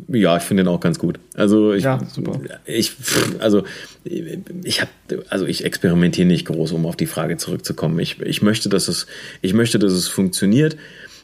[0.08, 1.20] Ja, ich finde den auch ganz gut.
[1.36, 2.40] Also ich, ja, super.
[2.66, 2.94] ich
[3.40, 3.64] also
[4.04, 4.92] ich habe
[5.30, 8.00] also ich experimentiere nicht groß, um auf die Frage zurückzukommen.
[8.00, 9.08] Ich, ich möchte, dass es
[9.42, 10.78] ich möchte, dass es funktioniert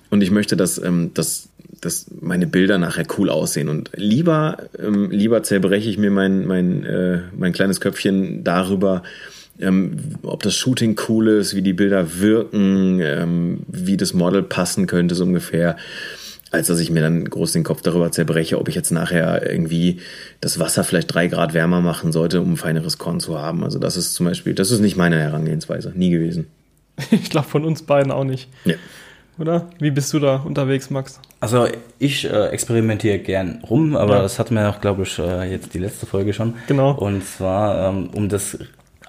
[0.10, 1.50] und ich möchte, dass ähm, dass
[1.82, 6.86] dass meine Bilder nachher cool aussehen und lieber ähm, lieber zerbreche ich mir mein mein
[6.86, 9.04] äh, mein kleines Köpfchen darüber,
[9.60, 14.88] ähm, ob das Shooting cool ist, wie die Bilder wirken, ähm, wie das Model passen
[14.88, 15.78] könnte so ungefähr
[16.52, 20.00] als dass ich mir dann groß den Kopf darüber zerbreche, ob ich jetzt nachher irgendwie
[20.42, 23.64] das Wasser vielleicht drei Grad wärmer machen sollte, um ein feineres Korn zu haben.
[23.64, 26.48] Also das ist zum Beispiel, das ist nicht meine Herangehensweise, nie gewesen.
[27.12, 28.50] Ich glaube von uns beiden auch nicht.
[28.66, 28.76] Ja.
[29.40, 29.68] Oder?
[29.80, 31.20] Wie bist du da unterwegs, Max?
[31.40, 31.68] Also
[31.98, 34.22] ich äh, experimentiere gern rum, aber ja.
[34.22, 36.56] das hatten wir auch, glaube ich, äh, jetzt die letzte Folge schon.
[36.68, 36.92] Genau.
[36.92, 38.58] Und zwar, ähm, um das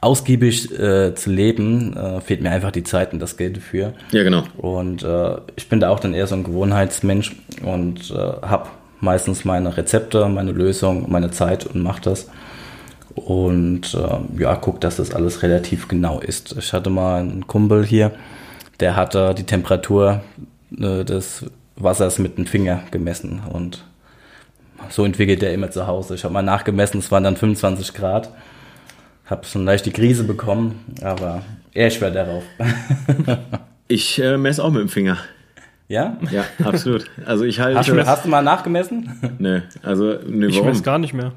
[0.00, 3.92] ausgiebig äh, zu leben, äh, fehlt mir einfach die Zeit und das Geld dafür.
[4.12, 4.44] Ja, genau.
[4.56, 7.32] Und äh, ich bin da auch dann eher so ein Gewohnheitsmensch
[7.64, 8.68] und äh, habe
[9.00, 12.28] meistens meine Rezepte, meine Lösung, meine Zeit und mache das.
[13.14, 16.56] Und äh, ja, guck, dass das alles relativ genau ist.
[16.58, 18.12] Ich hatte mal einen Kumpel hier,
[18.80, 20.22] der hatte die Temperatur
[20.76, 23.84] äh, des Wassers mit dem Finger gemessen und
[24.88, 26.14] so entwickelt er immer zu Hause.
[26.14, 28.30] Ich habe mal nachgemessen, es waren dann 25 Grad
[29.30, 32.42] habe schon leicht die Krise bekommen, aber eher schwer darauf.
[33.88, 35.18] ich äh, messe auch mit dem Finger.
[35.86, 36.18] Ja?
[36.30, 37.06] Ja, absolut.
[37.24, 37.78] Also ich halte.
[37.78, 39.36] Hast, du, hast du mal nachgemessen?
[39.38, 41.32] Nee, also nee, ich weiß gar nicht mehr.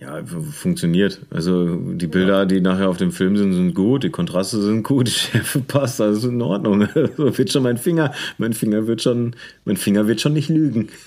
[0.00, 1.20] Ja, funktioniert.
[1.30, 5.06] Also die Bilder, die nachher auf dem Film sind, sind gut, die Kontraste sind gut,
[5.08, 6.88] die Schärfe passt, also in Ordnung.
[6.96, 10.88] Also wird schon mein Finger, mein Finger wird schon, mein Finger wird schon nicht lügen.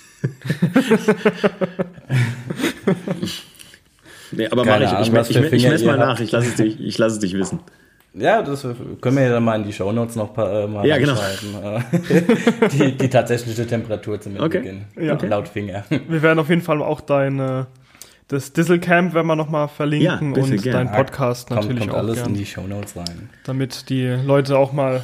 [4.32, 5.08] Nee, aber mach ich.
[5.08, 7.34] Ich, ich, ich, ich messe mal nach, ich lasse es, dich, ich lass es dich
[7.34, 7.62] wissen.
[8.14, 8.62] Ja, das
[9.02, 11.16] können wir ja dann mal in die Shownotes noch paar, äh, mal ja, genau.
[12.72, 14.60] die, die tatsächliche Temperatur zum okay.
[14.60, 14.86] Beginn.
[15.00, 15.18] Ja.
[15.26, 15.84] Laut Finger.
[15.90, 17.66] Wir werden auf jeden Fall auch dein
[18.30, 22.18] das Dieselcamp werden wir nochmal verlinken ja, und dein Podcast kommt, natürlich kommt auch alles
[22.18, 23.30] gern, in die Shownotes rein.
[23.44, 25.04] Damit die Leute auch mal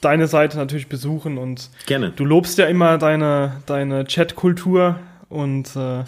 [0.00, 2.12] deine Seite natürlich besuchen und Gerne.
[2.14, 4.98] du lobst ja immer deine, deine Chat-Kultur
[5.28, 6.02] und äh,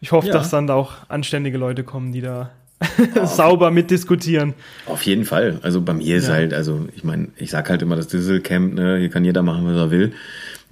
[0.00, 0.32] ich hoffe, ja.
[0.32, 2.50] dass dann da auch anständige Leute kommen, die da
[3.24, 4.54] sauber mitdiskutieren.
[4.86, 5.58] Auf jeden Fall.
[5.62, 6.34] Also bei mir ist ja.
[6.34, 9.66] halt, also ich meine, ich sag halt immer das Dieselcamp, ne, hier kann jeder machen,
[9.66, 10.12] was er will.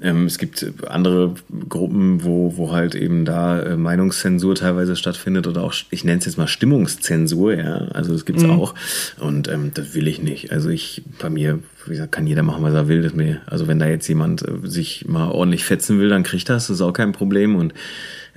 [0.03, 1.35] Ähm, es gibt andere
[1.69, 6.27] Gruppen, wo, wo halt eben da äh, Meinungszensur teilweise stattfindet oder auch, ich nenne es
[6.27, 7.87] jetzt mal Stimmungszensur, ja.
[7.93, 8.51] Also das gibt's mhm.
[8.51, 8.75] auch.
[9.21, 10.51] Und ähm, das will ich nicht.
[10.51, 13.03] Also ich, bei mir, wie gesagt, kann jeder machen, was er will.
[13.03, 16.49] Das mir, also wenn da jetzt jemand äh, sich mal ordentlich fetzen will, dann kriegt
[16.49, 17.55] das, das ist auch kein Problem.
[17.55, 17.73] Und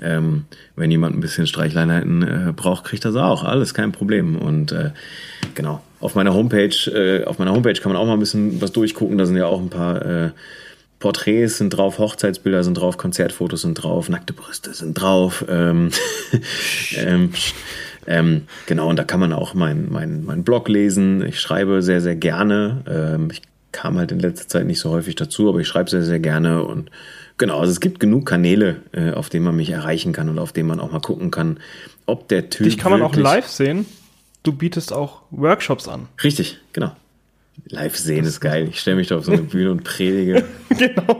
[0.01, 0.45] ähm,
[0.75, 3.43] wenn jemand ein bisschen Streichleinheiten äh, braucht, kriegt das auch.
[3.43, 4.35] Alles kein Problem.
[4.35, 4.91] Und äh,
[5.55, 8.71] genau, auf meiner Homepage, äh, auf meiner Homepage kann man auch mal ein bisschen was
[8.71, 9.17] durchgucken.
[9.17, 10.29] Da sind ja auch ein paar äh,
[11.05, 15.45] Porträts sind drauf, Hochzeitsbilder sind drauf, Konzertfotos sind drauf, nackte Brüste sind drauf.
[15.47, 15.91] Ähm,
[16.97, 17.31] ähm,
[18.07, 21.23] ähm, genau, und da kann man auch meinen mein, mein Blog lesen.
[21.23, 22.81] Ich schreibe sehr, sehr gerne.
[22.89, 26.01] Ähm, ich kam halt in letzter Zeit nicht so häufig dazu, aber ich schreibe sehr,
[26.01, 26.89] sehr gerne und
[27.37, 30.53] Genau, also es gibt genug Kanäle, äh, auf denen man mich erreichen kann und auf
[30.53, 31.59] denen man auch mal gucken kann,
[32.07, 32.63] ob der Typ.
[32.63, 33.85] Dich kann man auch live sehen.
[34.41, 36.07] Du bietest auch Workshops an.
[36.23, 36.93] Richtig, genau.
[37.67, 38.67] Live sehen ist geil.
[38.69, 40.43] Ich stelle mich da auf so eine Bühne und predige.
[40.69, 41.17] genau.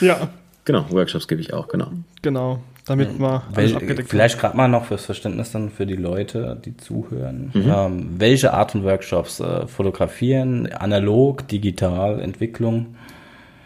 [0.00, 0.28] ja.
[0.64, 1.90] Genau, Workshops gebe ich auch, genau.
[2.22, 6.74] Genau, damit man Wel Vielleicht gerade mal noch fürs Verständnis dann für die Leute, die
[6.76, 7.50] zuhören.
[7.52, 7.70] Mhm.
[7.70, 9.40] Ähm, welche Art von Workshops?
[9.40, 12.94] Äh, fotografieren, analog, digital, Entwicklung?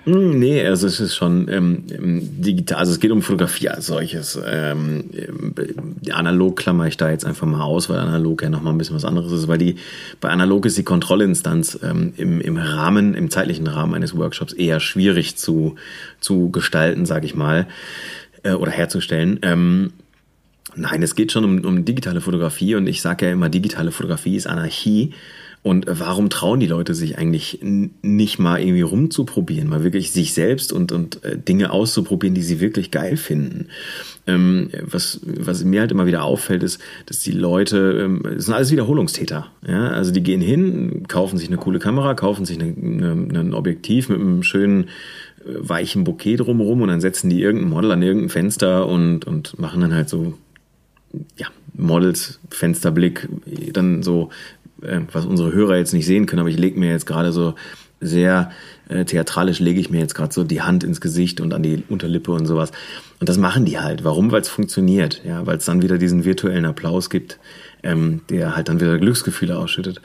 [0.09, 4.41] Hm, nee, also es ist schon ähm, digital, also es geht um Fotografie als solches.
[4.43, 5.05] Ähm,
[6.11, 9.05] analog klammer ich da jetzt einfach mal aus, weil analog ja nochmal ein bisschen was
[9.05, 9.75] anderes ist, weil die
[10.23, 14.81] bei analog ist die Kontrollinstanz ähm, im, im Rahmen, im zeitlichen Rahmen eines Workshops eher
[14.81, 15.75] schwierig zu,
[16.21, 17.67] zu gestalten, sage ich mal,
[18.45, 19.41] äh, oder herzustellen.
[19.43, 19.93] Ähm,
[20.75, 24.37] Nein, es geht schon um, um digitale Fotografie und ich sage ja immer, digitale Fotografie
[24.37, 25.13] ist Anarchie
[25.69, 30.73] Und warum trauen die Leute sich eigentlich nicht mal irgendwie rumzuprobieren, mal wirklich sich selbst
[30.73, 33.67] und, und äh, Dinge auszuprobieren, die sie wirklich geil finden?
[34.27, 38.55] Ähm, was, was mir halt immer wieder auffällt, ist, dass die Leute, ähm, das sind
[38.55, 39.49] alles Wiederholungstäter.
[39.67, 39.89] Ja?
[39.89, 44.09] Also die gehen hin, kaufen sich eine coole Kamera, kaufen sich eine, eine, ein Objektiv
[44.09, 44.89] mit einem schönen äh,
[45.59, 49.83] weichen Bouquet drumherum und dann setzen die irgendein Model an irgendein Fenster und, und machen
[49.83, 50.33] dann halt so
[51.37, 51.49] ja,
[51.79, 53.29] Models, Fensterblick,
[53.73, 54.31] dann so,
[54.83, 57.55] äh, was unsere Hörer jetzt nicht sehen können, aber ich lege mir jetzt gerade so
[58.01, 58.51] sehr
[58.89, 61.83] äh, theatralisch lege ich mir jetzt gerade so die Hand ins Gesicht und an die
[61.89, 62.71] Unterlippe und sowas.
[63.21, 64.05] Und das machen die halt.
[64.05, 64.31] Warum?
[64.31, 67.39] Weil es funktioniert, ja, weil es dann wieder diesen virtuellen Applaus gibt,
[67.83, 70.01] ähm, der halt dann wieder Glücksgefühle ausschüttet.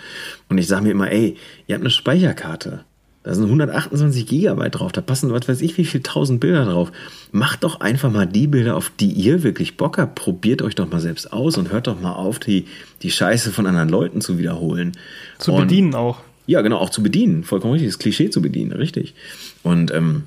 [0.50, 2.84] Und ich sage mir immer, ey, ihr habt eine Speicherkarte.
[3.24, 6.92] Da sind 128 Gigabyte drauf, da passen, was weiß ich, wie viel tausend Bilder drauf.
[7.32, 10.16] Macht doch einfach mal die Bilder, auf die ihr wirklich Bock habt.
[10.16, 12.66] Probiert euch doch mal selbst aus und hört doch mal auf, die,
[13.02, 14.92] die Scheiße von anderen Leuten zu wiederholen.
[15.40, 16.20] Zu und, bedienen auch.
[16.48, 17.46] Ja, genau, auch zu bedienen.
[17.46, 19.16] Vollkommen richtig, das Klischee zu bedienen, richtig.
[19.64, 20.24] Und ähm,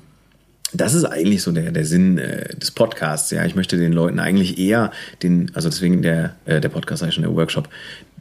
[0.73, 3.29] das ist eigentlich so der, der Sinn äh, des Podcasts.
[3.29, 4.91] Ja, ich möchte den Leuten eigentlich eher
[5.21, 7.69] den, also deswegen der, äh, der Podcast sei schon der Workshop.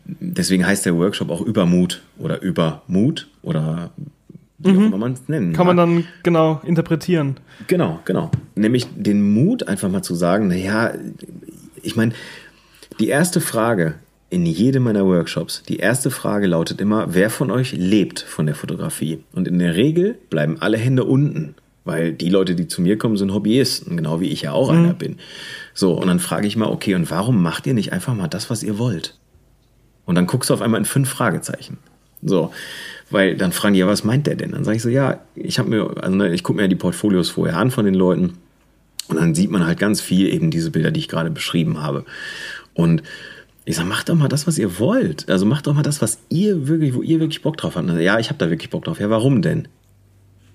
[0.04, 3.90] Deswegen heißt der Workshop auch Übermut oder Übermut oder
[4.58, 4.78] wie Mhm.
[4.78, 7.36] auch immer man es nennen Kann man dann genau interpretieren.
[7.66, 8.30] Genau, genau.
[8.54, 10.92] Nämlich den Mut, einfach mal zu sagen, naja,
[11.82, 12.12] ich meine,
[12.98, 13.94] die erste Frage
[14.30, 18.54] in jedem meiner Workshops, die erste Frage lautet immer, wer von euch lebt von der
[18.54, 19.22] Fotografie?
[19.32, 21.54] Und in der Regel bleiben alle Hände unten,
[21.84, 24.94] weil die Leute, die zu mir kommen, sind Hobbyisten, genau wie ich ja auch einer
[24.94, 25.18] bin.
[25.74, 28.50] So, und dann frage ich mal, okay, und warum macht ihr nicht einfach mal das,
[28.50, 29.16] was ihr wollt?
[30.06, 31.78] Und dann guckst du auf einmal in fünf Fragezeichen.
[32.22, 32.52] So,
[33.10, 34.52] weil dann fragen die, ja, was meint der denn?
[34.52, 37.30] Dann sage ich so, ja, ich habe mir, also ne, ich gucke mir die Portfolios
[37.30, 38.38] vorher an von den Leuten
[39.08, 42.04] und dann sieht man halt ganz viel eben diese Bilder, die ich gerade beschrieben habe.
[42.74, 43.02] Und
[43.64, 45.28] ich sage, macht doch mal das, was ihr wollt.
[45.28, 47.88] Also macht doch mal das, was ihr wirklich, wo ihr wirklich Bock drauf habt.
[48.00, 49.00] Ja, ich habe da wirklich Bock drauf.
[49.00, 49.68] Ja, warum denn?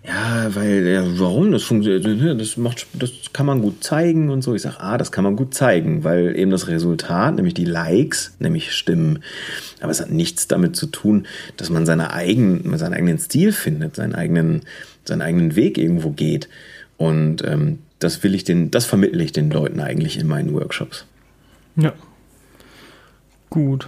[0.04, 1.52] Ja, weil, ja, warum?
[1.52, 4.56] Das funktioniert, das macht, das kann man gut zeigen und so.
[4.56, 8.36] Ich sage, ah, das kann man gut zeigen, weil eben das Resultat, nämlich die Likes,
[8.40, 9.20] nämlich stimmen.
[9.80, 11.28] Aber es hat nichts damit zu tun,
[11.58, 14.62] dass man seine eigenen, seinen eigenen Stil findet, seinen eigenen,
[15.06, 16.50] seinen eigenen Weg irgendwo geht.
[16.98, 21.06] Und ähm, das will ich den, das vermittle ich den Leuten eigentlich in meinen Workshops.
[21.76, 21.94] Ja.
[23.52, 23.88] Gut.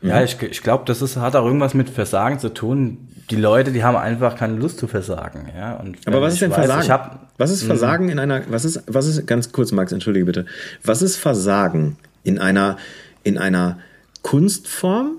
[0.00, 3.08] Ja, ich, ich glaube, das ist, hat auch irgendwas mit Versagen zu tun.
[3.30, 5.48] Die Leute, die haben einfach keine Lust zu versagen.
[5.56, 5.76] Ja?
[5.76, 6.88] Und Aber was ist denn weiß, Versagen?
[6.88, 10.46] Hab, was ist Versagen in einer, was ist, was ist, ganz kurz, Max, entschuldige bitte.
[10.82, 12.76] Was ist Versagen in einer,
[13.22, 13.78] in einer
[14.22, 15.18] Kunstform,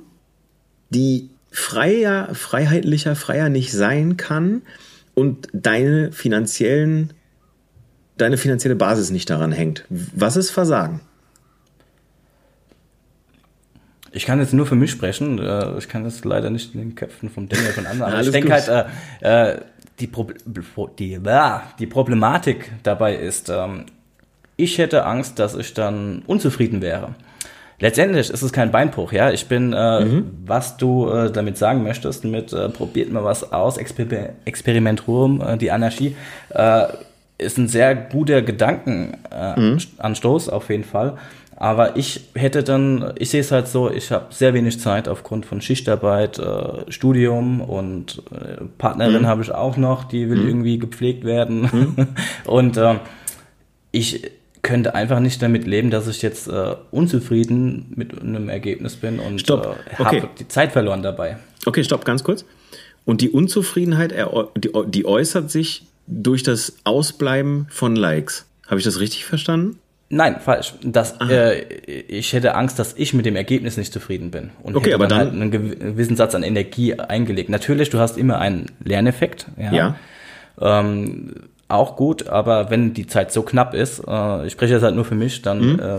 [0.90, 4.62] die freier, freiheitlicher, freier nicht sein kann
[5.14, 7.14] und deine finanziellen,
[8.18, 9.86] deine finanzielle Basis nicht daran hängt?
[9.90, 11.02] Was ist Versagen?
[14.16, 15.40] Ich kann jetzt nur für mich sprechen.
[15.40, 18.14] äh, Ich kann das leider nicht in den Köpfen vom Daniel von anderen.
[18.14, 18.68] Aber ich denke gut.
[18.68, 18.90] halt,
[19.22, 19.60] äh, äh,
[20.00, 20.28] die, Pro
[20.88, 23.86] die, ah, die Problematik dabei ist, ähm,
[24.58, 27.10] ich hätte Angst, dass ich dann unzufrieden wäre.
[27.82, 29.32] Letztendlich ist es kein Beinbruch, ja.
[29.32, 30.32] Ich bin, äh, Mhm.
[30.46, 34.06] was du äh, damit sagen möchtest, mit äh, probiert mal was aus, Exper
[34.46, 36.16] Experiment rum, äh, die Anarchie,
[36.52, 36.86] äh,
[37.38, 41.18] ist ein sehr guter Gedankenanstoß äh, Anstoß auf jeden Fall.
[41.58, 45.46] Aber ich hätte dann, ich sehe es halt so, ich habe sehr wenig Zeit aufgrund
[45.46, 51.24] von Schichtarbeit, äh, Studium und äh, Partnerin habe ich auch noch, die will irgendwie gepflegt
[51.24, 52.08] werden.
[52.46, 52.96] und äh,
[53.92, 54.30] ich
[54.64, 59.40] könnte einfach nicht damit leben, dass ich jetzt äh, unzufrieden mit einem Ergebnis bin und
[59.40, 59.78] Stopp.
[59.92, 60.28] äh, habe Okay.
[60.40, 61.38] die Zeit verloren dabei.
[61.66, 62.44] Okay, stopp, ganz kurz.
[63.06, 64.14] Und die Unzufriedenheit,
[64.58, 68.46] die, die äußert sich durch das Ausbleiben von Likes.
[68.68, 69.78] Habe ich das richtig verstanden?
[70.10, 70.74] Nein, falsch.
[70.84, 71.62] Das, äh,
[72.08, 74.52] ich hätte Angst, dass ich mit dem Ergebnis nicht zufrieden bin.
[74.62, 77.50] Und Okay, hätte aber dann, halt einen gew- gewissen Satz an Energie eingelegt.
[77.50, 79.48] Natürlich, du hast immer einen Lerneffekt.
[79.58, 79.74] Ja.
[79.74, 79.96] Ja.
[80.62, 81.34] Ähm,
[81.68, 85.06] auch gut, aber wenn die Zeit so knapp ist, äh, ich spreche jetzt halt nur
[85.06, 85.80] für mich, dann Mhm.
[85.80, 85.98] äh,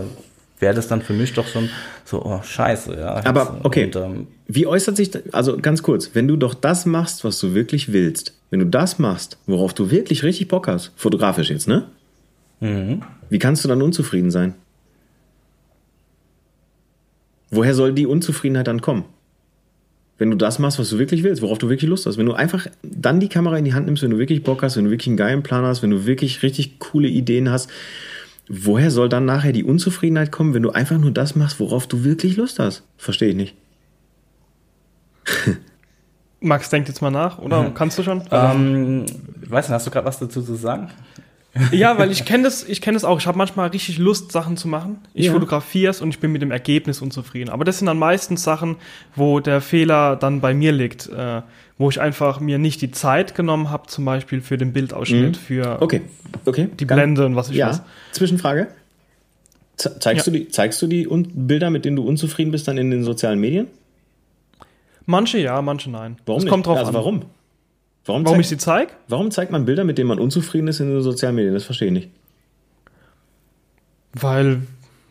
[0.59, 1.69] wäre das dann für mich doch schon
[2.05, 2.97] so, oh, scheiße.
[2.97, 6.37] Ja, Aber Jetzt, okay, Und, ähm, wie äußert sich, das- also ganz kurz, wenn du
[6.37, 10.47] doch das machst, was du wirklich willst, wenn du das machst, worauf du wirklich richtig
[10.47, 11.89] Bock hast, fotografisch jetzt, ne?
[12.59, 14.55] Wie kannst du dann unzufrieden sein?
[17.49, 19.05] Woher soll die Unzufriedenheit dann kommen?
[20.17, 22.17] Wenn du das machst, was du wirklich willst, worauf du wirklich Lust hast.
[22.17, 24.75] Wenn du einfach dann die Kamera in die Hand nimmst, wenn du wirklich Bock hast,
[24.75, 27.69] wenn du wirklich einen geilen Plan hast, wenn du wirklich richtig coole Ideen hast,
[28.49, 32.03] woher soll dann nachher die Unzufriedenheit kommen, wenn du einfach nur das machst, worauf du
[32.03, 32.83] wirklich Lust hast?
[32.97, 33.55] Verstehe ich nicht.
[36.39, 37.71] Max denkt jetzt mal nach, oder?
[37.73, 38.23] Kannst du schon?
[38.31, 39.05] ähm,
[39.41, 40.89] ich weiß nicht, hast du gerade was dazu zu sagen?
[41.71, 43.19] Ja, weil ich kenne das, ich kenne das auch.
[43.19, 44.99] Ich habe manchmal richtig Lust, Sachen zu machen.
[45.13, 45.31] Ich Ja.
[45.33, 47.49] fotografiere es und ich bin mit dem Ergebnis unzufrieden.
[47.49, 48.75] Aber das sind dann meistens Sachen,
[49.15, 51.41] wo der Fehler dann bei mir liegt, äh,
[51.79, 55.81] wo ich einfach mir nicht die Zeit genommen habe, zum Beispiel für den Bildausschnitt, für
[55.81, 56.01] Okay,
[56.45, 56.69] okay.
[56.79, 57.81] die Ganz- Blende und was ich Ja, weiß.
[58.11, 58.67] Zwischenfrage.
[59.77, 60.33] Ze zeigst, Ja.
[60.33, 63.39] du die, zeigst du die Bilder, mit denen du unzufrieden bist, dann in den sozialen
[63.39, 63.67] Medien?
[65.05, 66.17] Manche ja, manche nein.
[66.25, 66.95] Warum Es kommt drauf also an.
[66.95, 67.21] warum?
[68.07, 68.91] Warum, Warum zeig- ich sie zeige?
[69.07, 71.53] warum zeigt man Bilder, mit denen man unzufrieden ist in den sozialen Medien?
[71.53, 72.09] Das verstehe ich nicht.
[74.13, 74.61] Weil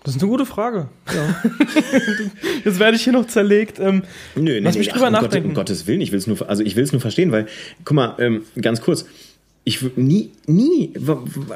[0.03, 0.88] das ist eine gute Frage.
[1.14, 1.42] Ja.
[2.64, 3.78] Jetzt werde ich hier noch zerlegt.
[3.80, 4.03] Ähm,
[4.34, 5.49] Nö, nee, Lass nee, mich ach, drüber um Gott- nachdenken.
[5.51, 7.47] Um Gottes Willen, ich will es nur, also ich will es nur verstehen, weil,
[7.84, 9.07] guck mal, ähm, ganz kurz,
[9.64, 10.92] ich wür- nie, nie,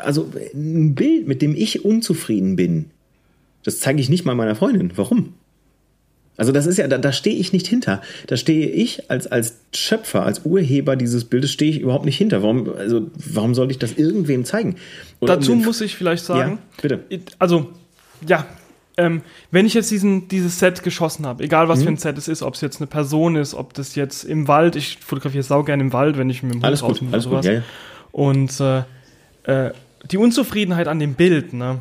[0.03, 2.86] also ein Bild, mit dem ich unzufrieden bin,
[3.64, 4.93] das zeige ich nicht mal meiner Freundin.
[4.97, 5.34] Warum?
[6.41, 8.01] Also das ist ja, da, da stehe ich nicht hinter.
[8.26, 12.43] Da stehe ich als, als Schöpfer, als Urheber dieses Bildes stehe ich überhaupt nicht hinter.
[12.43, 14.76] Warum, also, warum sollte ich das irgendwem zeigen?
[15.20, 17.01] Und dazu um muss ich vielleicht sagen, Ja, bitte.
[17.38, 17.68] also
[18.26, 18.47] ja,
[18.97, 21.84] ähm, wenn ich jetzt diesen, dieses Set geschossen habe, egal was Mhm.
[21.84, 24.49] für ein Set es ist, ob es jetzt eine Person ist, ob das jetzt im
[24.49, 27.03] Wald, ich fotografiere sau gerne im Wald, wenn ich mit dem Hund Alles raus gut,
[27.09, 27.47] oder alles gut, sowas.
[27.47, 27.62] ja, ja.
[28.12, 29.72] Und äh, äh,
[30.11, 31.80] die Unzufriedenheit an dem Bild, ne?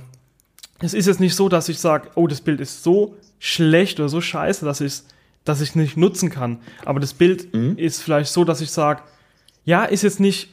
[0.82, 4.10] Es ist jetzt nicht so, dass ich sage, oh, das Bild ist so schlecht oder
[4.10, 5.06] so scheiße, dass ich es
[5.46, 6.60] dass ich nicht nutzen kann.
[6.86, 7.76] Aber das Bild Mhm.
[7.78, 9.02] ist vielleicht so, dass ich sage,
[9.66, 10.50] ja, ist jetzt nicht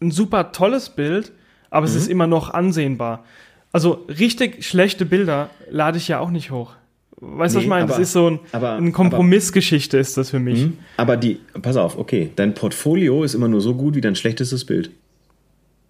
[0.00, 1.32] ein super tolles Bild,
[1.70, 1.92] aber Mhm.
[1.92, 3.24] es ist immer noch ansehnbar.
[3.72, 6.72] Also richtig schlechte Bilder lade ich ja auch nicht hoch.
[7.20, 7.86] Weißt du, was Nee, ich meine?
[7.86, 10.62] Das aber- ist so ein, aber- eine Kompromissgeschichte ist das für mich.
[10.64, 10.78] Mhm.
[10.96, 14.64] Aber die, pass auf, okay, dein Portfolio ist immer nur so gut wie dein schlechtestes
[14.64, 14.90] Bild.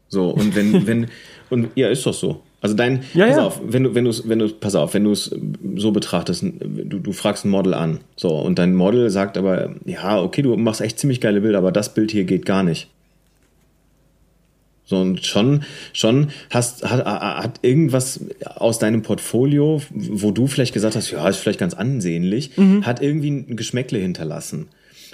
[0.09, 1.07] So, und wenn, wenn,
[1.49, 2.43] und ja, ist doch so.
[2.65, 3.45] Also dein, Ja, pass ja.
[3.45, 5.37] auf, wenn du, wenn du es, wenn du, pass auf, wenn du es
[5.77, 10.19] so betrachtest, du, du fragst ein Model an, so, und dein Model sagt aber, ja,
[10.19, 12.89] okay, du machst echt ziemlich geile Bilder, aber das Bild hier geht gar nicht.
[14.87, 18.21] So, und schon, schon hast, hat, hat irgendwas
[18.55, 23.31] aus deinem Portfolio, wo du vielleicht gesagt hast, ja, ist vielleicht ganz ansehnlich, hat irgendwie
[23.31, 24.69] ein Geschmäckle hinterlassen.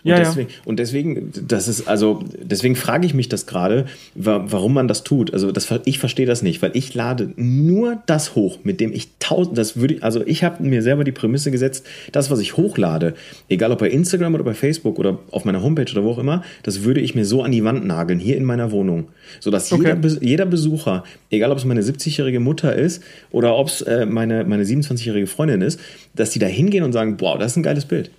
[0.04, 0.24] Und Ja, ja.
[0.24, 4.88] deswegen, und deswegen, das ist, also, deswegen frage ich mich das gerade, wa warum man
[4.88, 5.32] das tut.
[5.32, 9.08] Also, das, ich verstehe das nicht, weil ich lade nur das hoch, mit dem ich
[9.18, 12.56] tausend, das würde ich, also ich habe mir selber die Prämisse gesetzt, das, was ich
[12.56, 13.14] hochlade,
[13.48, 16.42] egal ob bei Instagram oder bei Facebook oder auf meiner Homepage oder wo auch immer,
[16.62, 19.08] das würde ich mir so an die Wand nageln, hier in meiner Wohnung.
[19.40, 19.94] Sodass Okay.
[19.94, 24.44] jeder, jeder Besucher, egal ob es meine 70-jährige Mutter ist oder ob es äh, meine,
[24.44, 25.80] meine 27-jährige Freundin ist,
[26.14, 28.10] dass die da hingehen und sagen, boah, das ist ein geiles Bild.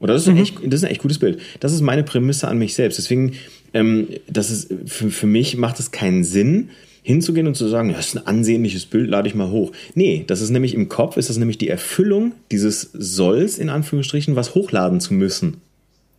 [0.00, 1.40] Oder das ist, ein echt, das ist ein echt gutes Bild.
[1.60, 2.98] Das ist meine Prämisse an mich selbst.
[2.98, 3.34] Deswegen,
[3.74, 6.70] ähm, das ist, für, für mich macht es keinen Sinn,
[7.02, 9.72] hinzugehen und zu sagen, das ist ein ansehnliches Bild, lade ich mal hoch.
[9.94, 14.36] Nee, das ist nämlich im Kopf, ist das nämlich die Erfüllung dieses Solls, in Anführungsstrichen,
[14.36, 15.62] was hochladen zu müssen.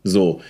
[0.03, 0.41] So.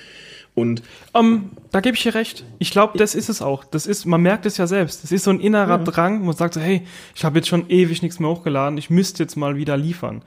[0.56, 0.82] Und
[1.14, 2.46] Ähm, da gebe ich dir recht.
[2.58, 3.64] Ich glaube, das ist es auch.
[3.64, 5.04] Das ist, man merkt es ja selbst.
[5.04, 6.82] Das ist so ein innerer Drang, man sagt so, hey,
[7.16, 10.24] ich habe jetzt schon ewig nichts mehr hochgeladen, ich müsste jetzt mal wieder liefern.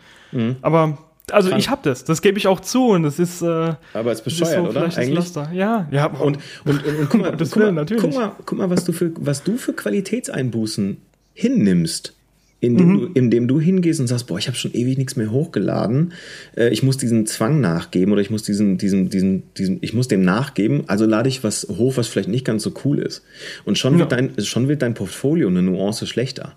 [0.63, 0.99] Aber
[1.31, 2.05] also ich habe das.
[2.05, 3.43] Das gebe ich auch zu und das ist.
[3.43, 3.47] Äh,
[3.95, 4.85] Aber es ist das ist bescheuert, oder?
[4.85, 5.15] Eigentlich?
[5.15, 5.51] Laster.
[5.55, 6.07] Ja, ja.
[6.07, 8.03] Und, und, und, und guck, mal, guck, mal, natürlich.
[8.03, 10.97] guck mal, guck mal, was du für, was du für Qualitätseinbußen
[11.35, 12.15] hinnimmst.
[12.61, 12.99] Indem, Mhm.
[13.01, 16.13] du, indem du hingehst und sagst, boah, ich habe schon ewig nichts mehr hochgeladen,
[16.57, 20.07] äh, ich muss diesen Zwang nachgeben oder ich muss diesen, diesen, diesen, diesen, ich muss
[20.07, 23.25] dem nachgeben, also lade ich was hoch, was vielleicht nicht ganz so cool ist.
[23.65, 24.17] Und schon, wird, Ja.
[24.19, 26.53] dein, schon wird dein Portfolio eine Nuance schlechter.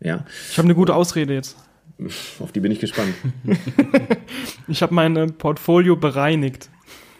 [0.00, 1.56] Ja, ich habe eine gute Ausrede jetzt.
[2.40, 3.14] Auf die bin ich gespannt.
[4.66, 6.70] Ich habe mein Portfolio bereinigt.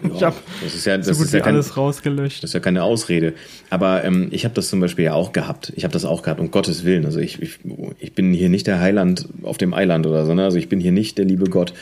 [0.02, 2.42] ich habe das ist ja, das so gut ist ja kein, alles rausgelöscht.
[2.42, 3.34] Das ist ja keine Ausrede.
[3.68, 5.72] Aber ähm, ich habe das zum Beispiel ja auch gehabt.
[5.76, 7.04] Ich habe das auch gehabt, um Gottes Willen.
[7.04, 7.58] Also ich, ich,
[7.98, 10.34] ich bin hier nicht der Heiland auf dem Eiland oder so.
[10.34, 10.44] Ne?
[10.44, 11.74] Also ich bin hier nicht der liebe Gott.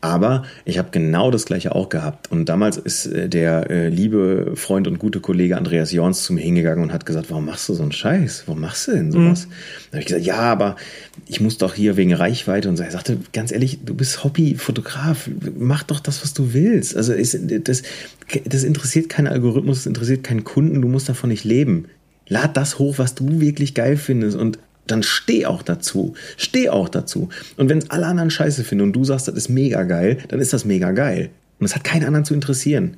[0.00, 2.30] Aber ich habe genau das gleiche auch gehabt.
[2.30, 6.40] Und damals ist äh, der äh, liebe Freund und gute Kollege Andreas Jorns zu mir
[6.40, 8.44] hingegangen und hat gesagt, warum machst du so einen Scheiß?
[8.46, 9.48] Warum machst du denn sowas?
[9.90, 10.76] Da habe ich gesagt, ja, aber
[11.26, 12.84] ich muss doch hier wegen Reichweite und so.
[12.84, 15.28] Er sagte, ganz ehrlich, du bist Hobbyfotograf.
[15.58, 16.96] Mach doch das, was du willst.
[16.96, 17.82] Also ist, das,
[18.44, 20.80] das interessiert keinen Algorithmus, das interessiert keinen Kunden.
[20.80, 21.86] Du musst davon nicht leben.
[22.28, 24.58] Lad das hoch, was du wirklich geil findest und
[24.90, 26.14] dann steh auch dazu.
[26.36, 27.28] Steh auch dazu.
[27.56, 30.40] Und wenn es alle anderen scheiße finden und du sagst, das ist mega geil, dann
[30.40, 31.30] ist das mega geil.
[31.58, 32.96] Und es hat keinen anderen zu interessieren.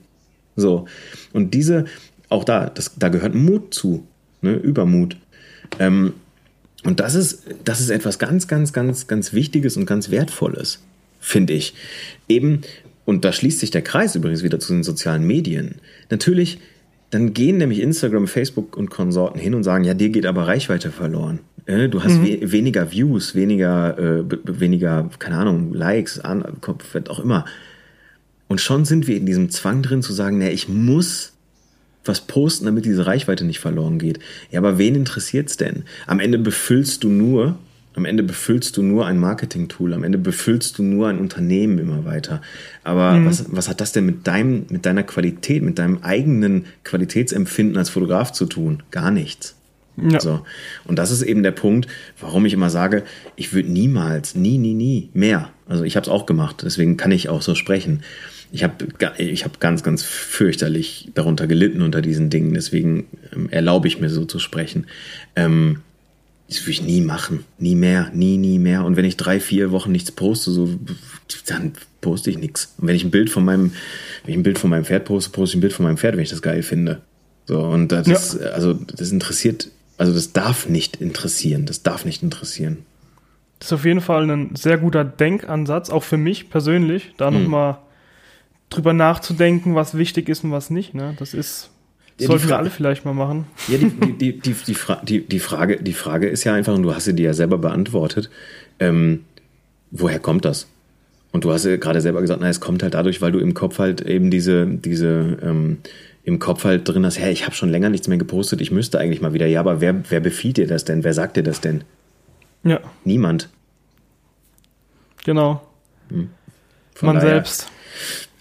[0.56, 0.86] So.
[1.32, 1.84] Und diese,
[2.28, 4.06] auch da, das, da gehört Mut zu.
[4.42, 4.54] Ne?
[4.54, 5.16] Übermut.
[5.78, 6.14] Ähm,
[6.84, 10.80] und das ist, das ist etwas ganz, ganz, ganz, ganz Wichtiges und ganz Wertvolles,
[11.20, 11.74] finde ich.
[12.28, 12.62] Eben,
[13.04, 15.76] und da schließt sich der Kreis übrigens wieder zu den sozialen Medien.
[16.08, 16.58] Natürlich,
[17.10, 20.90] dann gehen nämlich Instagram, Facebook und Konsorten hin und sagen, ja, dir geht aber Reichweite
[20.90, 21.40] verloren.
[21.66, 26.44] Äh, Du hast we weniger Views, weniger, äh, weniger, keine Ahnung, Likes, an,
[26.92, 27.44] was auch immer.
[28.48, 31.32] Und schon sind wir in diesem Zwang drin zu sagen, na, ich muss
[32.04, 34.18] was posten, damit diese Reichweite nicht verloren geht.
[34.50, 35.84] Ja, aber wen interessiert's denn?
[36.06, 37.58] Am Ende befüllst du nur,
[37.94, 42.04] am Ende befüllst du nur ein Marketing-Tool, am Ende befüllst du nur ein Unternehmen immer
[42.04, 42.40] weiter.
[42.84, 43.26] Aber mhm.
[43.26, 47.90] was, was hat das denn mit deinem, mit deiner Qualität, mit deinem eigenen Qualitätsempfinden als
[47.90, 48.82] Fotograf zu tun?
[48.90, 49.56] Gar nichts.
[49.96, 50.20] Ja.
[50.20, 50.42] So.
[50.86, 51.88] Und das ist eben der Punkt,
[52.20, 53.02] warum ich immer sage,
[53.36, 55.50] ich würde niemals, nie, nie, nie mehr.
[55.68, 58.02] Also ich habe es auch gemacht, deswegen kann ich auch so sprechen.
[58.52, 58.86] Ich habe
[59.18, 64.10] ich hab ganz, ganz fürchterlich darunter gelitten unter diesen Dingen, deswegen ähm, erlaube ich mir
[64.10, 64.86] so zu sprechen.
[65.36, 65.80] Ähm,
[66.50, 67.44] das würde ich nie machen.
[67.58, 68.84] Nie mehr, nie, nie mehr.
[68.84, 70.68] Und wenn ich drei, vier Wochen nichts poste, so,
[71.46, 72.74] dann poste ich nichts.
[72.78, 73.72] Und wenn ich ein Bild von meinem,
[74.24, 76.16] wenn ich ein Bild von meinem Pferd poste, poste ich ein Bild von meinem Pferd,
[76.16, 77.00] wenn ich das geil finde.
[77.46, 78.14] So, und das, ja.
[78.14, 79.70] ist, also, das interessiert
[80.00, 81.66] also das darf nicht interessieren.
[81.66, 82.86] Das darf nicht interessieren.
[83.58, 87.42] Das ist auf jeden Fall ein sehr guter Denkansatz, auch für mich persönlich, da hm.
[87.42, 87.78] nochmal
[88.70, 90.94] drüber nachzudenken, was wichtig ist und was nicht.
[90.94, 91.14] Ne?
[91.18, 91.68] Das ist,
[92.20, 93.46] ja, sollten wir alle vielleicht mal machen.
[93.68, 96.82] Ja, die, die, die, die, Fra die, die, Frage, die Frage ist ja einfach, und
[96.82, 98.30] du hast sie dir ja selber beantwortet,
[98.78, 99.24] ähm,
[99.90, 100.68] woher kommt das?
[101.32, 103.54] Und du hast ja gerade selber gesagt, na, es kommt halt dadurch, weil du im
[103.54, 105.78] Kopf halt eben diese, diese ähm,
[106.24, 108.98] im Kopf halt drin hast, hey, ich habe schon länger nichts mehr gepostet, ich müsste
[108.98, 109.46] eigentlich mal wieder.
[109.46, 111.04] Ja, aber wer, wer befiehlt dir das denn?
[111.04, 111.84] Wer sagt dir das denn?
[112.62, 112.80] Ja.
[113.04, 113.48] Niemand.
[115.24, 115.62] Genau.
[116.08, 116.30] Hm.
[117.00, 117.70] Man daher, selbst.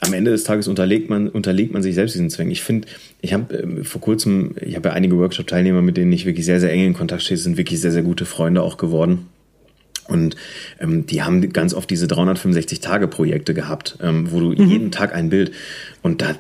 [0.02, 2.52] Am Ende des Tages unterlegt man, unterlegt man sich selbst diesen Zwängen.
[2.52, 2.88] Ich finde,
[3.22, 6.60] ich habe äh, vor kurzem, ich habe ja einige Workshop-Teilnehmer, mit denen ich wirklich sehr,
[6.60, 9.28] sehr eng in Kontakt stehe, sind wirklich sehr, sehr gute Freunde auch geworden.
[10.08, 10.36] Und
[10.80, 14.70] ähm, die haben ganz oft diese 365-Tage-Projekte gehabt, ähm, wo du mhm.
[14.70, 15.52] jeden Tag ein Bild
[16.02, 16.36] und da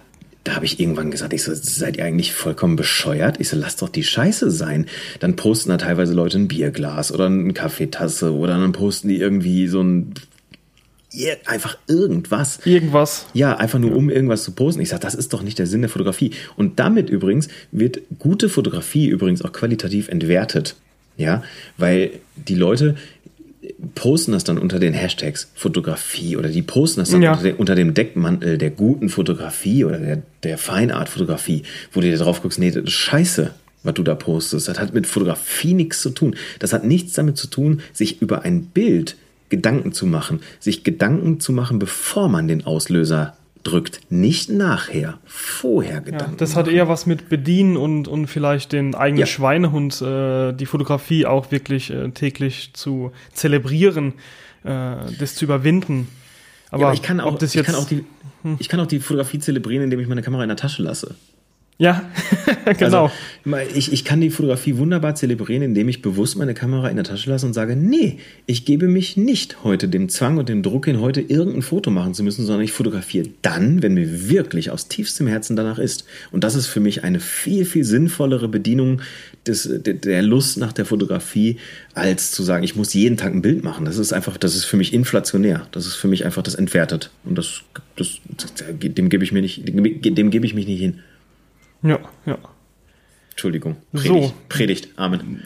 [0.45, 3.39] da habe ich irgendwann gesagt, ich so, seid ihr eigentlich vollkommen bescheuert?
[3.39, 4.85] Ich so, lasst doch die Scheiße sein.
[5.19, 9.67] Dann posten da teilweise Leute ein Bierglas oder eine Kaffeetasse oder dann posten die irgendwie
[9.67, 10.13] so ein
[11.45, 12.59] einfach irgendwas.
[12.65, 13.25] Irgendwas.
[13.33, 14.81] Ja, einfach nur um irgendwas zu posten.
[14.81, 16.31] Ich sage, das ist doch nicht der Sinn der Fotografie.
[16.55, 20.75] Und damit übrigens wird gute Fotografie übrigens auch qualitativ entwertet.
[21.17, 21.43] Ja,
[21.77, 22.95] weil die Leute,
[23.95, 27.31] posten das dann unter den Hashtags Fotografie oder die posten das dann ja.
[27.31, 32.17] unter, den, unter, dem Deckmantel der guten Fotografie oder der, der Feinart-Fotografie, wo du dir
[32.17, 33.51] drauf guckst, nee, das ist scheiße,
[33.83, 34.67] was du da postest.
[34.67, 36.35] Das hat mit Fotografie nichts zu tun.
[36.59, 39.17] Das hat nichts damit zu tun, sich über ein Bild
[39.49, 44.01] Gedanken zu machen, sich Gedanken zu machen, bevor man den Auslöser drückt.
[44.09, 46.31] Nicht nachher, vorher Gedanken.
[46.31, 49.25] Ja, das hat eher was mit Bedienen und, und vielleicht den eigenen ja.
[49.25, 54.13] Schweinehund, äh, die Fotografie auch wirklich äh, täglich zu zelebrieren,
[54.63, 56.07] äh, das zu überwinden.
[56.71, 58.05] Aber, ja, aber ich kann auch, das jetzt, ich kann auch die,
[58.43, 58.57] hm.
[58.59, 61.15] ich kann auch die Fotografie zelebrieren, indem ich meine Kamera in der Tasche lasse.
[61.81, 62.11] Ja,
[62.77, 63.09] genau.
[63.45, 67.05] Also, ich, ich kann die Fotografie wunderbar zelebrieren, indem ich bewusst meine Kamera in der
[67.05, 70.87] Tasche lasse und sage, nee, ich gebe mich nicht heute dem Zwang und dem Druck
[70.87, 74.89] hin, heute irgendein Foto machen zu müssen, sondern ich fotografiere dann, wenn mir wirklich aus
[74.89, 76.03] tiefstem Herzen danach ist.
[76.31, 79.01] Und das ist für mich eine viel, viel sinnvollere Bedienung
[79.47, 81.59] des, der Lust nach der Fotografie,
[81.93, 83.85] als zu sagen, ich muss jeden Tag ein Bild machen.
[83.85, 85.65] Das ist einfach, das ist für mich inflationär.
[85.71, 87.09] Das ist für mich einfach das entwertet.
[87.23, 87.61] Und das,
[87.95, 88.19] das,
[88.81, 90.99] dem gebe ich mir nicht, dem, dem gebe ich mich nicht hin.
[91.81, 92.37] Ja, ja.
[93.31, 93.77] Entschuldigung.
[93.93, 94.27] Predigt.
[94.27, 94.33] So.
[94.49, 94.89] Predigt.
[94.97, 95.43] Amen.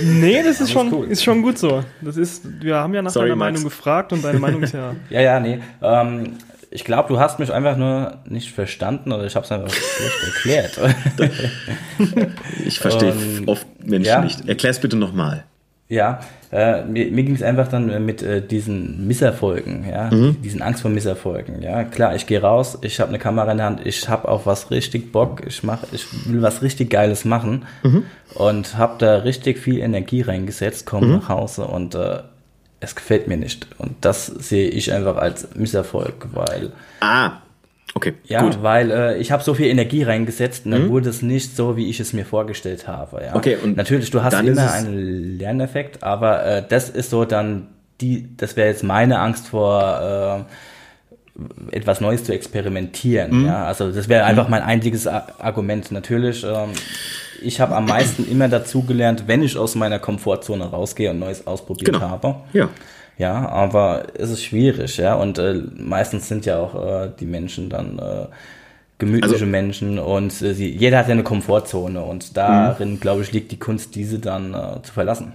[0.00, 1.06] Nee, das ist schon, cool.
[1.06, 1.84] ist schon gut so.
[2.00, 3.52] Das ist, wir haben ja nach Sorry, deiner Max.
[3.52, 4.96] Meinung gefragt und deine Meinung ist ja.
[5.10, 5.60] ja, ja, nee.
[5.80, 6.38] Ähm,
[6.70, 10.24] ich glaube, du hast mich einfach nur nicht verstanden oder ich habe es einfach schlecht
[10.24, 10.96] erklärt.
[12.64, 13.14] ich verstehe
[13.46, 14.20] oft Menschen ja.
[14.20, 14.48] nicht.
[14.48, 15.44] Erklär es bitte nochmal.
[15.88, 16.20] Ja,
[16.52, 20.40] äh, mir, mir ging es einfach dann mit äh, diesen Misserfolgen, ja, mhm.
[20.42, 21.62] diesen Angst vor Misserfolgen.
[21.62, 24.46] Ja, klar, ich gehe raus, ich habe eine Kamera in der Hand, ich habe auf
[24.46, 28.04] was richtig Bock, ich mach, ich will was richtig Geiles machen mhm.
[28.34, 31.12] und habe da richtig viel Energie reingesetzt, komme mhm.
[31.14, 32.20] nach Hause und äh,
[32.80, 33.66] es gefällt mir nicht.
[33.78, 36.72] Und das sehe ich einfach als Misserfolg, weil.
[37.00, 37.32] Ah,
[37.96, 38.62] Okay, ja, gut.
[38.62, 40.90] weil äh, ich habe so viel Energie reingesetzt und dann mhm.
[40.90, 43.22] wurde es nicht so, wie ich es mir vorgestellt habe.
[43.24, 43.34] Ja.
[43.34, 47.68] Okay, und natürlich, du hast immer einen Lerneffekt, aber äh, das ist so dann
[48.02, 50.44] die, das wäre jetzt meine Angst vor
[51.40, 53.40] äh, etwas Neues zu experimentieren.
[53.40, 53.46] Mhm.
[53.46, 54.50] Ja, also das wäre einfach mhm.
[54.50, 55.90] mein einziges Argument.
[55.90, 56.72] Natürlich, ähm,
[57.40, 61.94] ich habe am meisten immer dazugelernt, wenn ich aus meiner Komfortzone rausgehe und Neues ausprobiert
[61.94, 62.00] genau.
[62.10, 62.34] habe.
[62.52, 62.68] Ja.
[63.18, 65.14] Ja, aber es ist schwierig, ja.
[65.14, 68.26] Und äh, meistens sind ja auch äh, die Menschen dann äh,
[68.98, 73.00] gemütliche also, Menschen und äh, sie, jeder hat ja eine Komfortzone und darin, mhm.
[73.00, 75.32] glaube ich, liegt die Kunst, diese dann äh, zu verlassen.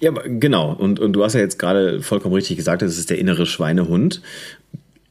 [0.00, 0.72] Ja, genau.
[0.72, 4.22] Und, und du hast ja jetzt gerade vollkommen richtig gesagt, es ist der innere Schweinehund.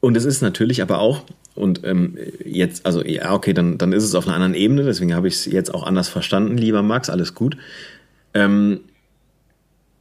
[0.00, 1.22] Und es ist natürlich aber auch,
[1.54, 5.14] und ähm, jetzt, also ja, okay, dann, dann ist es auf einer anderen Ebene, deswegen
[5.14, 7.56] habe ich es jetzt auch anders verstanden, lieber Max, alles gut.
[8.34, 8.80] Ähm,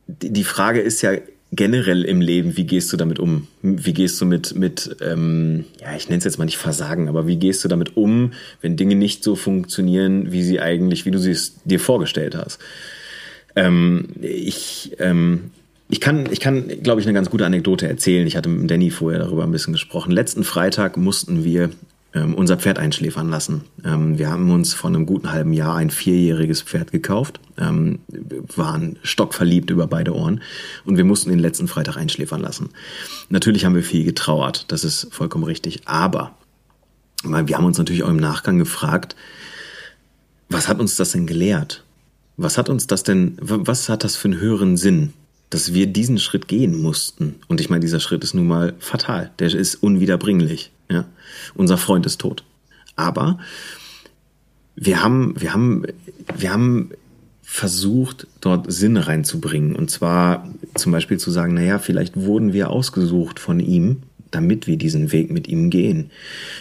[0.07, 1.13] die, die Frage ist ja,
[1.52, 3.48] generell im Leben, wie gehst du damit um?
[3.62, 7.28] Wie gehst du mit, mit ähm, ja, ich nenne es jetzt mal nicht Versagen, aber
[7.28, 11.20] wie gehst du damit um, wenn Dinge nicht so funktionieren, wie sie eigentlich, wie du
[11.20, 12.60] sie dir vorgestellt hast?
[13.56, 15.52] Ähm, ich, ähm,
[15.88, 18.26] ich kann, ich kann, glaube ich, eine ganz gute Anekdote erzählen.
[18.28, 20.12] Ich hatte mit Danny vorher darüber ein bisschen gesprochen.
[20.12, 21.70] Letzten Freitag mussten wir
[22.22, 23.63] unser Pferd einschläfern lassen.
[23.84, 27.99] Ähm, wir haben uns vor einem guten halben Jahr ein vierjähriges Pferd gekauft, ähm,
[28.55, 30.41] waren stockverliebt über beide Ohren
[30.86, 32.70] und wir mussten den letzten Freitag einschläfern lassen.
[33.30, 36.38] Natürlich haben wir viel getrauert, das ist vollkommen richtig, aber
[37.24, 39.16] wir haben uns natürlich auch im Nachgang gefragt,
[40.47, 41.84] was hat uns das denn gelehrt?
[42.38, 45.13] Was hat uns das denn, was hat das für einen höheren Sinn?
[45.49, 47.36] dass wir diesen Schritt gehen mussten.
[47.47, 49.32] Und ich meine, dieser Schritt ist nun mal fatal.
[49.39, 50.72] Der ist unwiederbringlich.
[50.89, 51.05] Ja?
[51.53, 52.43] Unser Freund ist tot.
[52.95, 53.39] Aber
[54.75, 55.86] wir haben, wir haben,
[56.38, 56.91] wir haben
[57.41, 59.75] versucht, dort Sinn reinzubringen.
[59.75, 64.77] Und zwar zum Beispiel zu sagen, naja, vielleicht wurden wir ausgesucht von ihm, damit wir
[64.77, 66.11] diesen Weg mit ihm gehen.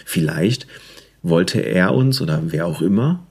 [0.04, 0.66] Vielleicht
[1.22, 3.26] wollte er uns oder wer auch immer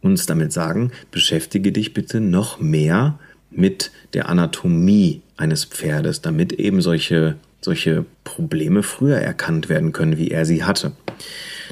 [0.00, 3.18] uns damit sagen, beschäftige dich bitte noch mehr
[3.50, 10.30] mit der Anatomie eines Pferdes, damit eben solche, solche Probleme früher erkannt werden können, wie
[10.30, 10.92] er sie hatte.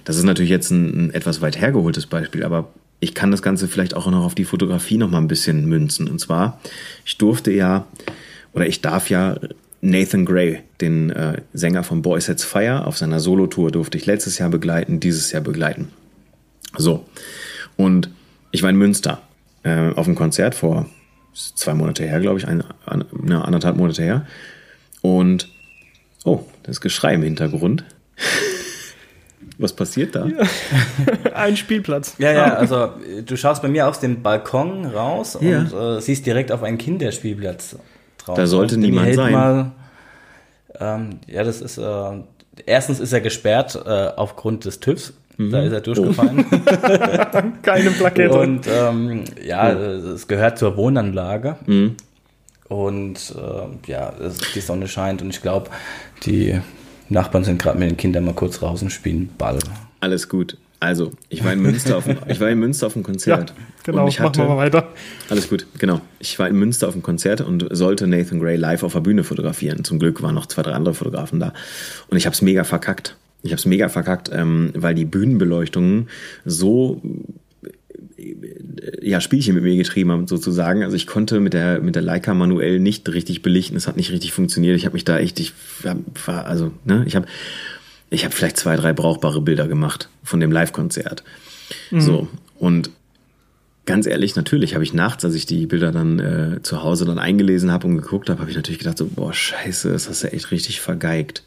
[0.05, 3.69] Das ist natürlich jetzt ein, ein etwas weit hergeholtes Beispiel, aber ich kann das Ganze
[3.69, 6.09] vielleicht auch noch auf die Fotografie noch mal ein bisschen münzen.
[6.09, 6.61] Und zwar,
[7.05, 7.87] ich durfte ja,
[8.53, 9.37] oder ich darf ja
[9.81, 14.39] Nathan Gray, den äh, Sänger von Boy Sets Fire, auf seiner Solotour durfte ich letztes
[14.39, 15.89] Jahr begleiten, dieses Jahr begleiten.
[16.77, 17.07] So.
[17.77, 18.11] Und
[18.51, 19.23] ich war in Münster
[19.63, 20.87] äh, auf einem Konzert vor
[21.35, 24.27] zwei Monate her, glaube ich, ein, ein, eine anderthalb Monate her.
[25.01, 25.49] Und
[26.25, 27.85] oh, das Geschrei im Hintergrund.
[29.59, 30.27] Was passiert da?
[30.27, 30.39] Ja.
[31.35, 32.15] Ein Spielplatz.
[32.19, 32.91] Ja, ja, also
[33.25, 35.59] du schaust bei mir aus dem Balkon raus ja.
[35.59, 37.77] und äh, siehst direkt auf einen Kinderspielplatz
[38.19, 38.37] drauf.
[38.37, 39.33] Da sollte niemand sein.
[39.33, 39.73] Mal,
[40.79, 42.11] ähm, ja, das ist, äh,
[42.65, 45.13] erstens ist er gesperrt äh, aufgrund des TÜVs.
[45.37, 45.51] Mhm.
[45.51, 46.47] Da ist er durchgefallen.
[46.51, 46.57] Oh.
[47.63, 48.39] Keine Plakette.
[48.39, 49.79] Und ähm, ja, oh.
[49.79, 51.57] es gehört zur Wohnanlage.
[51.67, 51.97] Mhm.
[52.71, 54.15] Und äh, ja,
[54.55, 55.71] die Sonne scheint und ich glaube,
[56.25, 56.61] die
[57.09, 59.59] Nachbarn sind gerade mit den Kindern mal kurz raus und spielen Ball.
[59.99, 60.57] Alles gut.
[60.79, 63.51] Also, ich war in Münster auf dem, ich war in Münster auf dem Konzert.
[63.51, 64.89] Ja, genau, und ich hatte, machen wir mal weiter.
[65.29, 66.01] Alles gut, genau.
[66.21, 69.25] Ich war in Münster auf dem Konzert und sollte Nathan Gray live auf der Bühne
[69.25, 69.83] fotografieren.
[69.83, 71.53] Zum Glück waren noch zwei, drei andere Fotografen da.
[72.09, 73.17] Und ich habe es mega verkackt.
[73.43, 76.09] Ich habe es mega verkackt, ähm, weil die Bühnenbeleuchtungen
[76.45, 77.03] so
[79.03, 80.83] ja, Spielchen mit mir getrieben haben, sozusagen.
[80.83, 83.77] Also ich konnte mit der, mit der Leica manuell nicht richtig belichten.
[83.77, 84.77] Es hat nicht richtig funktioniert.
[84.77, 85.53] Ich habe mich da echt, ich
[85.83, 87.27] war, also, ne, ich habe
[88.11, 91.23] ich hab vielleicht zwei, drei brauchbare Bilder gemacht von dem Live-Konzert.
[91.91, 92.01] Mhm.
[92.01, 92.29] So.
[92.59, 92.91] Und
[93.87, 97.19] ganz ehrlich, natürlich habe ich nachts, als ich die Bilder dann äh, zu Hause dann
[97.19, 100.33] eingelesen habe und geguckt habe, habe ich natürlich gedacht so, boah, scheiße, das hast du
[100.33, 101.45] echt richtig vergeigt.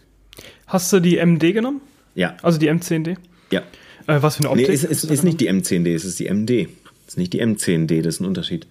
[0.68, 1.82] Hast du die MD genommen?
[2.16, 2.36] Ja.
[2.42, 3.18] Also die M10D?
[3.52, 3.62] Ja.
[4.08, 4.68] Äh, was für eine Optik?
[4.68, 6.68] Nee, es ist, ist, ist nicht die M10D, es ist die MD.
[7.06, 8.68] Es ist nicht die M10D, das ist ein Unterschied.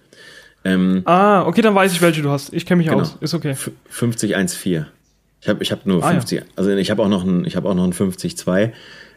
[0.65, 2.53] Ähm, ah, okay, dann weiß ich, welche du hast.
[2.53, 3.01] Ich kenne mich genau.
[3.01, 3.17] aus.
[3.19, 3.55] Ist okay.
[3.89, 4.85] 5014.
[5.41, 6.45] Ich habe ich hab nur ah, 50, ja.
[6.55, 8.71] also ich habe auch noch ein, ich habe auch noch ein 502,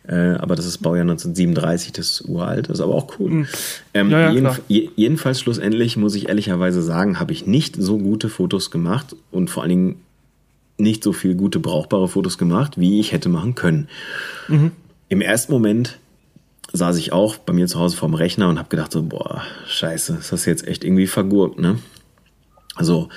[0.08, 3.30] äh, aber das ist Baujahr 1937, das ist uralt, das ist aber auch cool.
[3.30, 3.46] Mhm.
[3.94, 8.28] Ähm, ja, ja, jedenf jedenfalls schlussendlich muss ich ehrlicherweise sagen, habe ich nicht so gute
[8.28, 10.00] Fotos gemacht und vor allen Dingen
[10.78, 13.88] nicht so viel gute brauchbare Fotos gemacht, wie ich hätte machen können.
[14.48, 14.72] Mhm.
[15.08, 15.98] Im ersten Moment
[16.76, 20.14] saß ich auch bei mir zu Hause vorm Rechner und habe gedacht so, boah, scheiße,
[20.14, 21.78] das hast du jetzt echt irgendwie vergurkt, ne?
[22.74, 23.08] Also,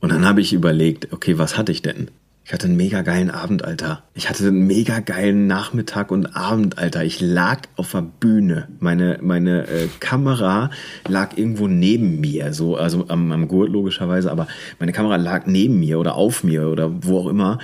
[0.00, 2.10] und dann habe ich überlegt, okay, was hatte ich denn?
[2.46, 4.02] Ich hatte einen mega geilen Abend, Alter.
[4.12, 7.02] Ich hatte einen mega geilen Nachmittag und Abend, Alter.
[7.02, 8.68] Ich lag auf der Bühne.
[8.80, 10.68] Meine, meine äh, Kamera
[11.08, 14.46] lag irgendwo neben mir, so, also am, am Gurt logischerweise, aber
[14.78, 17.58] meine Kamera lag neben mir oder auf mir oder wo auch immer.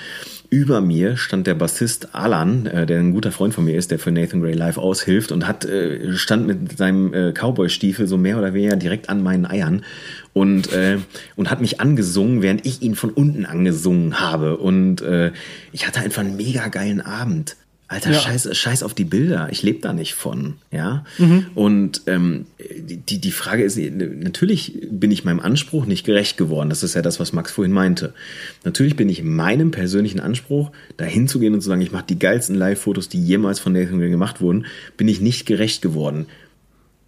[0.50, 4.00] Über mir stand der Bassist Alan, äh, der ein guter Freund von mir ist, der
[4.00, 8.36] für Nathan Gray Live aushilft und hat äh, stand mit seinem äh, Cowboy-Stiefel so mehr
[8.36, 9.84] oder weniger direkt an meinen Eiern
[10.32, 10.98] und äh,
[11.36, 15.30] und hat mich angesungen, während ich ihn von unten angesungen habe und äh,
[15.70, 17.54] ich hatte einfach einen mega geilen Abend.
[17.90, 18.20] Alter, ja.
[18.20, 19.48] scheiß, scheiß auf die Bilder.
[19.50, 21.04] Ich lebe da nicht von, ja.
[21.18, 21.46] Mhm.
[21.56, 22.46] Und ähm,
[22.78, 26.70] die, die Frage ist, natürlich bin ich meinem Anspruch nicht gerecht geworden.
[26.70, 28.14] Das ist ja das, was Max vorhin meinte.
[28.62, 32.16] Natürlich bin ich meinem persönlichen Anspruch, dahin zu gehen und zu sagen, ich mache die
[32.16, 34.66] geilsten Live-Fotos, die jemals von Nathan Gray gemacht wurden,
[34.96, 36.26] bin ich nicht gerecht geworden.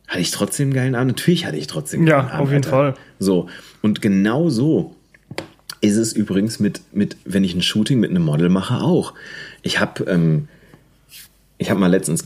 [0.09, 1.16] Hatte ich trotzdem einen geilen Abend?
[1.16, 2.39] Natürlich hatte ich trotzdem einen ja, geilen Abend.
[2.39, 2.70] Ja, auf jeden Alter.
[2.70, 2.95] Fall.
[3.20, 3.49] So.
[3.83, 4.97] Und genau so
[5.80, 9.14] ist es übrigens mit, mit, wenn ich ein Shooting mit einem Model mache, auch.
[9.62, 10.49] Ich habe ähm,
[11.62, 12.24] ich habe mal letztens,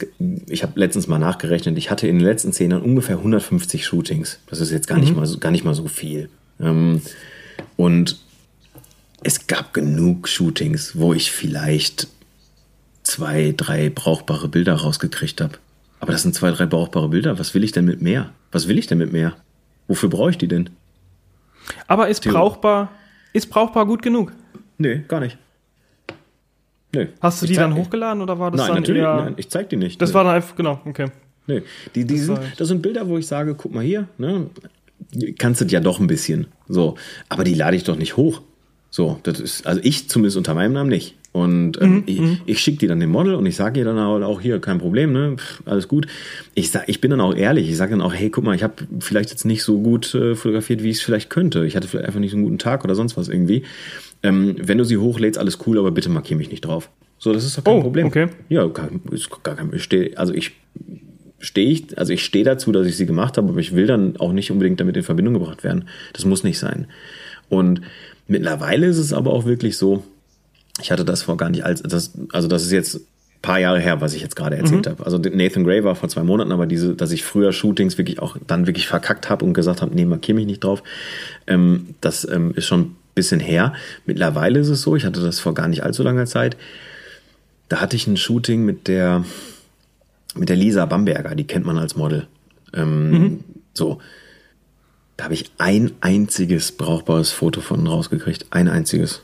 [0.49, 1.77] ich habe letztens mal nachgerechnet.
[1.77, 4.41] Ich hatte in den letzten zehn Jahren ungefähr 150 Shootings.
[4.49, 5.05] Das ist jetzt gar mhm.
[5.05, 6.31] nicht mal so, gar nicht mal so viel.
[6.59, 7.03] Ähm,
[7.77, 8.19] und
[9.23, 12.09] es gab genug Shootings, wo ich vielleicht
[13.03, 15.59] zwei, drei brauchbare Bilder rausgekriegt habe.
[16.01, 17.39] Aber das sind zwei, drei brauchbare Bilder.
[17.39, 18.31] Was will ich denn mit mehr?
[18.53, 19.37] Was will ich denn mit mehr?
[19.87, 20.71] Wofür brauche ich die denn?
[21.87, 22.91] Aber ist brauchbar,
[23.35, 24.33] ist brauchbar gut genug?
[24.79, 25.37] Nee, gar nicht.
[26.97, 27.09] Nee.
[27.21, 29.17] Hast du die dann hochgeladen oder war das nein, dann natürlich, eher...
[29.17, 30.01] Nein, ich zeig die nicht.
[30.01, 30.15] Das nee.
[30.15, 31.09] war dann einfach, genau, okay.
[31.47, 31.63] Nee,
[31.95, 34.47] die, die das, sind, das sind Bilder, wo ich sage, guck mal hier, ne,
[35.39, 36.47] kannst du ja doch ein bisschen.
[36.69, 36.97] So,
[37.29, 38.41] aber die lade ich doch nicht hoch.
[38.91, 41.17] So, das ist, also ich zumindest unter meinem Namen nicht.
[41.33, 42.39] Und ähm, mhm, ich, mhm.
[42.47, 45.13] ich schicke die dann dem Model und ich sage ihr dann auch hier, kein Problem,
[45.13, 45.37] ne?
[45.37, 46.07] Pff, alles gut.
[46.55, 48.63] Ich sag, ich bin dann auch ehrlich, ich sage dann auch, hey, guck mal, ich
[48.63, 51.67] habe vielleicht jetzt nicht so gut äh, fotografiert, wie ich es vielleicht könnte.
[51.67, 53.65] Ich hatte vielleicht einfach nicht so einen guten Tag oder sonst was irgendwie.
[54.27, 56.91] Ähm, wenn du sie hochlädst, alles cool, aber bitte markier mich nicht drauf.
[57.19, 58.07] So, das ist doch kein oh, Problem.
[58.07, 58.29] Okay.
[58.49, 60.53] Ja, gar, ist gar kein, steh, also ich
[61.39, 64.17] stehe ich, also ich stehe dazu, dass ich sie gemacht habe, aber ich will dann
[64.17, 65.89] auch nicht unbedingt damit in Verbindung gebracht werden.
[66.13, 66.87] Das muss nicht sein.
[67.49, 67.81] Und
[68.27, 70.03] mittlerweile ist es aber auch wirklich so,
[70.83, 73.01] ich hatte das vor gar nicht als, das, also das ist jetzt
[73.47, 74.91] paar Jahre her, was ich jetzt gerade erzählt mhm.
[74.91, 75.05] habe.
[75.05, 78.37] Also Nathan Gray war vor zwei Monaten, aber diese, dass ich früher Shootings wirklich auch
[78.45, 80.83] dann wirklich verkackt habe und gesagt habe, nee, markier mich nicht drauf,
[81.47, 83.73] ähm, das ähm, ist schon ein bisschen her.
[84.05, 86.57] Mittlerweile ist es so, ich hatte das vor gar nicht allzu langer Zeit.
[87.69, 89.25] Da hatte ich ein Shooting mit der
[90.37, 92.29] mit der Lisa Bamberger, die kennt man als Model.
[92.75, 93.45] Ähm, mhm.
[93.73, 94.01] So,
[95.17, 99.23] da habe ich ein einziges brauchbares Foto von rausgekriegt, ein einziges,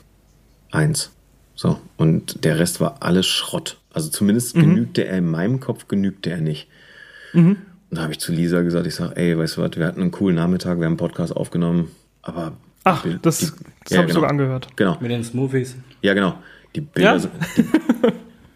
[0.71, 1.11] eins.
[1.55, 3.77] So und der Rest war alles Schrott.
[3.93, 4.61] Also zumindest mhm.
[4.61, 6.67] genügte er in meinem Kopf genügte er nicht.
[7.33, 7.57] Mhm.
[7.91, 10.01] Und da habe ich zu Lisa gesagt, ich sage, ey, weißt du was, wir hatten
[10.01, 11.91] einen coolen Nachmittag, wir haben einen Podcast aufgenommen,
[12.23, 12.53] aber
[12.83, 13.49] Ach, die, das, das
[13.89, 14.13] ja, habe ich genau.
[14.13, 14.67] sogar angehört.
[14.75, 14.97] Genau.
[14.99, 15.75] Mit den Smoothies.
[16.01, 16.35] Ja, genau.
[16.75, 17.19] Die Bilder, ja?
[17.19, 17.63] sind, die,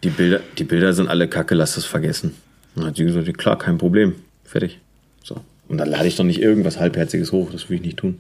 [0.03, 2.33] die, Bilder, die Bilder sind alle kacke, lass das vergessen.
[2.75, 4.15] Und dann hat sie gesagt, klar, kein Problem.
[4.43, 4.79] Fertig.
[5.23, 5.41] So.
[5.67, 8.19] Und dann lade ich doch nicht irgendwas Halbherziges hoch, das will ich nicht tun.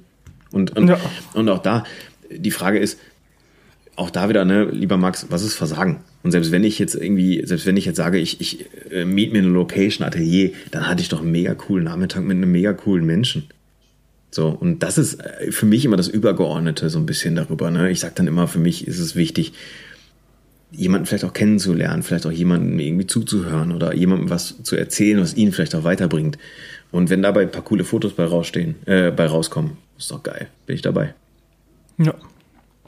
[0.51, 0.99] Und, und, ja.
[1.33, 1.83] und auch da,
[2.29, 2.99] die Frage ist,
[3.95, 6.01] auch da wieder, ne, lieber Max, was ist Versagen?
[6.23, 9.33] Und selbst wenn ich jetzt irgendwie, selbst wenn ich jetzt sage, ich, ich äh, miete
[9.33, 12.73] mir eine Location, Atelier, dann hatte ich doch einen mega coolen Nachmittag mit einem mega
[12.73, 13.47] coolen Menschen.
[14.31, 17.71] So, und das ist äh, für mich immer das Übergeordnete so ein bisschen darüber.
[17.71, 17.89] Ne?
[17.91, 19.53] Ich sage dann immer, für mich ist es wichtig,
[20.71, 25.35] jemanden vielleicht auch kennenzulernen, vielleicht auch jemanden irgendwie zuzuhören oder jemandem was zu erzählen, was
[25.35, 26.37] ihn vielleicht auch weiterbringt.
[26.91, 30.47] Und wenn dabei ein paar coole Fotos bei rausstehen, äh, bei rauskommen, ist doch geil.
[30.65, 31.13] Bin ich dabei.
[31.97, 32.13] Ja.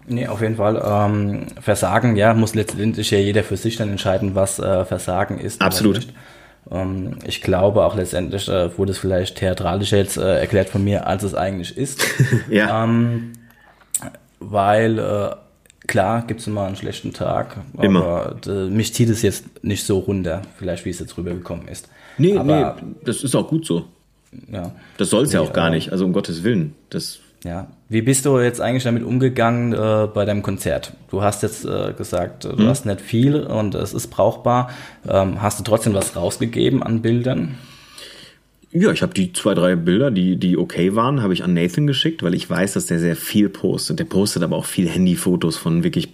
[0.08, 0.82] Nee, auf jeden Fall.
[0.84, 5.62] Ähm, Versagen, ja, muss letztendlich ja jeder für sich dann entscheiden, was äh, Versagen ist.
[5.62, 6.08] Absolut.
[6.72, 11.08] Ähm, ich glaube auch letztendlich äh, wurde es vielleicht theatralisch jetzt äh, erklärt von mir,
[11.08, 12.02] als es eigentlich ist.
[12.50, 12.84] ja.
[12.84, 13.34] Ähm,
[14.40, 15.36] weil äh,
[15.88, 18.04] klar gibt es immer einen schlechten Tag, immer.
[18.04, 21.90] aber äh, mich zieht es jetzt nicht so runter, vielleicht wie es jetzt rübergekommen ist.
[22.18, 23.86] Nee, aber, nee, das ist auch gut so.
[24.52, 24.72] Ja.
[24.98, 26.76] Das soll es nee, ja auch gar nicht, also um Gottes Willen.
[26.90, 27.68] Das ja.
[27.88, 30.94] Wie bist du jetzt eigentlich damit umgegangen äh, bei deinem Konzert?
[31.10, 32.68] Du hast jetzt äh, gesagt, du mhm.
[32.68, 34.70] hast nicht viel und es ist brauchbar.
[35.08, 37.58] Ähm, hast du trotzdem was rausgegeben an Bildern?
[38.72, 41.88] Ja, ich habe die zwei, drei Bilder, die, die okay waren, habe ich an Nathan
[41.88, 43.98] geschickt, weil ich weiß, dass der sehr viel postet.
[43.98, 46.10] Der postet aber auch viel Handyfotos von wirklich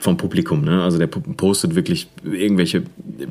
[0.00, 0.62] vom Publikum.
[0.62, 0.82] Ne?
[0.82, 2.82] Also der postet wirklich irgendwelche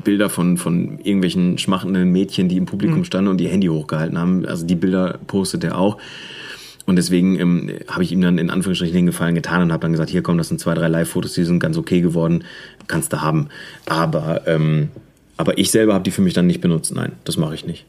[0.03, 3.05] Bilder von, von irgendwelchen schmachenden Mädchen, die im Publikum mhm.
[3.05, 4.45] standen und die Handy hochgehalten haben.
[4.45, 5.97] Also die Bilder postet er auch.
[6.87, 9.91] Und deswegen ähm, habe ich ihm dann in Anführungsstrichen den Gefallen getan und habe dann
[9.91, 12.45] gesagt, hier komm, das sind zwei, drei Live-Fotos, die sind ganz okay geworden,
[12.87, 13.49] kannst du haben.
[13.85, 14.89] Aber, ähm,
[15.35, 16.95] aber ich selber habe die für mich dann nicht benutzt.
[16.95, 17.85] Nein, das mache ich nicht.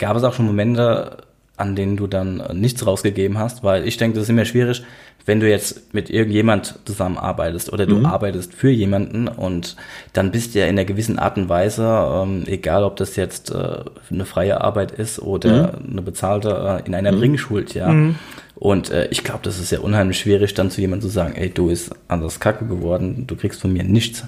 [0.00, 1.18] Gab es auch schon Momente,
[1.58, 3.62] an denen du dann nichts rausgegeben hast?
[3.62, 4.82] Weil ich denke, das ist immer schwierig,
[5.28, 8.06] wenn du jetzt mit irgendjemand zusammenarbeitest oder du mhm.
[8.06, 9.76] arbeitest für jemanden und
[10.14, 13.50] dann bist du ja in einer gewissen Art und Weise, ähm, egal ob das jetzt
[13.50, 13.80] äh,
[14.10, 15.90] eine freie Arbeit ist oder mhm.
[15.92, 17.18] eine bezahlte, äh, in einer mhm.
[17.18, 17.88] Bringschuld, ja.
[17.88, 18.14] Mhm.
[18.54, 21.50] Und äh, ich glaube, das ist ja unheimlich schwierig, dann zu jemandem zu sagen, ey,
[21.50, 24.24] du ist anders kacke geworden, du kriegst von mir nichts.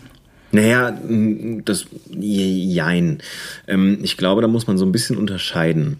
[0.53, 0.99] Naja,
[1.65, 3.19] das jein.
[3.67, 5.99] Ähm, ich glaube, da muss man so ein bisschen unterscheiden.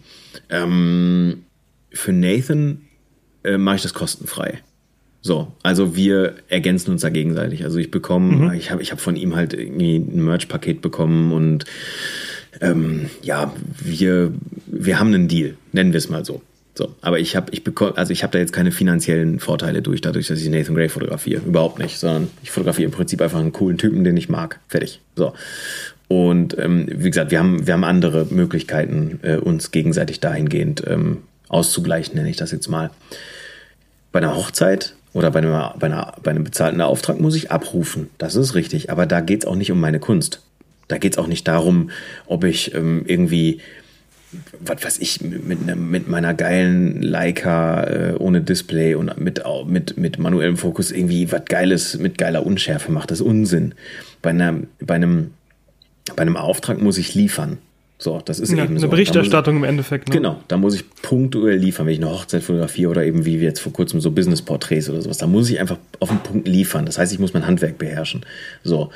[0.49, 1.45] Ähm,
[1.93, 2.83] für Nathan
[3.45, 4.61] äh, mache ich das kostenfrei.
[5.23, 7.65] So, also wir ergänzen uns da gegenseitig.
[7.65, 8.53] Also ich bekomme, mhm.
[8.55, 11.65] ich habe ich hab von ihm halt irgendwie ein Merch-Paket bekommen und
[12.61, 14.33] ähm, ja, wir,
[14.67, 16.43] wir haben einen Deal, nennen wir es mal so.
[16.81, 20.01] So, aber ich habe ich bekomme, also ich habe da jetzt keine finanziellen Vorteile durch,
[20.01, 21.43] dadurch, dass ich Nathan Gray fotografiere.
[21.43, 24.61] Überhaupt nicht, sondern ich fotografiere im Prinzip einfach einen coolen Typen, den ich mag.
[24.67, 25.03] Fertig.
[25.15, 25.35] So.
[26.09, 31.19] Und ähm, wie gesagt, wir haben, wir haben andere Möglichkeiten, äh, uns gegenseitig dahingehend ähm,
[31.49, 32.89] auszugleichen, nenne ich das jetzt mal.
[34.11, 38.09] Bei einer Hochzeit oder bei, einer, bei, einer, bei einem bezahlten Auftrag muss ich abrufen.
[38.17, 38.89] Das ist richtig.
[38.89, 40.41] Aber da geht es auch nicht um meine Kunst.
[40.89, 41.91] Da geht es auch nicht darum,
[42.27, 43.61] ob ich ähm, irgendwie
[44.61, 49.97] was weiß ich, mit, ne, mit meiner geilen Leica äh, ohne Display und mit, mit,
[49.99, 53.11] mit manuellem Fokus irgendwie was Geiles mit geiler Unschärfe macht.
[53.11, 53.75] Das ist Unsinn.
[54.23, 55.33] Bei, einer, bei, einem,
[56.15, 57.59] bei einem Auftrag muss ich liefern.
[57.99, 58.89] So, das ist ja, eben eine so.
[58.89, 60.09] Berichterstattung im Endeffekt.
[60.09, 60.15] Ne?
[60.15, 63.61] Genau, da muss ich punktuell liefern, wenn ich eine Hochzeit fotografiere oder eben wie jetzt
[63.61, 65.19] vor kurzem so Business-Porträts oder sowas.
[65.19, 66.87] Da muss ich einfach auf den Punkt liefern.
[66.87, 68.25] Das heißt, ich muss mein Handwerk beherrschen.
[68.65, 68.91] So,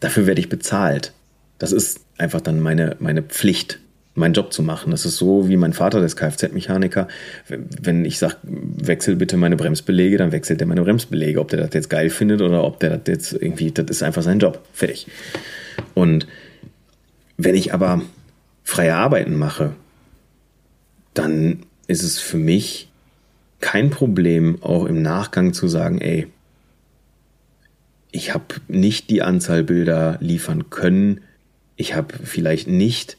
[0.00, 1.12] dafür werde ich bezahlt.
[1.58, 3.80] Das ist einfach dann meine, meine Pflicht,
[4.18, 4.90] meinen Job zu machen.
[4.90, 7.08] Das ist so wie mein Vater, der ist Kfz-Mechaniker.
[7.46, 11.40] Wenn ich sage, wechsel bitte meine Bremsbelege, dann wechselt er meine Bremsbelege.
[11.40, 14.22] Ob der das jetzt geil findet oder ob der das jetzt irgendwie, das ist einfach
[14.22, 14.62] sein Job.
[14.72, 15.06] Fertig.
[15.94, 16.26] Und
[17.36, 18.02] wenn ich aber
[18.64, 19.74] freie Arbeiten mache,
[21.14, 22.90] dann ist es für mich
[23.60, 26.28] kein Problem, auch im Nachgang zu sagen, ey,
[28.10, 31.20] ich habe nicht die Anzahl Bilder liefern können,
[31.76, 33.16] ich habe vielleicht nicht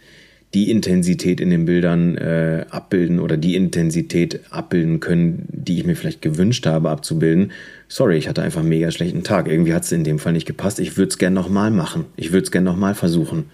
[0.54, 5.96] die Intensität in den Bildern äh, abbilden oder die Intensität abbilden können, die ich mir
[5.96, 7.52] vielleicht gewünscht habe abzubilden.
[7.88, 9.48] Sorry, ich hatte einfach einen mega schlechten Tag.
[9.48, 10.80] Irgendwie hat es in dem Fall nicht gepasst.
[10.80, 12.06] Ich würde es gern nochmal machen.
[12.16, 13.46] Ich würde es gern nochmal versuchen.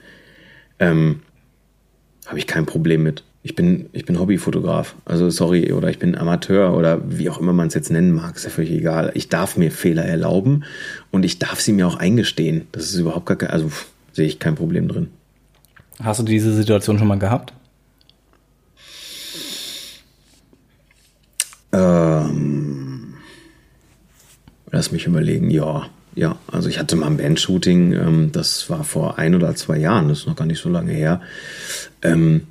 [0.80, 1.22] Ähm,
[2.26, 3.24] habe ich kein Problem mit.
[3.44, 4.96] Ich bin, ich bin Hobbyfotograf.
[5.04, 8.38] Also sorry, oder ich bin Amateur oder wie auch immer man es jetzt nennen mag,
[8.38, 9.12] ist ja völlig egal.
[9.16, 10.64] Ich darf mir Fehler erlauben
[11.12, 12.68] und ich darf sie mir auch eingestehen.
[12.72, 13.70] Das ist überhaupt gar kein, also
[14.14, 15.10] sehe ich kein Problem drin.
[16.02, 17.54] Hast du diese Situation schon mal gehabt?
[21.72, 23.16] Ähm,
[24.72, 25.90] lass mich überlegen, ja.
[26.16, 30.08] Ja, also ich hatte mal ein Bandshooting, ähm, das war vor ein oder zwei Jahren,
[30.08, 31.20] das ist noch gar nicht so lange her.
[32.02, 32.48] Ähm,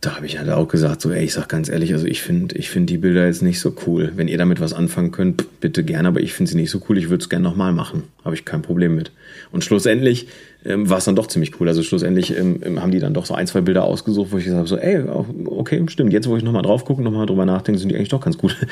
[0.00, 2.56] da habe ich halt auch gesagt, so, ey, ich sag ganz ehrlich, also ich finde
[2.56, 4.12] ich finde die Bilder jetzt nicht so cool.
[4.14, 6.98] Wenn ihr damit was anfangen könnt, bitte gerne, aber ich finde sie nicht so cool,
[6.98, 8.04] ich würde es gerne nochmal machen.
[8.24, 9.10] Habe ich kein Problem mit.
[9.50, 10.28] Und schlussendlich
[10.68, 11.66] ähm, war es dann doch ziemlich cool.
[11.68, 14.44] Also schlussendlich ähm, ähm, haben die dann doch so ein, zwei Bilder ausgesucht, wo ich
[14.44, 15.02] gesagt habe, so, ey,
[15.46, 18.20] okay, stimmt, jetzt wo ich nochmal drauf gucke, nochmal drüber nachdenke, sind die eigentlich doch
[18.20, 18.56] ganz gut.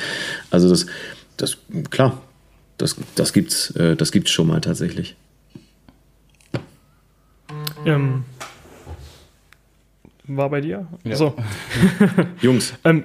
[0.51, 0.87] Also das,
[1.39, 1.59] das,
[1.91, 2.21] klar,
[2.79, 5.17] das, das gibt's, äh, das gibt's schon mal tatsächlich.
[7.85, 8.25] Ähm,
[10.25, 10.87] war bei dir?
[11.05, 11.17] Ja.
[11.17, 11.35] So.
[12.43, 13.05] Jungs, ähm,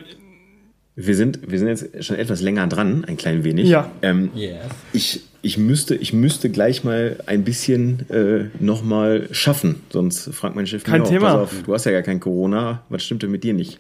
[0.96, 3.70] wir sind, wir sind jetzt schon etwas länger dran, ein klein wenig.
[3.70, 3.90] Ja.
[4.02, 4.66] Ähm, Yes.
[4.94, 10.68] ich, ich, müsste, ich müsste gleich mal ein bisschen äh, nochmal schaffen, sonst fragt mein
[10.68, 11.34] Chef Kein mich Thema.
[11.34, 13.80] Pass auf, du hast ja gar kein Corona, was stimmt denn mit dir nicht?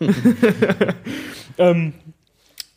[1.58, 1.92] ähm,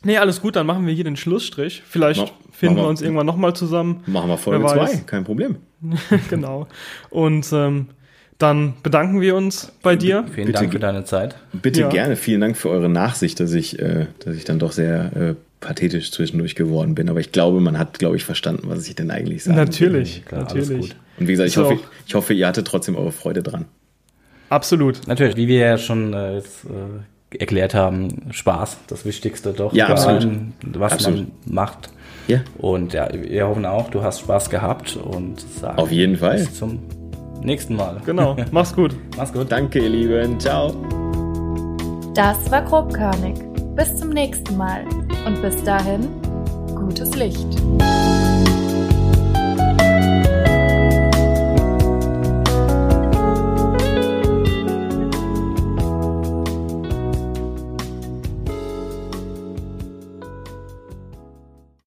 [0.04, 1.82] nee, alles gut, dann machen wir hier den Schlussstrich.
[1.88, 2.88] Vielleicht Mach- finden wir wir.
[2.88, 4.02] uns irgendwann nochmal zusammen.
[4.06, 4.92] Machen wir Folge Wer weiß.
[4.92, 5.56] 2, kein Problem.
[6.30, 6.66] genau.
[7.10, 7.86] Und ähm,
[8.38, 10.24] dann bedanken wir uns bei dir.
[10.32, 11.36] Vielen Bitte Dank für deine Zeit.
[11.52, 11.88] Bitte Ja.
[11.88, 15.34] gerne, vielen Dank für eure Nachsicht, dass ich, äh, dass ich dann doch sehr äh,
[15.60, 17.08] pathetisch zwischendurch geworden bin.
[17.08, 19.56] Aber ich glaube, man hat, glaube ich, verstanden, was ich denn eigentlich sage.
[19.56, 20.90] Natürlich, Klar, alles natürlich.
[20.90, 20.96] gut.
[21.18, 23.64] Und wie gesagt, ich hoffe, ich hoffe, ihr hattet trotzdem eure Freude dran.
[24.48, 25.06] Absolut.
[25.06, 29.72] Natürlich, wie wir ja schon äh, jetzt, äh, erklärt haben, Spaß, das Wichtigste doch.
[29.72, 30.22] Ja, absolut.
[30.22, 31.20] allem, Was Absolut.
[31.20, 31.90] man macht.
[32.28, 32.40] Ja.
[32.58, 36.36] Und ja, wir hoffen auch, du hast Spaß gehabt und sagen Auf jeden Fall.
[36.38, 36.80] bis zum
[37.42, 38.00] nächsten Mal.
[38.04, 38.36] Genau.
[38.50, 38.94] Mach's gut.
[39.16, 39.50] Mach's gut.
[39.50, 40.38] Danke, ihr Lieben.
[40.38, 40.74] Ciao.
[42.14, 43.36] Das war grobkörnig.
[43.74, 44.84] Bis zum nächsten Mal.
[45.26, 46.08] Und bis dahin,
[46.76, 47.48] gutes Licht.